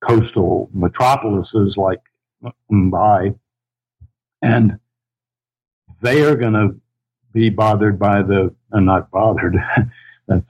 coastal 0.06 0.68
metropolises 0.72 1.76
like 1.76 2.00
Mumbai. 2.70 3.38
And 4.40 4.78
they 6.00 6.22
are 6.22 6.36
going 6.36 6.54
to 6.54 6.80
be 7.32 7.48
bothered 7.50 7.98
by 7.98 8.22
the, 8.22 8.54
uh, 8.72 8.80
not 8.80 9.10
bothered, 9.10 9.56
that's 10.28 10.46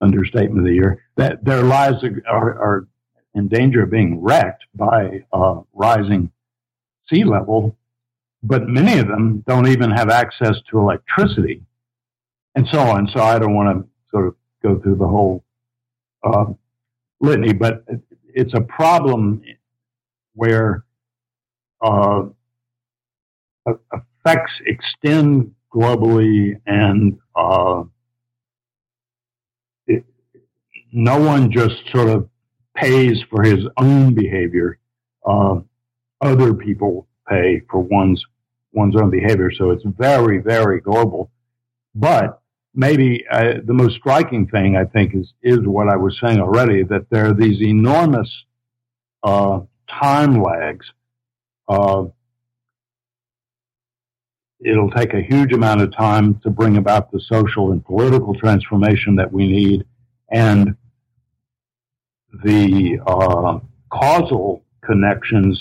understatement 0.00 0.60
of 0.60 0.64
the 0.64 0.74
year, 0.74 1.04
that 1.16 1.44
their 1.44 1.62
lives 1.62 2.04
are, 2.26 2.58
are 2.58 2.88
in 3.34 3.48
danger 3.48 3.82
of 3.82 3.90
being 3.90 4.20
wrecked 4.20 4.64
by 4.74 5.24
uh, 5.32 5.60
rising 5.72 6.30
sea 7.10 7.24
level, 7.24 7.76
but 8.42 8.68
many 8.68 8.98
of 8.98 9.06
them 9.06 9.42
don't 9.46 9.68
even 9.68 9.90
have 9.90 10.10
access 10.10 10.56
to 10.70 10.78
electricity, 10.78 11.62
and 12.54 12.66
so 12.70 12.80
on. 12.80 13.08
So 13.08 13.20
I 13.20 13.38
don't 13.38 13.54
want 13.54 13.78
to 13.78 13.88
sort 14.10 14.26
of 14.26 14.34
go 14.62 14.78
through 14.78 14.96
the 14.96 15.06
whole 15.06 15.44
uh, 16.24 16.46
litany, 17.20 17.52
but 17.52 17.84
it's 18.34 18.54
a 18.54 18.60
problem 18.60 19.42
where 20.34 20.84
uh, 21.84 22.24
effects 23.66 24.52
extend 24.66 25.54
globally 25.72 26.60
and 26.66 27.18
uh, 27.34 27.82
it, 29.86 30.04
no 30.92 31.18
one 31.20 31.50
just 31.50 31.76
sort 31.90 32.08
of 32.08 32.28
pays 32.76 33.22
for 33.30 33.42
his 33.42 33.64
own 33.76 34.14
behavior. 34.14 34.78
Uh, 35.26 35.60
other 36.20 36.54
people 36.54 37.06
pay 37.28 37.60
for 37.70 37.80
one's 37.80 38.24
one's 38.72 38.96
own 38.96 39.10
behavior. 39.10 39.50
So 39.50 39.70
it's 39.70 39.84
very, 39.84 40.38
very 40.38 40.80
global. 40.80 41.30
But 41.94 42.40
maybe 42.74 43.24
uh, 43.30 43.54
the 43.64 43.74
most 43.74 43.96
striking 43.96 44.46
thing 44.48 44.76
I 44.76 44.84
think 44.84 45.14
is 45.14 45.32
is 45.42 45.60
what 45.60 45.88
I 45.88 45.96
was 45.96 46.18
saying 46.22 46.40
already 46.40 46.82
that 46.84 47.06
there 47.10 47.26
are 47.26 47.34
these 47.34 47.60
enormous 47.60 48.30
uh, 49.22 49.60
time 50.00 50.42
lags. 50.42 50.86
Uh, 51.68 52.04
it'll 54.64 54.90
take 54.90 55.14
a 55.14 55.22
huge 55.22 55.52
amount 55.52 55.80
of 55.80 55.94
time 55.94 56.38
to 56.40 56.50
bring 56.50 56.76
about 56.76 57.10
the 57.10 57.20
social 57.20 57.72
and 57.72 57.84
political 57.84 58.34
transformation 58.34 59.16
that 59.16 59.32
we 59.32 59.46
need, 59.46 59.84
and 60.30 60.76
the 62.44 62.98
uh, 63.06 63.58
causal 63.90 64.64
connections 64.84 65.60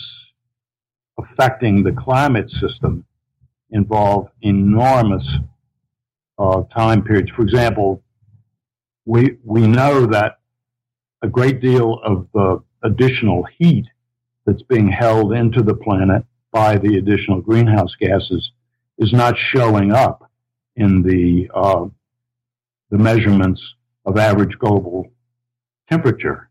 affecting 1.17 1.83
the 1.83 1.91
climate 1.91 2.49
system 2.59 3.05
involve 3.71 4.27
enormous 4.41 5.27
uh, 6.37 6.63
time 6.75 7.03
periods. 7.03 7.29
For 7.35 7.43
example, 7.43 8.03
we 9.05 9.37
we 9.43 9.67
know 9.67 10.05
that 10.07 10.39
a 11.21 11.27
great 11.27 11.61
deal 11.61 11.99
of 12.03 12.27
the 12.33 12.63
additional 12.83 13.45
heat 13.57 13.85
that's 14.45 14.63
being 14.63 14.87
held 14.87 15.33
into 15.33 15.61
the 15.61 15.75
planet 15.75 16.23
by 16.51 16.77
the 16.77 16.97
additional 16.97 17.41
greenhouse 17.41 17.95
gases 17.99 18.51
is 18.97 19.13
not 19.13 19.35
showing 19.37 19.91
up 19.91 20.29
in 20.75 21.01
the 21.01 21.49
uh, 21.53 21.85
the 22.89 22.97
measurements 22.97 23.61
of 24.05 24.17
average 24.17 24.57
global 24.59 25.11
temperature. 25.89 26.49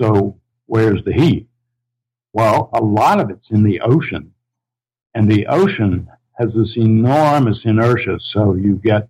So 0.00 0.38
where's 0.66 1.02
the 1.04 1.12
heat? 1.12 1.48
Well, 2.32 2.70
a 2.72 2.80
lot 2.80 3.20
of 3.20 3.30
it's 3.30 3.50
in 3.50 3.62
the 3.62 3.80
ocean, 3.80 4.32
and 5.14 5.30
the 5.30 5.46
ocean 5.46 6.08
has 6.38 6.48
this 6.54 6.76
enormous 6.76 7.60
inertia. 7.64 8.18
So 8.32 8.54
you 8.54 8.76
get 8.76 9.08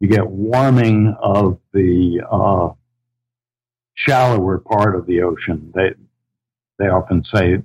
you 0.00 0.08
get 0.08 0.26
warming 0.26 1.14
of 1.20 1.58
the 1.72 2.22
uh, 2.30 2.70
shallower 3.94 4.58
part 4.58 4.96
of 4.96 5.06
the 5.06 5.22
ocean. 5.22 5.72
They 5.74 5.94
they 6.78 6.86
often 6.86 7.24
say 7.34 7.62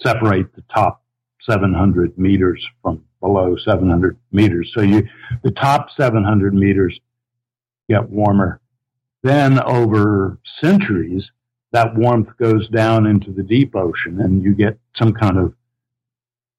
separate 0.00 0.54
the 0.54 0.62
top 0.74 1.02
700 1.48 2.18
meters 2.18 2.64
from 2.82 3.04
below 3.20 3.56
700 3.56 4.16
meters. 4.32 4.70
So 4.74 4.82
you 4.82 5.08
the 5.42 5.50
top 5.50 5.88
700 5.96 6.54
meters 6.54 6.98
get 7.88 8.08
warmer. 8.08 8.60
Then 9.22 9.60
over 9.60 10.38
centuries, 10.60 11.28
that 11.72 11.94
warmth 11.96 12.28
goes 12.38 12.68
down 12.68 13.06
into 13.06 13.32
the 13.32 13.42
deep 13.42 13.74
ocean 13.74 14.20
and 14.20 14.42
you 14.42 14.54
get 14.54 14.78
some 14.96 15.12
kind 15.12 15.38
of 15.38 15.54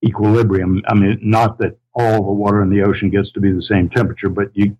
equilibrium. 0.05 0.81
I 0.87 0.93
mean, 0.93 1.19
not 1.21 1.57
that 1.59 1.77
all 1.93 2.23
the 2.23 2.31
water 2.31 2.61
in 2.61 2.69
the 2.69 2.83
ocean 2.83 3.09
gets 3.09 3.31
to 3.33 3.39
be 3.39 3.51
the 3.51 3.63
same 3.63 3.89
temperature, 3.89 4.29
but 4.29 4.51
you, 4.53 4.77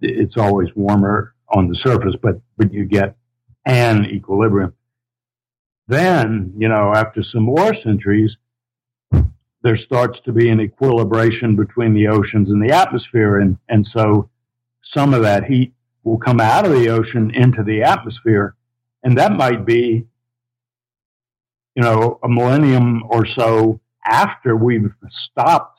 it's 0.00 0.36
always 0.36 0.68
warmer 0.74 1.34
on 1.48 1.68
the 1.68 1.74
surface, 1.76 2.14
but, 2.22 2.40
but 2.56 2.72
you 2.72 2.84
get 2.84 3.16
an 3.66 4.04
equilibrium. 4.04 4.74
Then, 5.88 6.52
you 6.56 6.68
know, 6.68 6.92
after 6.94 7.22
some 7.22 7.42
more 7.42 7.74
centuries, 7.82 8.36
there 9.62 9.76
starts 9.76 10.20
to 10.24 10.32
be 10.32 10.50
an 10.50 10.60
equilibration 10.60 11.56
between 11.56 11.94
the 11.94 12.06
oceans 12.08 12.50
and 12.50 12.62
the 12.62 12.74
atmosphere. 12.74 13.40
And, 13.40 13.58
and 13.68 13.88
so 13.92 14.30
some 14.94 15.14
of 15.14 15.22
that 15.22 15.44
heat 15.44 15.72
will 16.04 16.18
come 16.18 16.40
out 16.40 16.64
of 16.64 16.72
the 16.72 16.90
ocean 16.90 17.32
into 17.34 17.62
the 17.62 17.82
atmosphere 17.82 18.54
and 19.02 19.16
that 19.18 19.32
might 19.32 19.64
be, 19.64 20.06
you 21.74 21.82
know, 21.82 22.18
a 22.22 22.28
millennium 22.28 23.04
or 23.08 23.26
so 23.26 23.80
after 24.04 24.56
we've 24.56 24.92
stopped 25.30 25.78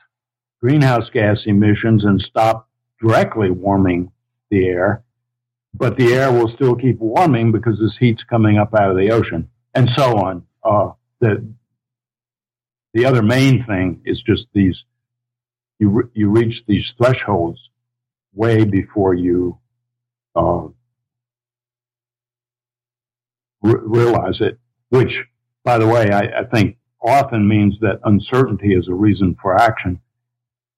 greenhouse 0.61 1.09
gas 1.11 1.39
emissions 1.45 2.05
and 2.05 2.21
stopped 2.21 2.69
directly 3.01 3.49
warming 3.49 4.11
the 4.49 4.67
air. 4.67 5.03
But 5.73 5.97
the 5.97 6.13
air 6.13 6.31
will 6.31 6.49
still 6.55 6.75
keep 6.75 6.99
warming 6.99 7.51
because 7.51 7.77
this 7.79 7.95
heat's 7.99 8.23
coming 8.23 8.57
up 8.57 8.73
out 8.73 8.91
of 8.91 8.97
the 8.97 9.11
ocean 9.11 9.49
and 9.73 9.89
so 9.95 10.17
on. 10.17 10.43
Uh, 10.63 10.91
the, 11.19 11.45
the 12.93 13.05
other 13.05 13.21
main 13.21 13.65
thing 13.65 14.01
is 14.05 14.21
just 14.21 14.45
these, 14.53 14.83
you, 15.79 15.89
re- 15.89 16.09
you 16.13 16.29
reach 16.29 16.63
these 16.67 16.85
thresholds 16.97 17.59
way 18.33 18.65
before 18.65 19.13
you 19.13 19.57
uh, 20.35 20.67
realize 23.61 24.39
it, 24.39 24.57
which, 24.89 25.13
by 25.63 25.77
the 25.77 25.87
way, 25.87 26.11
I, 26.11 26.41
I, 26.41 26.43
think 26.45 26.77
often 27.01 27.47
means 27.47 27.75
that 27.81 27.99
uncertainty 28.03 28.73
is 28.73 28.87
a 28.87 28.93
reason 28.93 29.35
for 29.41 29.59
action. 29.59 29.99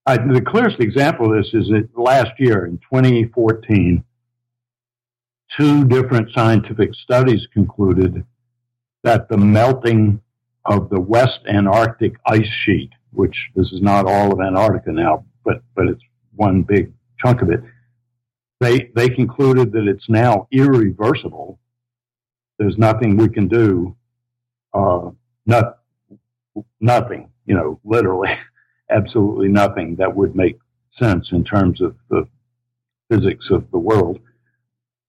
I, 0.06 0.18
the 0.18 0.42
clearest 0.42 0.80
example 0.80 1.28
of 1.28 1.44
this 1.44 1.54
is 1.54 1.68
that 1.70 1.90
last 1.96 2.32
year 2.40 2.66
in 2.66 2.80
2014, 2.92 4.04
two 5.58 5.86
different 5.86 6.32
scientific 6.34 6.96
studies 6.96 7.48
concluded 7.54 8.26
that 9.04 9.30
the 9.30 9.38
melting 9.38 10.22
of 10.66 10.90
the 10.90 11.00
West 11.00 11.40
Antarctic 11.48 12.14
ice 12.26 12.50
sheet, 12.66 12.92
which 13.12 13.36
this 13.56 13.72
is 13.72 13.82
not 13.82 14.06
all 14.06 14.32
of 14.32 14.40
Antarctica 14.40 14.92
now, 14.92 15.26
but, 15.44 15.64
but 15.76 15.88
it's 15.88 16.04
one 16.36 16.64
big 16.64 16.94
chunk 17.20 17.42
of 17.42 17.50
it, 17.50 17.62
they, 18.60 18.92
they 18.96 19.10
concluded 19.10 19.72
that 19.72 19.88
it's 19.88 20.08
now 20.08 20.48
irreversible 20.52 21.60
there's 22.62 22.78
nothing 22.78 23.18
we 23.18 23.28
can 23.28 23.48
do. 23.48 23.96
Uh, 24.72 25.10
not, 25.48 25.80
nothing, 26.80 27.32
you 27.48 27.56
know, 27.56 27.80
literally, 27.84 28.30
absolutely 28.92 29.48
nothing 29.48 29.96
that 29.96 30.16
would 30.16 30.36
make 30.36 30.60
sense 31.00 31.30
in 31.32 31.44
terms 31.44 31.82
of 31.82 31.96
the 32.12 32.28
physics 33.10 33.48
of 33.50 33.70
the 33.72 33.80
world 33.80 34.20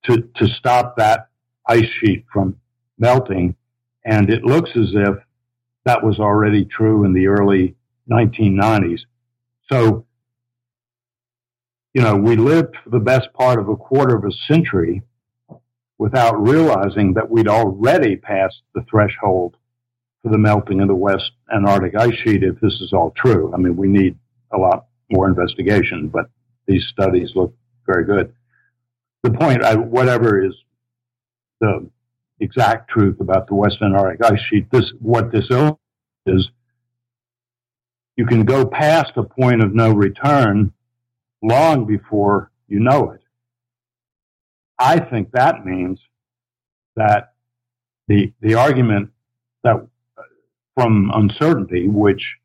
to, 0.04 0.22
to 0.36 0.46
stop 0.48 0.96
that 0.96 1.28
ice 1.66 1.90
sheet 2.00 2.24
from 2.32 2.56
melting. 2.98 3.54
And 4.04 4.30
it 4.30 4.44
looks 4.44 4.70
as 4.76 4.90
if 4.94 5.16
that 5.84 6.04
was 6.04 6.18
already 6.18 6.64
true 6.64 7.04
in 7.04 7.12
the 7.12 7.26
early 7.26 7.76
1990s. 8.10 9.00
So 9.70 10.06
you 11.94 12.02
know, 12.02 12.16
we 12.16 12.36
lived 12.36 12.76
for 12.82 12.90
the 12.90 12.98
best 12.98 13.32
part 13.34 13.58
of 13.58 13.68
a 13.68 13.76
quarter 13.76 14.16
of 14.16 14.24
a 14.24 14.32
century 14.48 15.02
without 15.98 16.40
realizing 16.40 17.14
that 17.14 17.30
we'd 17.30 17.48
already 17.48 18.16
passed 18.16 18.62
the 18.74 18.84
threshold 18.90 19.56
for 20.22 20.30
the 20.30 20.38
melting 20.38 20.80
of 20.80 20.88
the 20.88 20.94
West 20.94 21.32
Antarctic 21.54 21.94
ice 21.96 22.14
sheet 22.24 22.42
if 22.42 22.58
this 22.60 22.80
is 22.80 22.92
all 22.92 23.12
true. 23.16 23.52
I 23.52 23.58
mean, 23.58 23.76
we 23.76 23.88
need 23.88 24.16
a 24.52 24.58
lot 24.58 24.86
more 25.10 25.28
investigation, 25.28 26.08
but 26.08 26.30
these 26.66 26.86
studies 26.86 27.32
look 27.34 27.54
very 27.86 28.04
good. 28.04 28.32
The 29.22 29.30
point, 29.30 29.62
I, 29.62 29.76
whatever 29.76 30.44
is 30.44 30.54
the 31.60 31.88
exact 32.42 32.90
truth 32.90 33.20
about 33.20 33.46
the 33.46 33.54
West 33.54 33.78
Antarctic 33.82 34.24
ice 34.24 34.40
sheet, 34.48 34.70
this 34.70 34.92
what 35.00 35.32
this 35.32 35.46
is, 36.26 36.48
you 38.16 38.26
can 38.26 38.44
go 38.44 38.66
past 38.66 39.12
a 39.16 39.22
point 39.22 39.62
of 39.62 39.74
no 39.74 39.92
return 39.92 40.72
long 41.42 41.86
before 41.86 42.50
you 42.68 42.80
know 42.80 43.10
it. 43.12 43.22
I 44.78 44.98
think 44.98 45.32
that 45.32 45.64
means 45.64 46.00
that 46.96 47.34
the 48.08 48.32
the 48.40 48.54
argument 48.54 49.10
that 49.64 49.86
from 50.74 51.10
uncertainty, 51.14 51.88
which 51.88 52.36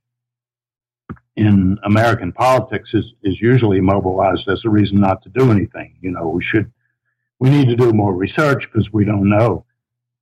in 1.37 1.77
American 1.83 2.31
politics 2.31 2.89
is, 2.93 3.05
is 3.23 3.39
usually 3.39 3.79
mobilized 3.79 4.47
as 4.49 4.59
a 4.65 4.69
reason 4.69 4.99
not 4.99 5.21
to 5.23 5.29
do 5.29 5.51
anything. 5.51 5.95
You 6.01 6.11
know, 6.11 6.27
we 6.27 6.43
should, 6.43 6.71
we 7.39 7.49
need 7.51 7.69
to 7.69 7.75
do 7.75 7.93
more 7.93 8.13
research 8.13 8.67
because 8.71 8.91
we 8.91 9.05
don't 9.05 9.29
know. 9.29 9.63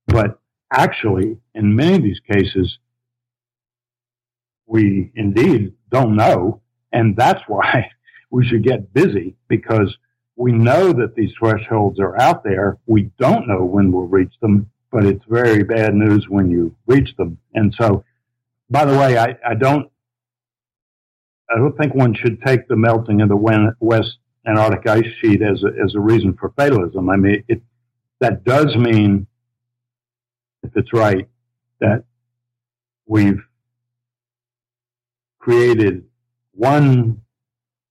But 0.06 0.38
actually, 0.72 1.38
in 1.54 1.74
many 1.74 1.96
of 1.96 2.02
these 2.02 2.20
cases, 2.30 2.78
we 4.66 5.10
indeed 5.14 5.74
don't 5.90 6.16
know. 6.16 6.60
And 6.92 7.16
that's 7.16 7.42
why 7.46 7.90
we 8.30 8.46
should 8.46 8.64
get 8.64 8.92
busy 8.92 9.36
because 9.48 9.96
we 10.36 10.52
know 10.52 10.92
that 10.92 11.14
these 11.14 11.32
thresholds 11.38 11.98
are 11.98 12.20
out 12.20 12.44
there. 12.44 12.78
We 12.86 13.10
don't 13.18 13.48
know 13.48 13.64
when 13.64 13.90
we'll 13.90 14.06
reach 14.06 14.34
them, 14.42 14.70
but 14.92 15.04
it's 15.06 15.24
very 15.28 15.62
bad 15.62 15.94
news 15.94 16.28
when 16.28 16.50
you 16.50 16.76
reach 16.86 17.16
them. 17.16 17.38
And 17.54 17.74
so, 17.80 18.04
by 18.68 18.84
the 18.84 18.98
way, 18.98 19.16
I, 19.16 19.36
I 19.44 19.54
don't 19.54 19.90
I 21.48 21.58
don't 21.58 21.76
think 21.78 21.94
one 21.94 22.14
should 22.14 22.42
take 22.42 22.66
the 22.66 22.76
melting 22.76 23.20
of 23.20 23.28
the 23.28 23.74
West 23.80 24.18
Antarctic 24.46 24.86
ice 24.88 25.06
sheet 25.20 25.42
as 25.42 25.62
a, 25.62 25.68
as 25.82 25.94
a 25.94 26.00
reason 26.00 26.36
for 26.38 26.52
fatalism. 26.56 27.08
I 27.08 27.16
mean, 27.16 27.44
it, 27.48 27.62
that 28.20 28.44
does 28.44 28.74
mean, 28.76 29.26
if 30.66 30.76
it's 30.76 30.92
right, 30.92 31.28
that 31.80 32.04
we've 33.06 33.42
created 35.38 36.04
one 36.52 37.20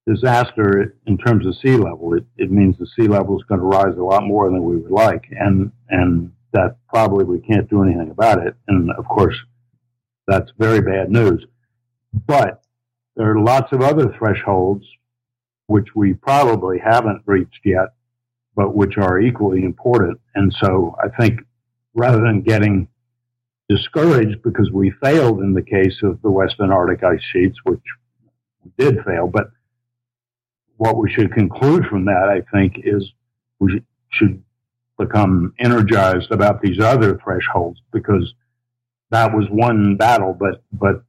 disaster 0.08 0.96
in 1.08 1.18
terms 1.18 1.46
of 1.48 1.56
sea 1.58 1.78
level. 1.78 2.14
It, 2.14 2.26
it 2.38 2.52
means 2.52 2.78
the 2.78 2.88
sea 2.98 3.08
level 3.08 3.38
is 3.38 3.44
going 3.48 3.62
to 3.62 3.66
rise 3.66 3.98
a 3.98 4.04
lot 4.04 4.24
more 4.24 4.50
than 4.50 4.64
we 4.64 4.78
would 4.78 4.92
like, 4.92 5.26
and 5.32 5.72
and 5.90 6.32
that 6.54 6.78
probably 6.88 7.26
we 7.26 7.40
can't 7.40 7.70
do 7.70 7.84
anything 7.84 8.12
about 8.12 8.46
it. 8.46 8.56
And 8.68 8.92
of 8.92 9.06
course, 9.06 9.36
that's 10.28 10.52
very 10.58 10.82
bad 10.82 11.10
news. 11.10 11.46
But 12.28 12.64
there 13.16 13.32
are 13.32 13.40
lots 13.40 13.72
of 13.72 13.82
other 13.82 14.14
thresholds 14.18 14.86
which 15.68 15.88
we 15.96 16.14
probably 16.14 16.78
haven't 16.78 17.24
reached 17.26 17.62
yet, 17.66 17.88
but 18.56 18.76
which 18.76 18.98
are 18.98 19.20
equally 19.20 19.64
important. 19.64 20.20
And 20.36 20.54
so 20.62 20.96
I 21.04 21.10
think 21.20 21.42
rather 21.96 22.22
than 22.22 22.42
getting 22.42 22.88
discouraged 23.70 24.44
because 24.44 24.70
we 24.72 24.92
failed 25.04 25.40
in 25.40 25.54
the 25.54 25.62
case 25.62 25.98
of 26.04 26.22
the 26.22 26.30
West 26.30 26.56
Antarctic 26.62 27.04
ice 27.04 27.24
sheets, 27.34 27.58
which 27.64 27.82
did 28.78 29.04
fail, 29.04 29.28
but 29.28 29.50
what 30.78 30.98
we 30.98 31.12
should 31.12 31.34
conclude 31.34 31.86
from 31.86 32.06
that, 32.06 32.30
I 32.30 32.42
think, 32.56 32.82
is 32.84 33.12
we 33.60 33.82
should 34.10 34.44
become 34.98 35.54
energized 35.60 36.32
about 36.32 36.62
these 36.62 36.80
other 36.80 37.20
thresholds 37.24 37.82
because 37.92 38.34
that 39.12 39.34
was 39.34 39.46
one 39.50 39.96
battle, 39.96 40.36
but 40.38 40.64
but 40.74 41.04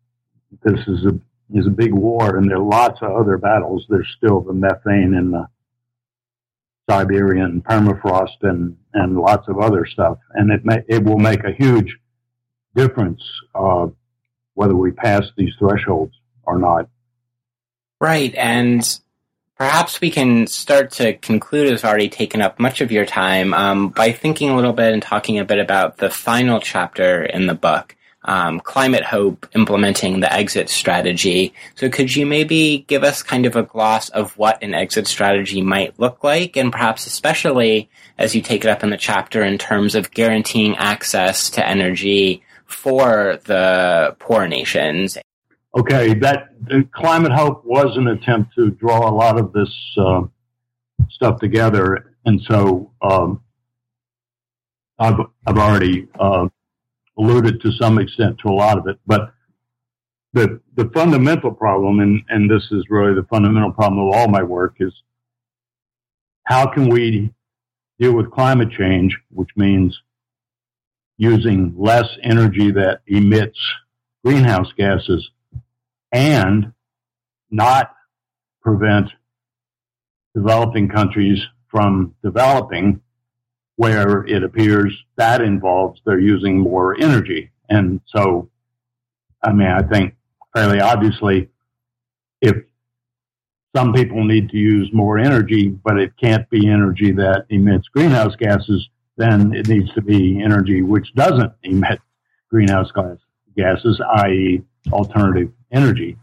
this 0.62 0.80
is 0.86 1.04
a 1.04 1.18
is 1.54 1.66
a 1.66 1.70
big 1.70 1.92
war, 1.92 2.36
and 2.36 2.48
there 2.48 2.58
are 2.58 2.60
lots 2.60 3.00
of 3.02 3.12
other 3.12 3.38
battles. 3.38 3.86
There's 3.88 4.12
still 4.16 4.40
the 4.40 4.52
methane 4.52 5.14
and 5.14 5.32
the 5.32 5.48
Siberian 6.88 7.62
permafrost 7.62 8.42
and, 8.42 8.76
and 8.94 9.18
lots 9.18 9.48
of 9.48 9.58
other 9.58 9.86
stuff. 9.86 10.18
And 10.34 10.50
it 10.52 10.64
may, 10.64 10.82
it 10.88 11.02
will 11.02 11.18
make 11.18 11.44
a 11.44 11.52
huge 11.52 11.96
difference 12.74 13.22
uh, 13.54 13.88
whether 14.54 14.76
we 14.76 14.92
pass 14.92 15.24
these 15.36 15.52
thresholds 15.58 16.14
or 16.44 16.58
not. 16.58 16.88
Right, 18.00 18.34
and 18.34 18.98
perhaps 19.56 20.00
we 20.00 20.10
can 20.10 20.46
start 20.46 20.90
to 20.92 21.14
conclude. 21.14 21.70
Has 21.70 21.84
already 21.84 22.08
taken 22.08 22.42
up 22.42 22.60
much 22.60 22.80
of 22.80 22.92
your 22.92 23.06
time 23.06 23.54
um, 23.54 23.88
by 23.88 24.12
thinking 24.12 24.50
a 24.50 24.56
little 24.56 24.74
bit 24.74 24.92
and 24.92 25.02
talking 25.02 25.38
a 25.38 25.44
bit 25.44 25.58
about 25.58 25.96
the 25.96 26.10
final 26.10 26.60
chapter 26.60 27.24
in 27.24 27.46
the 27.46 27.54
book 27.54 27.96
um, 28.26 28.60
climate 28.60 29.04
hope 29.04 29.48
implementing 29.54 30.20
the 30.20 30.32
exit 30.32 30.68
strategy. 30.68 31.54
So 31.76 31.88
could 31.88 32.14
you 32.14 32.26
maybe 32.26 32.84
give 32.88 33.04
us 33.04 33.22
kind 33.22 33.46
of 33.46 33.56
a 33.56 33.62
gloss 33.62 34.08
of 34.10 34.36
what 34.36 34.62
an 34.62 34.74
exit 34.74 35.06
strategy 35.06 35.62
might 35.62 35.98
look 35.98 36.22
like, 36.22 36.56
and 36.56 36.72
perhaps 36.72 37.06
especially 37.06 37.88
as 38.18 38.34
you 38.34 38.42
take 38.42 38.64
it 38.64 38.70
up 38.70 38.82
in 38.82 38.90
the 38.90 38.96
chapter 38.96 39.42
in 39.42 39.58
terms 39.58 39.94
of 39.94 40.10
guaranteeing 40.10 40.76
access 40.76 41.50
to 41.50 41.66
energy 41.66 42.42
for 42.66 43.38
the 43.44 44.16
poor 44.18 44.48
nations? 44.48 45.16
Okay, 45.76 46.14
that 46.14 46.48
climate 46.92 47.32
hope 47.32 47.64
was 47.64 47.96
an 47.96 48.08
attempt 48.08 48.54
to 48.54 48.70
draw 48.70 49.08
a 49.08 49.12
lot 49.12 49.38
of 49.38 49.52
this 49.52 49.72
uh, 49.98 50.22
stuff 51.10 51.38
together, 51.38 52.14
and 52.24 52.40
so 52.48 52.90
um, 53.02 53.42
I've 54.98 55.20
I've 55.46 55.58
already 55.58 56.08
uh, 56.18 56.48
alluded 57.18 57.60
to 57.62 57.72
some 57.72 57.98
extent 57.98 58.38
to 58.38 58.48
a 58.48 58.52
lot 58.52 58.78
of 58.78 58.86
it, 58.86 58.98
but 59.06 59.32
the 60.32 60.60
the 60.74 60.90
fundamental 60.92 61.50
problem, 61.50 62.00
and, 62.00 62.22
and 62.28 62.50
this 62.50 62.70
is 62.70 62.84
really 62.90 63.14
the 63.14 63.26
fundamental 63.30 63.72
problem 63.72 64.06
of 64.06 64.14
all 64.14 64.28
my 64.28 64.42
work, 64.42 64.76
is 64.80 64.92
how 66.44 66.66
can 66.66 66.88
we 66.88 67.32
deal 67.98 68.14
with 68.14 68.30
climate 68.30 68.70
change, 68.70 69.16
which 69.30 69.48
means 69.56 69.98
using 71.16 71.74
less 71.76 72.08
energy 72.22 72.70
that 72.70 73.00
emits 73.06 73.58
greenhouse 74.24 74.70
gases 74.76 75.30
and 76.12 76.72
not 77.50 77.92
prevent 78.60 79.10
developing 80.34 80.88
countries 80.88 81.42
from 81.68 82.14
developing 82.22 83.00
where 83.76 84.24
it 84.26 84.42
appears 84.42 84.96
that 85.16 85.42
involves 85.42 86.00
they're 86.04 86.18
using 86.18 86.58
more 86.58 86.96
energy. 87.00 87.50
And 87.68 88.00
so, 88.06 88.50
I 89.42 89.52
mean, 89.52 89.68
I 89.68 89.82
think 89.82 90.14
fairly 90.54 90.80
obviously, 90.80 91.48
if 92.40 92.56
some 93.74 93.92
people 93.92 94.24
need 94.24 94.48
to 94.50 94.56
use 94.56 94.88
more 94.92 95.18
energy, 95.18 95.68
but 95.68 95.98
it 95.98 96.12
can't 96.16 96.48
be 96.48 96.68
energy 96.68 97.12
that 97.12 97.44
emits 97.50 97.88
greenhouse 97.88 98.34
gases, 98.36 98.88
then 99.18 99.54
it 99.54 99.68
needs 99.68 99.92
to 99.94 100.02
be 100.02 100.42
energy 100.42 100.82
which 100.82 101.14
doesn't 101.14 101.52
emit 101.62 102.00
greenhouse 102.48 102.90
gas, 102.92 103.18
gases, 103.56 104.00
i.e., 104.16 104.62
alternative 104.92 105.52
energy. 105.72 106.16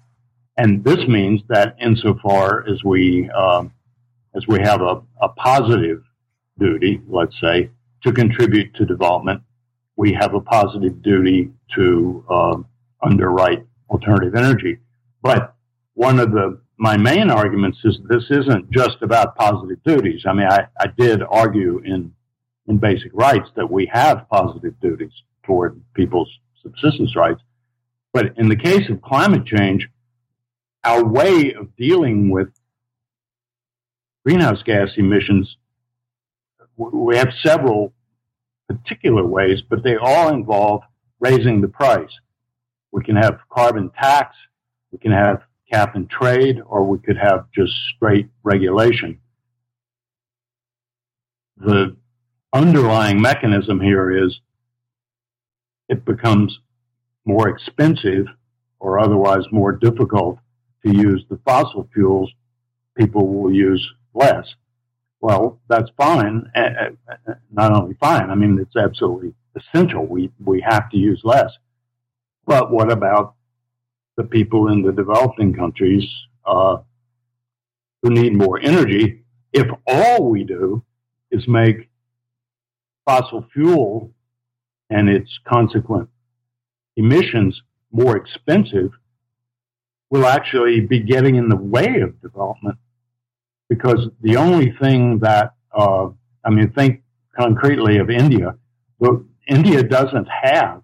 And 0.58 0.84
this 0.84 1.08
means 1.08 1.42
that 1.50 1.76
insofar 1.80 2.68
as 2.68 2.84
we 2.84 3.30
uh, 3.36 3.66
as 4.36 4.48
we 4.48 4.60
have 4.62 4.82
a, 4.82 5.02
a 5.22 5.30
positive 5.30 6.04
duty, 6.60 7.02
let's 7.08 7.40
say, 7.42 7.70
to 8.04 8.12
contribute 8.12 8.74
to 8.76 8.86
development. 8.86 9.42
We 9.96 10.14
have 10.14 10.34
a 10.34 10.42
positive 10.42 11.02
duty 11.02 11.52
to 11.76 12.26
uh, 12.30 12.58
underwrite 13.02 13.66
alternative 13.90 14.36
energy. 14.36 14.80
But 15.22 15.56
one 15.94 16.20
of 16.20 16.32
the 16.32 16.60
my 16.78 16.98
main 16.98 17.30
arguments 17.30 17.78
is 17.84 18.00
this 18.10 18.26
isn't 18.30 18.72
just 18.72 18.98
about 19.02 19.36
positive 19.36 19.82
duties. 19.84 20.24
I 20.26 20.34
mean, 20.34 20.48
I, 20.48 20.68
I 20.80 20.88
did 20.88 21.22
argue 21.22 21.80
in 21.86 22.14
in 22.68 22.78
basic 22.78 23.12
rights 23.14 23.50
that 23.56 23.70
we 23.70 23.90
have 23.92 24.28
positive 24.30 24.80
duties 24.80 25.12
toward 25.46 25.80
people's 25.94 26.30
subsistence 26.62 27.16
rights. 27.16 27.42
But 28.14 28.38
in 28.38 28.48
the 28.48 28.56
case 28.56 28.90
of 28.90 29.02
climate 29.02 29.46
change, 29.46 29.90
our 30.84 31.04
way 31.04 31.54
of 31.54 31.76
dealing 31.76 32.30
with 32.30 32.50
greenhouse 34.26 34.64
gas 34.64 34.90
emissions 34.98 35.58
we 36.78 37.18
have 37.18 37.30
several 37.42 37.94
particular 38.68 39.26
ways, 39.26 39.62
but 39.62 39.84
they 39.84 39.96
all 39.96 40.30
involve 40.30 40.82
raising 41.20 41.62
the 41.62 41.68
price. 41.68 42.10
We 42.92 43.04
can 43.04 43.16
have 43.16 43.40
carbon 43.52 43.92
tax, 43.92 44.36
we 44.92 45.00
can 45.00 45.12
have 45.12 45.42
cap 45.72 45.96
and 45.96 46.10
trade, 46.10 46.62
or 46.66 46.84
we 46.84 47.00
could 47.00 47.18
have 47.18 47.46
just 47.52 47.74
straight 47.96 48.28
regulation. 48.44 49.20
The 51.58 51.96
underlying 52.52 53.22
mechanism 53.22 53.80
here 53.80 54.26
is 54.26 54.40
it 55.90 56.06
becomes 56.06 56.60
more 57.26 57.50
expensive 57.50 58.28
or 58.80 59.00
otherwise 59.00 59.44
more 59.52 59.72
difficult 59.72 60.38
to 60.86 60.94
use 60.94 61.24
the 61.30 61.40
fossil 61.46 61.88
fuels 61.94 62.32
people 62.98 63.28
will 63.28 63.52
use 63.52 63.86
less. 64.14 64.54
Well, 65.24 65.62
that's 65.70 65.90
fine. 65.96 66.52
Not 67.50 67.72
only 67.72 67.96
fine, 67.98 68.30
I 68.30 68.36
mean, 68.36 68.60
it's 68.60 68.76
absolutely 68.76 69.34
essential. 69.56 70.06
We, 70.06 70.30
we 70.44 70.60
have 70.68 70.90
to 70.90 70.98
use 70.98 71.22
less. 71.24 71.50
But 72.46 72.72
what 72.72 72.92
about 72.92 73.36
the 74.18 74.26
people 74.26 74.68
in 74.68 74.82
the 74.82 74.92
developing 74.92 75.54
countries 75.54 76.04
uh, 76.46 76.80
who 78.02 78.10
need 78.10 78.36
more 78.36 78.60
energy? 78.60 79.24
If 79.54 79.68
all 79.88 80.30
we 80.30 80.44
do 80.44 80.84
is 81.32 81.48
make 81.48 81.90
fossil 83.06 83.46
fuel 83.54 84.12
and 84.90 85.08
its 85.08 85.40
consequent 85.48 86.10
emissions 86.98 87.62
more 87.94 88.18
expensive, 88.18 88.92
we'll 90.10 90.28
actually 90.28 90.82
be 90.82 91.00
getting 91.00 91.36
in 91.36 91.48
the 91.48 91.56
way 91.56 92.02
of 92.02 92.22
development 92.22 92.78
because 93.74 94.08
the 94.22 94.38
only 94.38 94.72
thing 94.82 95.20
that, 95.20 95.54
uh, 95.76 96.08
I 96.46 96.50
mean, 96.50 96.72
think 96.74 97.02
concretely 97.36 97.98
of 97.98 98.10
India, 98.10 98.56
but 99.00 99.16
India 99.48 99.82
doesn't 99.82 100.28
have 100.28 100.82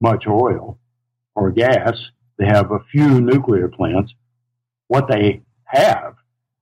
much 0.00 0.26
oil 0.26 0.78
or 1.34 1.52
gas. 1.52 1.96
They 2.38 2.46
have 2.46 2.72
a 2.72 2.80
few 2.90 3.20
nuclear 3.20 3.68
plants. 3.68 4.12
What 4.88 5.08
they 5.08 5.42
have 5.64 6.14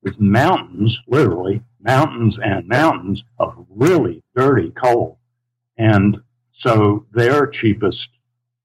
is 0.02 0.14
mountains, 0.18 0.96
literally 1.08 1.62
mountains 1.80 2.36
and 2.42 2.68
mountains 2.68 3.22
of 3.38 3.66
really 3.70 4.22
dirty 4.36 4.70
coal. 4.70 5.18
And 5.78 6.18
so 6.60 7.06
their 7.12 7.46
cheapest 7.46 8.08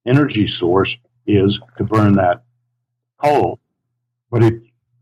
energy 0.05 0.47
source 0.59 0.93
is 1.25 1.57
to 1.77 1.83
burn 1.83 2.15
that 2.15 2.43
coal. 3.23 3.59
But 4.29 4.43
if, 4.43 4.53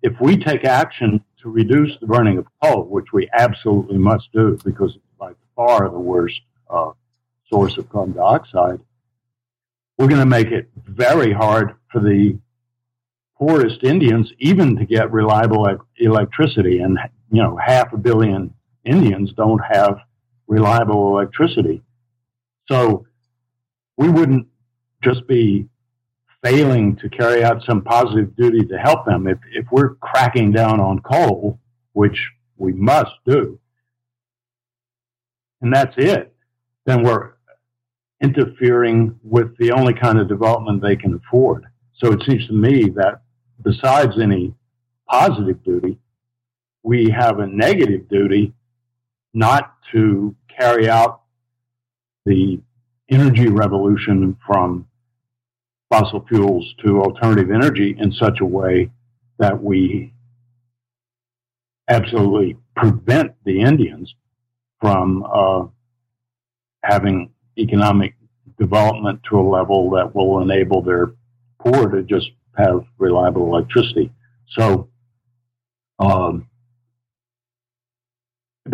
if 0.01 0.13
we 0.21 0.37
take 0.37 0.63
action 0.63 1.23
to 1.41 1.49
reduce 1.49 1.97
the 1.99 2.07
burning 2.07 2.37
of 2.37 2.47
coal, 2.63 2.83
which 2.83 3.13
we 3.13 3.29
absolutely 3.33 3.97
must 3.97 4.31
do 4.33 4.59
because 4.63 4.95
it's 4.95 5.03
by 5.19 5.33
far 5.55 5.89
the 5.89 5.99
worst 5.99 6.41
uh, 6.69 6.91
source 7.49 7.77
of 7.77 7.89
carbon 7.89 8.15
dioxide, 8.15 8.79
we're 9.97 10.07
going 10.07 10.19
to 10.19 10.25
make 10.25 10.47
it 10.47 10.69
very 10.75 11.31
hard 11.31 11.75
for 11.91 11.99
the 11.99 12.37
poorest 13.37 13.83
Indians 13.83 14.31
even 14.39 14.75
to 14.77 14.85
get 14.85 15.11
reliable 15.11 15.67
electricity. 15.97 16.79
And, 16.79 16.99
you 17.31 17.41
know, 17.41 17.57
half 17.57 17.93
a 17.93 17.97
billion 17.97 18.53
Indians 18.83 19.33
don't 19.33 19.59
have 19.59 19.99
reliable 20.47 21.17
electricity. 21.17 21.83
So 22.69 23.05
we 23.97 24.09
wouldn't 24.09 24.47
just 25.03 25.27
be 25.27 25.67
failing 26.43 26.95
to 26.97 27.09
carry 27.09 27.43
out 27.43 27.63
some 27.63 27.81
positive 27.81 28.35
duty 28.35 28.65
to 28.65 28.77
help 28.77 29.05
them, 29.05 29.27
if, 29.27 29.37
if 29.53 29.65
we're 29.71 29.95
cracking 29.95 30.51
down 30.51 30.79
on 30.79 30.99
coal, 30.99 31.59
which 31.93 32.29
we 32.57 32.73
must 32.73 33.11
do, 33.25 33.59
and 35.61 35.73
that's 35.73 35.95
it, 35.97 36.33
then 36.85 37.03
we're 37.03 37.31
interfering 38.21 39.19
with 39.23 39.55
the 39.57 39.71
only 39.71 39.93
kind 39.93 40.19
of 40.19 40.27
development 40.27 40.81
they 40.81 40.95
can 40.95 41.13
afford. 41.13 41.65
So 41.95 42.11
it 42.11 42.21
seems 42.27 42.45
to 42.47 42.53
me 42.53 42.89
that 42.95 43.21
besides 43.61 44.19
any 44.21 44.53
positive 45.09 45.63
duty, 45.63 45.97
we 46.83 47.09
have 47.09 47.39
a 47.39 47.47
negative 47.47 48.07
duty 48.09 48.53
not 49.33 49.73
to 49.91 50.35
carry 50.57 50.89
out 50.89 51.21
the 52.25 52.59
energy 53.09 53.47
revolution 53.47 54.37
from 54.45 54.87
fossil 55.89 56.25
fuels 56.27 56.73
to 56.85 57.01
alternative 57.01 57.51
energy 57.51 57.95
in 57.97 58.11
such 58.11 58.39
a 58.41 58.45
way 58.45 58.91
that 59.39 59.61
we 59.61 60.13
absolutely 61.89 62.57
prevent 62.75 63.31
the 63.45 63.61
Indians 63.61 64.13
from 64.81 65.23
uh, 65.23 65.65
having 66.83 67.31
economic 67.57 68.15
development 68.59 69.21
to 69.29 69.39
a 69.39 69.41
level 69.41 69.89
that 69.91 70.13
will 70.13 70.41
enable 70.41 70.81
their 70.81 71.13
poor 71.59 71.89
to 71.89 72.03
just 72.03 72.31
have 72.55 72.83
reliable 72.97 73.45
electricity. 73.47 74.11
So, 74.49 74.89
um, 75.99 76.47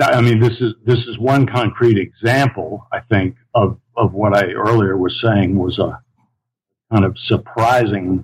I 0.02 0.22
mean, 0.22 0.40
this 0.40 0.60
is 0.60 0.74
this 0.86 1.00
is 1.06 1.20
one 1.20 1.46
concrete 1.46 1.98
example, 2.00 2.88
I 2.92 3.02
think, 3.02 3.36
of 3.54 3.78
of 3.96 4.14
what 4.14 4.36
I 4.36 4.52
earlier 4.52 4.98
was 4.98 5.20
saying 5.22 5.56
was 5.56 5.78
a 5.78 6.03
kind 6.94 7.06
of 7.06 7.18
surprising 7.18 8.24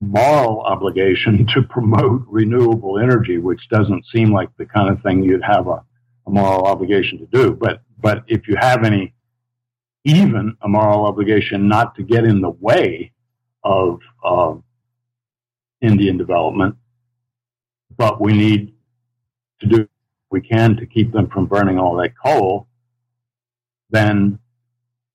moral 0.00 0.60
obligation 0.60 1.46
to 1.54 1.62
promote 1.62 2.22
renewable 2.28 2.98
energy, 2.98 3.38
which 3.38 3.68
doesn't 3.70 4.04
seem 4.12 4.32
like 4.32 4.48
the 4.56 4.66
kind 4.66 4.88
of 4.88 5.02
thing 5.02 5.22
you'd 5.22 5.42
have 5.42 5.66
a, 5.66 5.82
a 6.26 6.30
moral 6.30 6.66
obligation 6.66 7.18
to 7.18 7.26
do. 7.26 7.52
But 7.52 7.82
but 8.00 8.24
if 8.26 8.48
you 8.48 8.56
have 8.58 8.84
any 8.84 9.14
even 10.04 10.56
a 10.62 10.68
moral 10.68 11.06
obligation 11.06 11.68
not 11.68 11.94
to 11.94 12.02
get 12.02 12.24
in 12.24 12.40
the 12.40 12.50
way 12.50 13.12
of 13.62 14.00
uh, 14.24 14.54
Indian 15.80 16.18
development, 16.18 16.74
but 17.96 18.20
we 18.20 18.32
need 18.32 18.74
to 19.60 19.66
do 19.66 19.76
what 19.78 19.88
we 20.30 20.40
can 20.40 20.76
to 20.76 20.86
keep 20.86 21.12
them 21.12 21.28
from 21.28 21.46
burning 21.46 21.78
all 21.78 21.94
that 21.96 22.14
coal, 22.20 22.66
then 23.90 24.40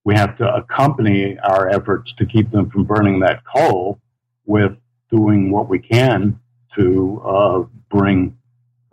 we 0.08 0.16
have 0.16 0.38
to 0.38 0.47
accompany 0.55 1.38
our 1.39 1.68
efforts 1.68 2.14
to 2.18 2.26
keep 2.26 2.49
them 2.49 2.70
from 2.70 2.86
burning 2.86 3.20
that 3.20 3.43
coal 3.43 3.99
with 4.45 4.72
doing 5.12 5.51
what 5.51 5.68
we 5.68 5.80
can 5.80 6.39
to 6.74 7.22
uh, 7.26 7.64
bring 7.89 8.38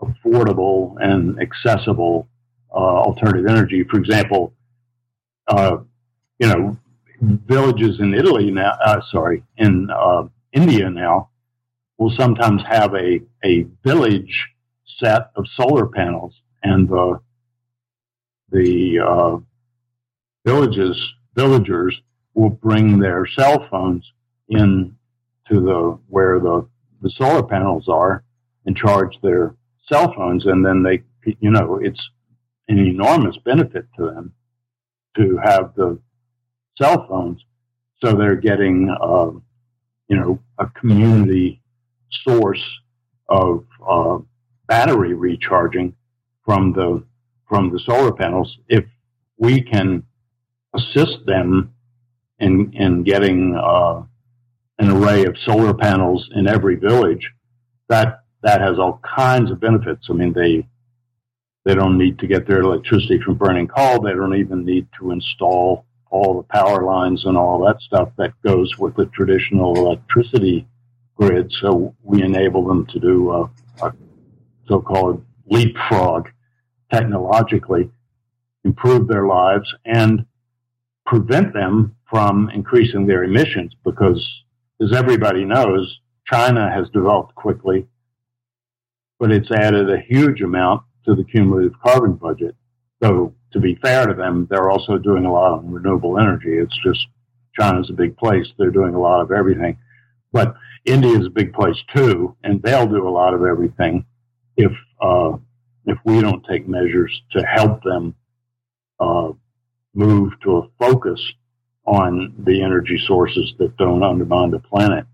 affordable 0.00 0.96
and 1.00 1.40
accessible 1.40 2.26
uh, 2.72 2.98
alternative 3.06 3.46
energy. 3.46 3.84
For 3.88 3.96
example, 3.96 4.54
uh, 5.46 5.76
you 6.40 6.48
know, 6.48 6.76
villages 7.20 8.00
in 8.00 8.12
Italy 8.12 8.50
now, 8.50 8.72
uh, 8.84 9.00
sorry, 9.12 9.44
in 9.56 9.88
uh, 9.90 10.24
India 10.52 10.90
now, 10.90 11.28
will 11.96 12.10
sometimes 12.10 12.60
have 12.68 12.92
a, 12.94 13.20
a 13.44 13.68
village 13.84 14.48
set 14.98 15.30
of 15.36 15.44
solar 15.54 15.86
panels, 15.86 16.34
and 16.64 16.88
the 16.88 17.20
the 18.50 18.98
uh, 18.98 19.36
villages 20.44 21.14
villagers 21.34 22.00
will 22.34 22.50
bring 22.50 22.98
their 22.98 23.26
cell 23.26 23.66
phones 23.70 24.10
in 24.48 24.94
to 25.48 25.60
the 25.60 25.98
where 26.08 26.40
the 26.40 26.66
the 27.02 27.10
solar 27.10 27.42
panels 27.42 27.88
are 27.88 28.24
and 28.66 28.76
charge 28.76 29.18
their 29.22 29.54
cell 29.90 30.12
phones, 30.14 30.46
and 30.46 30.64
then 30.64 30.82
they 30.82 31.02
you 31.40 31.50
know 31.50 31.78
it's 31.82 32.00
an 32.68 32.78
enormous 32.78 33.36
benefit 33.44 33.86
to 33.96 34.06
them 34.06 34.32
to 35.16 35.38
have 35.42 35.74
the 35.76 35.98
cell 36.80 37.06
phones, 37.08 37.42
so 38.02 38.14
they're 38.14 38.36
getting 38.36 38.90
uh, 39.02 39.30
you 40.08 40.16
know 40.16 40.38
a 40.58 40.66
community 40.78 41.60
source 42.26 42.62
of 43.28 43.64
uh, 43.88 44.18
battery 44.66 45.14
recharging 45.14 45.94
from 46.44 46.72
the 46.72 47.02
from 47.48 47.70
the 47.70 47.78
solar 47.80 48.12
panels. 48.12 48.58
If 48.68 48.84
we 49.36 49.60
can 49.60 50.04
assist 50.74 51.24
them 51.26 51.72
in 52.38 52.72
in 52.74 53.02
getting 53.04 53.56
uh, 53.56 54.02
an 54.78 54.90
array 54.90 55.24
of 55.24 55.36
solar 55.44 55.74
panels 55.74 56.28
in 56.34 56.48
every 56.48 56.76
village, 56.76 57.30
that 57.88 58.24
that 58.42 58.60
has 58.60 58.78
all 58.78 59.00
kinds 59.16 59.50
of 59.50 59.60
benefits. 59.60 60.06
I 60.10 60.12
mean, 60.14 60.32
they 60.32 60.66
they 61.64 61.74
don't 61.74 61.96
need 61.96 62.18
to 62.18 62.26
get 62.26 62.46
their 62.46 62.60
electricity 62.60 63.18
from 63.24 63.36
burning 63.36 63.68
coal. 63.68 64.00
They 64.00 64.12
don't 64.12 64.36
even 64.36 64.64
need 64.64 64.86
to 64.98 65.12
install 65.12 65.86
all 66.10 66.36
the 66.36 66.42
power 66.44 66.84
lines 66.84 67.24
and 67.24 67.36
all 67.36 67.64
that 67.64 67.80
stuff 67.80 68.10
that 68.18 68.32
goes 68.44 68.76
with 68.78 68.94
the 68.96 69.06
traditional 69.06 69.74
electricity 69.76 70.66
grid. 71.16 71.50
So 71.60 71.94
we 72.02 72.22
enable 72.22 72.66
them 72.66 72.86
to 72.86 73.00
do 73.00 73.32
a, 73.32 73.50
a 73.82 73.92
so-called 74.68 75.24
leapfrog 75.46 76.28
technologically, 76.92 77.90
improve 78.64 79.08
their 79.08 79.26
lives, 79.26 79.74
and 79.84 80.26
prevent 81.06 81.52
them 81.52 81.94
from 82.08 82.50
increasing 82.50 83.06
their 83.06 83.24
emissions 83.24 83.72
because, 83.84 84.26
as 84.80 84.92
everybody 84.92 85.44
knows, 85.44 86.00
China 86.26 86.70
has 86.70 86.88
developed 86.90 87.34
quickly, 87.34 87.86
but 89.18 89.30
it's 89.30 89.50
added 89.50 89.90
a 89.90 90.00
huge 90.00 90.40
amount 90.40 90.82
to 91.06 91.14
the 91.14 91.24
cumulative 91.24 91.78
carbon 91.84 92.14
budget. 92.14 92.54
So, 93.02 93.34
to 93.52 93.60
be 93.60 93.76
fair 93.76 94.06
to 94.06 94.14
them, 94.14 94.48
they're 94.50 94.70
also 94.70 94.98
doing 94.98 95.26
a 95.26 95.32
lot 95.32 95.52
on 95.52 95.70
renewable 95.70 96.18
energy. 96.18 96.58
It's 96.58 96.76
just 96.84 97.06
China's 97.58 97.90
a 97.90 97.94
big 97.94 98.16
place. 98.16 98.46
They're 98.58 98.70
doing 98.70 98.94
a 98.94 99.00
lot 99.00 99.20
of 99.20 99.30
everything. 99.30 99.78
But 100.32 100.56
India 100.84 101.16
is 101.16 101.26
a 101.26 101.30
big 101.30 101.52
place 101.52 101.76
too, 101.94 102.36
and 102.42 102.62
they'll 102.62 102.88
do 102.88 103.06
a 103.06 103.10
lot 103.10 103.34
of 103.34 103.44
everything 103.44 104.04
if 104.56 104.72
uh, 105.00 105.36
if 105.86 105.98
we 106.04 106.20
don't 106.20 106.44
take 106.44 106.68
measures 106.68 107.22
to 107.32 107.42
help 107.42 107.82
them 107.82 108.14
uh, 108.98 109.30
move 109.94 110.32
to 110.42 110.56
a 110.58 110.68
focus 110.78 111.20
on 111.86 112.34
the 112.38 112.62
energy 112.62 112.98
sources 113.06 113.52
that 113.58 113.76
don't 113.76 114.02
undermine 114.02 114.50
the 114.50 114.58
planet. 114.58 115.06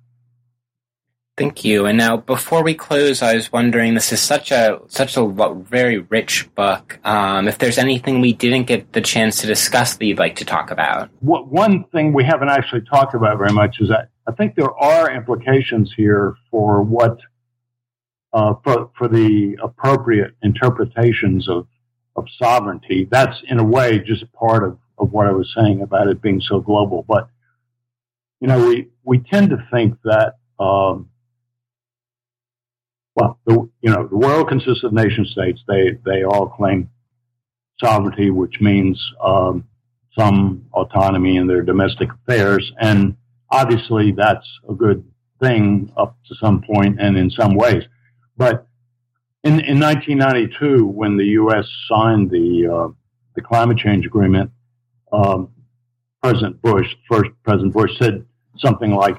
Thank 1.37 1.65
you. 1.65 1.87
And 1.87 1.97
now, 1.97 2.19
before 2.19 2.63
we 2.63 2.75
close, 2.75 3.23
I 3.23 3.35
was 3.35 3.51
wondering, 3.51 3.95
this 3.95 4.13
is 4.13 4.21
such 4.21 4.53
a 4.53 4.79
such 4.89 5.17
a 5.17 5.27
very 5.27 5.97
rich 5.99 6.55
book. 6.55 7.01
Um, 7.03 7.49
if 7.49 7.57
there's 7.57 7.79
anything 7.79 8.21
we 8.21 8.35
didn't 8.35 8.65
get 8.65 8.93
the 8.93 9.01
chance 9.01 9.41
to 9.41 9.47
discuss 9.47 9.97
that 9.97 10.05
you'd 10.05 10.19
like 10.19 10.37
to 10.37 10.45
talk 10.45 10.71
about, 10.71 11.09
one 11.21 11.85
thing 11.85 12.13
we 12.13 12.25
haven't 12.25 12.51
actually 12.51 12.83
talked 12.83 13.15
about 13.15 13.39
very 13.39 13.55
much 13.55 13.81
is 13.81 13.89
that 13.89 14.11
I 14.29 14.33
think 14.33 14.55
there 14.55 14.75
are 14.77 15.11
implications 15.11 15.91
here 15.97 16.35
for 16.51 16.83
what 16.83 17.19
uh, 18.35 18.55
for 18.63 18.91
for 18.99 19.09
the 19.09 19.57
appropriate 19.63 20.35
interpretations 20.43 21.49
of 21.49 21.67
of 22.17 22.27
sovereignty. 22.41 23.09
That's 23.11 23.41
in 23.49 23.59
a 23.59 23.65
way 23.65 23.99
just 23.99 24.31
part 24.33 24.65
of 24.65 24.79
of 24.99 25.13
what 25.13 25.27
I 25.27 25.33
was 25.33 25.53
saying 25.57 25.81
about 25.81 26.09
it 26.09 26.21
being 26.21 26.41
so 26.41 26.61
global. 26.61 27.05
But 27.07 27.29
you 28.41 28.49
know, 28.49 28.67
we 28.67 28.89
we 29.05 29.19
tend 29.19 29.51
to 29.51 29.67
think 29.73 29.97
that. 30.05 30.35
Um, 30.59 31.09
well, 33.17 33.39
the, 33.45 33.69
you 33.81 33.91
know, 33.91 34.07
the 34.07 34.17
world 34.17 34.49
consists 34.49 34.85
of 34.85 34.93
nation 34.93 35.27
states. 35.27 35.61
They 35.67 35.99
they 36.05 36.23
all 36.23 36.49
claim 36.49 36.89
sovereignty, 37.83 38.31
which 38.31 38.61
means 38.61 39.03
um, 39.23 39.65
some 40.19 40.67
autonomy 40.73 41.37
in 41.37 41.47
their 41.47 41.63
domestic 41.63 42.11
affairs, 42.13 42.71
and 42.81 43.17
obviously 43.51 44.13
that's 44.13 44.47
a 44.69 44.75
good 44.75 45.05
thing 45.43 45.93
up 45.97 46.17
to 46.29 46.35
some 46.37 46.63
point 46.63 47.01
and 47.01 47.17
in 47.17 47.31
some 47.31 47.55
ways. 47.55 47.83
But 48.37 48.67
in, 49.43 49.61
in 49.61 49.81
1992, 49.81 50.87
when 50.87 51.17
the 51.17 51.25
U.S. 51.25 51.67
signed 51.89 52.31
the 52.31 52.69
uh, 52.73 52.89
the 53.35 53.41
climate 53.41 53.79
change 53.79 54.05
agreement, 54.05 54.51
um, 55.13 55.51
President 56.23 56.61
Bush, 56.61 56.87
first 57.11 57.31
President 57.43 57.73
Bush, 57.73 57.91
said 57.99 58.27
something 58.59 58.91
like, 58.93 59.17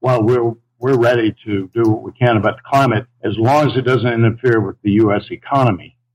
"Well, 0.00 0.22
we're 0.22 0.52
we're 0.78 0.98
ready 0.98 1.34
to 1.44 1.70
do 1.72 1.82
what 1.82 2.02
we 2.02 2.12
can 2.12 2.36
about 2.36 2.56
the 2.56 2.62
climate 2.68 3.06
as 3.22 3.36
long 3.36 3.70
as 3.70 3.76
it 3.76 3.82
doesn't 3.82 4.12
interfere 4.12 4.60
with 4.60 4.76
the 4.82 4.92
U.S. 4.92 5.24
economy." 5.30 5.96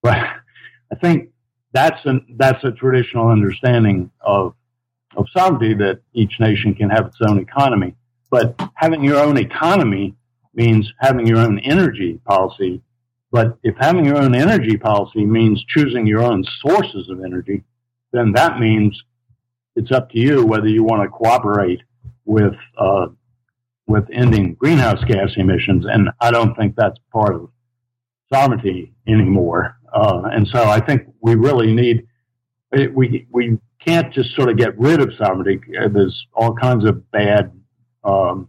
But 0.00 0.14
I 0.92 0.94
think 1.02 1.30
that's 1.72 2.06
a 2.06 2.20
that's 2.36 2.62
a 2.62 2.70
traditional 2.70 3.28
understanding 3.28 4.12
of 4.20 4.54
of 5.16 5.26
sovereignty 5.36 5.74
that 5.74 6.00
each 6.14 6.38
nation 6.38 6.74
can 6.74 6.88
have 6.88 7.06
its 7.06 7.18
own 7.20 7.38
economy. 7.38 7.96
But 8.30 8.60
having 8.74 9.02
your 9.02 9.18
own 9.18 9.36
economy 9.36 10.14
means 10.58 10.92
having 10.98 11.26
your 11.26 11.38
own 11.38 11.58
energy 11.60 12.20
policy. 12.26 12.82
But 13.30 13.56
if 13.62 13.76
having 13.78 14.04
your 14.04 14.18
own 14.18 14.34
energy 14.34 14.76
policy 14.76 15.24
means 15.24 15.64
choosing 15.68 16.06
your 16.06 16.22
own 16.22 16.44
sources 16.60 17.08
of 17.08 17.22
energy, 17.24 17.62
then 18.12 18.32
that 18.32 18.58
means 18.58 19.00
it's 19.76 19.92
up 19.92 20.10
to 20.10 20.18
you 20.18 20.44
whether 20.44 20.66
you 20.66 20.82
want 20.82 21.02
to 21.02 21.08
cooperate 21.08 21.80
with 22.24 22.54
uh, 22.76 23.06
with 23.86 24.04
ending 24.12 24.54
greenhouse 24.54 25.02
gas 25.04 25.30
emissions. 25.36 25.86
And 25.86 26.10
I 26.20 26.30
don't 26.30 26.54
think 26.56 26.74
that's 26.74 26.98
part 27.12 27.34
of 27.34 27.48
sovereignty 28.32 28.92
anymore. 29.06 29.76
Uh, 29.94 30.22
and 30.32 30.46
so 30.48 30.64
I 30.64 30.80
think 30.80 31.02
we 31.22 31.36
really 31.36 31.72
need 31.72 32.06
we 32.94 33.26
we 33.30 33.58
can't 33.86 34.12
just 34.12 34.34
sort 34.34 34.48
of 34.50 34.56
get 34.56 34.78
rid 34.78 35.00
of 35.00 35.10
sovereignty. 35.16 35.60
There's 35.92 36.26
all 36.34 36.54
kinds 36.54 36.84
of 36.84 37.08
bad 37.12 37.52
um, 38.04 38.48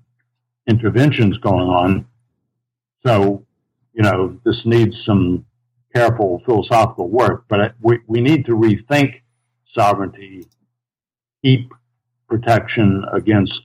interventions 0.70 1.38
going 1.40 1.68
on. 1.68 2.06
So, 3.06 3.46
you 3.94 4.04
know, 4.04 4.40
this 4.46 4.62
needs 4.66 4.96
some 5.06 5.46
careful 5.94 6.42
philosophical 6.46 7.10
work, 7.10 7.46
but 7.50 7.74
we, 7.82 8.00
we 8.08 8.22
need 8.22 8.46
to 8.46 8.52
rethink 8.52 9.22
sovereignty, 9.74 10.46
keep 11.44 11.72
protection 12.28 13.04
against 13.12 13.60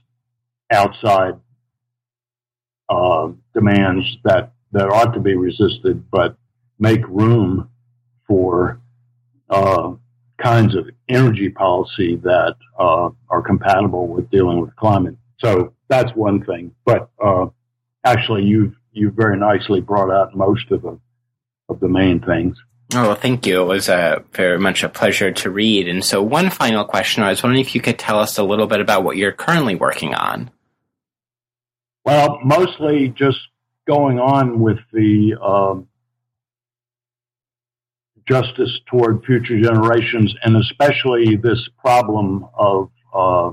outside 0.71 1.33
uh, 2.89 3.29
demands 3.53 4.17
that, 4.23 4.53
that 4.71 4.89
ought 4.89 5.13
to 5.13 5.19
be 5.19 5.35
resisted, 5.35 6.03
but 6.09 6.35
make 6.79 7.07
room 7.07 7.69
for 8.27 8.81
uh, 9.49 9.91
kinds 10.41 10.75
of 10.75 10.89
energy 11.07 11.49
policy 11.49 12.15
that 12.17 12.55
uh, 12.79 13.09
are 13.29 13.41
compatible 13.43 14.07
with 14.07 14.29
dealing 14.31 14.59
with 14.59 14.75
climate. 14.75 15.15
So 15.37 15.74
that's 15.87 16.11
one 16.15 16.43
thing. 16.43 16.71
But 16.85 17.09
uh, 17.23 17.47
actually, 18.03 18.43
you've 18.43 18.75
you 18.95 19.11
very 19.11 19.37
nicely 19.37 19.81
brought 19.81 20.09
out 20.09 20.35
most 20.35 20.71
of 20.71 20.81
the 20.81 20.99
of 21.69 21.79
the 21.79 21.89
main 21.89 22.19
things. 22.21 22.57
Oh, 22.93 23.07
well, 23.07 23.15
thank 23.15 23.45
you. 23.45 23.61
It 23.61 23.65
was 23.65 23.89
uh, 23.89 24.19
very 24.31 24.59
much 24.59 24.83
a 24.83 24.89
pleasure 24.89 25.31
to 25.31 25.49
read. 25.49 25.87
And 25.87 26.05
so, 26.05 26.21
one 26.21 26.49
final 26.49 26.85
question: 26.85 27.23
I 27.23 27.29
was 27.29 27.43
wondering 27.43 27.61
if 27.61 27.75
you 27.75 27.81
could 27.81 27.99
tell 27.99 28.19
us 28.19 28.37
a 28.37 28.43
little 28.43 28.67
bit 28.67 28.79
about 28.79 29.03
what 29.03 29.17
you're 29.17 29.31
currently 29.31 29.75
working 29.75 30.13
on. 30.13 30.51
Well, 32.05 32.39
mostly 32.43 33.09
just 33.09 33.39
going 33.87 34.19
on 34.19 34.59
with 34.59 34.77
the 34.93 35.35
um, 35.41 35.87
justice 38.27 38.79
toward 38.85 39.25
future 39.25 39.59
generations, 39.59 40.33
and 40.43 40.55
especially 40.55 41.35
this 41.35 41.67
problem 41.79 42.47
of 42.53 42.91
uh, 43.13 43.51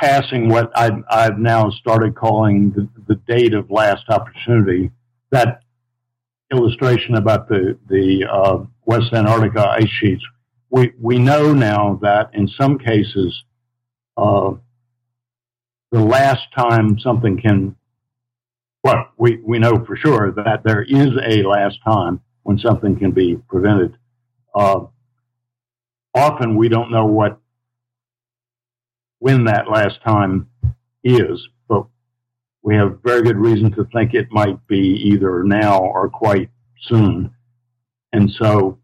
passing 0.00 0.48
what 0.48 0.70
I've, 0.74 1.02
I've, 1.10 1.38
now 1.38 1.70
started 1.70 2.14
calling 2.14 2.70
the, 2.70 2.88
the, 3.06 3.16
date 3.28 3.54
of 3.54 3.70
last 3.70 4.04
opportunity. 4.08 4.90
That 5.30 5.60
illustration 6.52 7.14
about 7.16 7.48
the 7.48 7.78
the 7.88 8.26
uh, 8.30 8.64
West 8.84 9.12
Antarctica 9.12 9.68
ice 9.68 9.88
sheets. 9.88 10.24
We 10.70 10.92
we 10.98 11.18
know 11.18 11.52
now 11.52 11.98
that 12.02 12.30
in 12.32 12.48
some 12.48 12.78
cases, 12.78 13.44
uh, 14.16 14.52
the 15.92 16.00
last 16.00 16.46
time 16.56 16.98
something 16.98 17.40
can 17.40 17.76
well, 18.82 19.08
we, 19.18 19.38
we 19.44 19.58
know 19.58 19.84
for 19.84 19.96
sure 19.96 20.32
that 20.32 20.62
there 20.64 20.82
is 20.82 21.10
a 21.26 21.42
last 21.42 21.78
time 21.84 22.20
when 22.44 22.58
something 22.58 22.98
can 22.98 23.10
be 23.10 23.36
prevented. 23.48 23.96
Uh, 24.54 24.86
often 26.14 26.56
we 26.56 26.68
don't 26.68 26.90
know 26.90 27.04
what 27.04 27.39
when 29.20 29.44
that 29.44 29.70
last 29.70 30.02
time 30.02 30.48
is, 31.04 31.46
but 31.68 31.86
we 32.62 32.74
have 32.74 32.98
very 33.04 33.22
good 33.22 33.36
reason 33.36 33.70
to 33.72 33.84
think 33.92 34.12
it 34.12 34.26
might 34.30 34.66
be 34.66 35.12
either 35.12 35.44
now 35.44 35.78
or 35.78 36.10
quite 36.10 36.50
soon. 36.82 37.32
And 38.12 38.30
so 38.30 38.78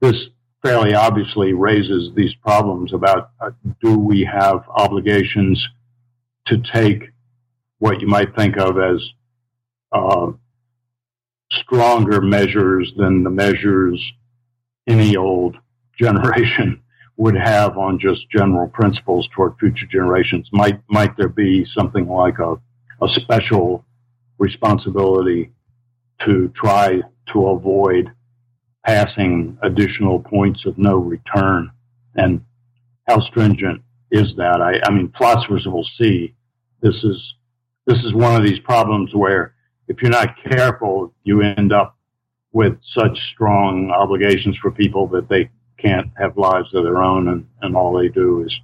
this 0.00 0.16
fairly 0.62 0.94
obviously 0.94 1.52
raises 1.52 2.14
these 2.14 2.34
problems 2.36 2.92
about 2.92 3.30
uh, 3.40 3.50
do 3.82 3.98
we 3.98 4.24
have 4.24 4.62
obligations 4.68 5.62
to 6.46 6.62
take 6.72 7.02
what 7.78 8.00
you 8.00 8.06
might 8.06 8.34
think 8.36 8.56
of 8.58 8.78
as 8.78 9.02
uh, 9.92 10.30
stronger 11.50 12.20
measures 12.20 12.92
than 12.96 13.24
the 13.24 13.30
measures 13.30 14.00
any 14.86 15.16
old 15.16 15.56
generation 15.98 16.80
would 17.20 17.36
have 17.36 17.76
on 17.76 17.98
just 17.98 18.30
general 18.30 18.66
principles 18.68 19.28
toward 19.36 19.52
future 19.58 19.84
generations. 19.92 20.48
Might 20.54 20.80
might 20.88 21.14
there 21.18 21.28
be 21.28 21.66
something 21.76 22.08
like 22.08 22.38
a, 22.38 22.54
a 23.04 23.08
special 23.20 23.84
responsibility 24.38 25.52
to 26.24 26.50
try 26.56 27.02
to 27.34 27.48
avoid 27.48 28.10
passing 28.86 29.58
additional 29.62 30.20
points 30.20 30.64
of 30.64 30.78
no 30.78 30.96
return? 30.96 31.70
And 32.14 32.40
how 33.06 33.20
stringent 33.20 33.82
is 34.10 34.34
that? 34.38 34.62
I, 34.62 34.80
I 34.88 34.90
mean, 34.90 35.12
philosophers 35.18 35.66
will 35.66 35.86
see 35.98 36.34
this 36.80 37.04
is 37.04 37.34
this 37.84 37.98
is 37.98 38.14
one 38.14 38.34
of 38.34 38.46
these 38.48 38.60
problems 38.60 39.14
where 39.14 39.52
if 39.88 40.00
you're 40.00 40.10
not 40.10 40.36
careful, 40.42 41.12
you 41.24 41.42
end 41.42 41.70
up 41.70 41.98
with 42.52 42.78
such 42.98 43.18
strong 43.34 43.90
obligations 43.90 44.56
for 44.56 44.70
people 44.70 45.06
that 45.08 45.28
they 45.28 45.50
can't 45.82 46.10
have 46.16 46.36
lives 46.36 46.72
of 46.74 46.84
their 46.84 47.02
own 47.02 47.28
and, 47.28 47.46
and 47.62 47.76
all 47.76 47.96
they 47.96 48.08
do 48.08 48.42
is, 48.44 48.54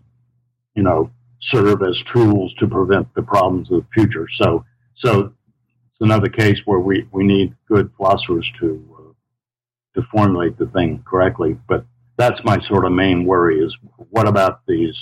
you 0.74 0.82
know, 0.82 1.10
serve 1.40 1.82
as 1.82 1.96
tools 2.12 2.52
to 2.58 2.66
prevent 2.66 3.12
the 3.14 3.22
problems 3.22 3.70
of 3.70 3.80
the 3.80 3.86
future. 3.94 4.26
So, 4.40 4.64
so 4.96 5.20
it's 5.20 6.00
another 6.00 6.28
case 6.28 6.58
where 6.64 6.78
we, 6.78 7.06
we 7.12 7.24
need 7.24 7.54
good 7.68 7.90
philosophers 7.96 8.46
to, 8.60 8.96
uh, 8.98 10.00
to 10.00 10.06
formulate 10.10 10.58
the 10.58 10.66
thing 10.66 11.04
correctly. 11.06 11.58
But 11.68 11.84
that's 12.16 12.40
my 12.44 12.58
sort 12.66 12.84
of 12.84 12.92
main 12.92 13.24
worry 13.24 13.60
is 13.60 13.76
what 14.10 14.26
about 14.26 14.60
these 14.66 14.96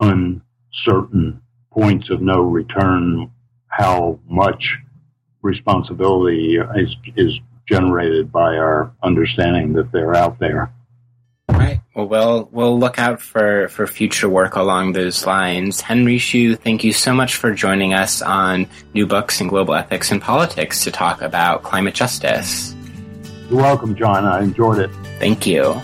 uncertain 0.00 1.40
points 1.72 2.10
of 2.10 2.20
no 2.20 2.40
return? 2.40 3.30
How 3.68 4.18
much 4.28 4.76
responsibility 5.42 6.58
is 6.76 6.96
is 7.16 7.38
generated 7.68 8.30
by 8.30 8.56
our 8.56 8.92
understanding 9.02 9.72
that 9.74 9.90
they're 9.92 10.14
out 10.14 10.38
there. 10.38 10.72
Well, 11.96 12.08
we'll 12.08 12.48
we'll 12.52 12.78
look 12.78 12.98
out 12.98 13.22
for 13.22 13.68
for 13.68 13.86
future 13.86 14.28
work 14.28 14.54
along 14.54 14.92
those 14.92 15.24
lines. 15.24 15.80
Henry 15.80 16.18
Shue, 16.18 16.54
thank 16.54 16.84
you 16.84 16.92
so 16.92 17.14
much 17.14 17.36
for 17.36 17.54
joining 17.54 17.94
us 17.94 18.20
on 18.20 18.66
New 18.92 19.06
Books 19.06 19.40
in 19.40 19.48
Global 19.48 19.74
Ethics 19.74 20.12
and 20.12 20.20
Politics 20.20 20.84
to 20.84 20.90
talk 20.90 21.22
about 21.22 21.62
climate 21.62 21.94
justice. 21.94 22.74
You're 23.48 23.62
welcome, 23.62 23.96
John. 23.96 24.26
I 24.26 24.42
enjoyed 24.42 24.78
it. 24.78 24.90
Thank 25.18 25.46
you. 25.46 25.80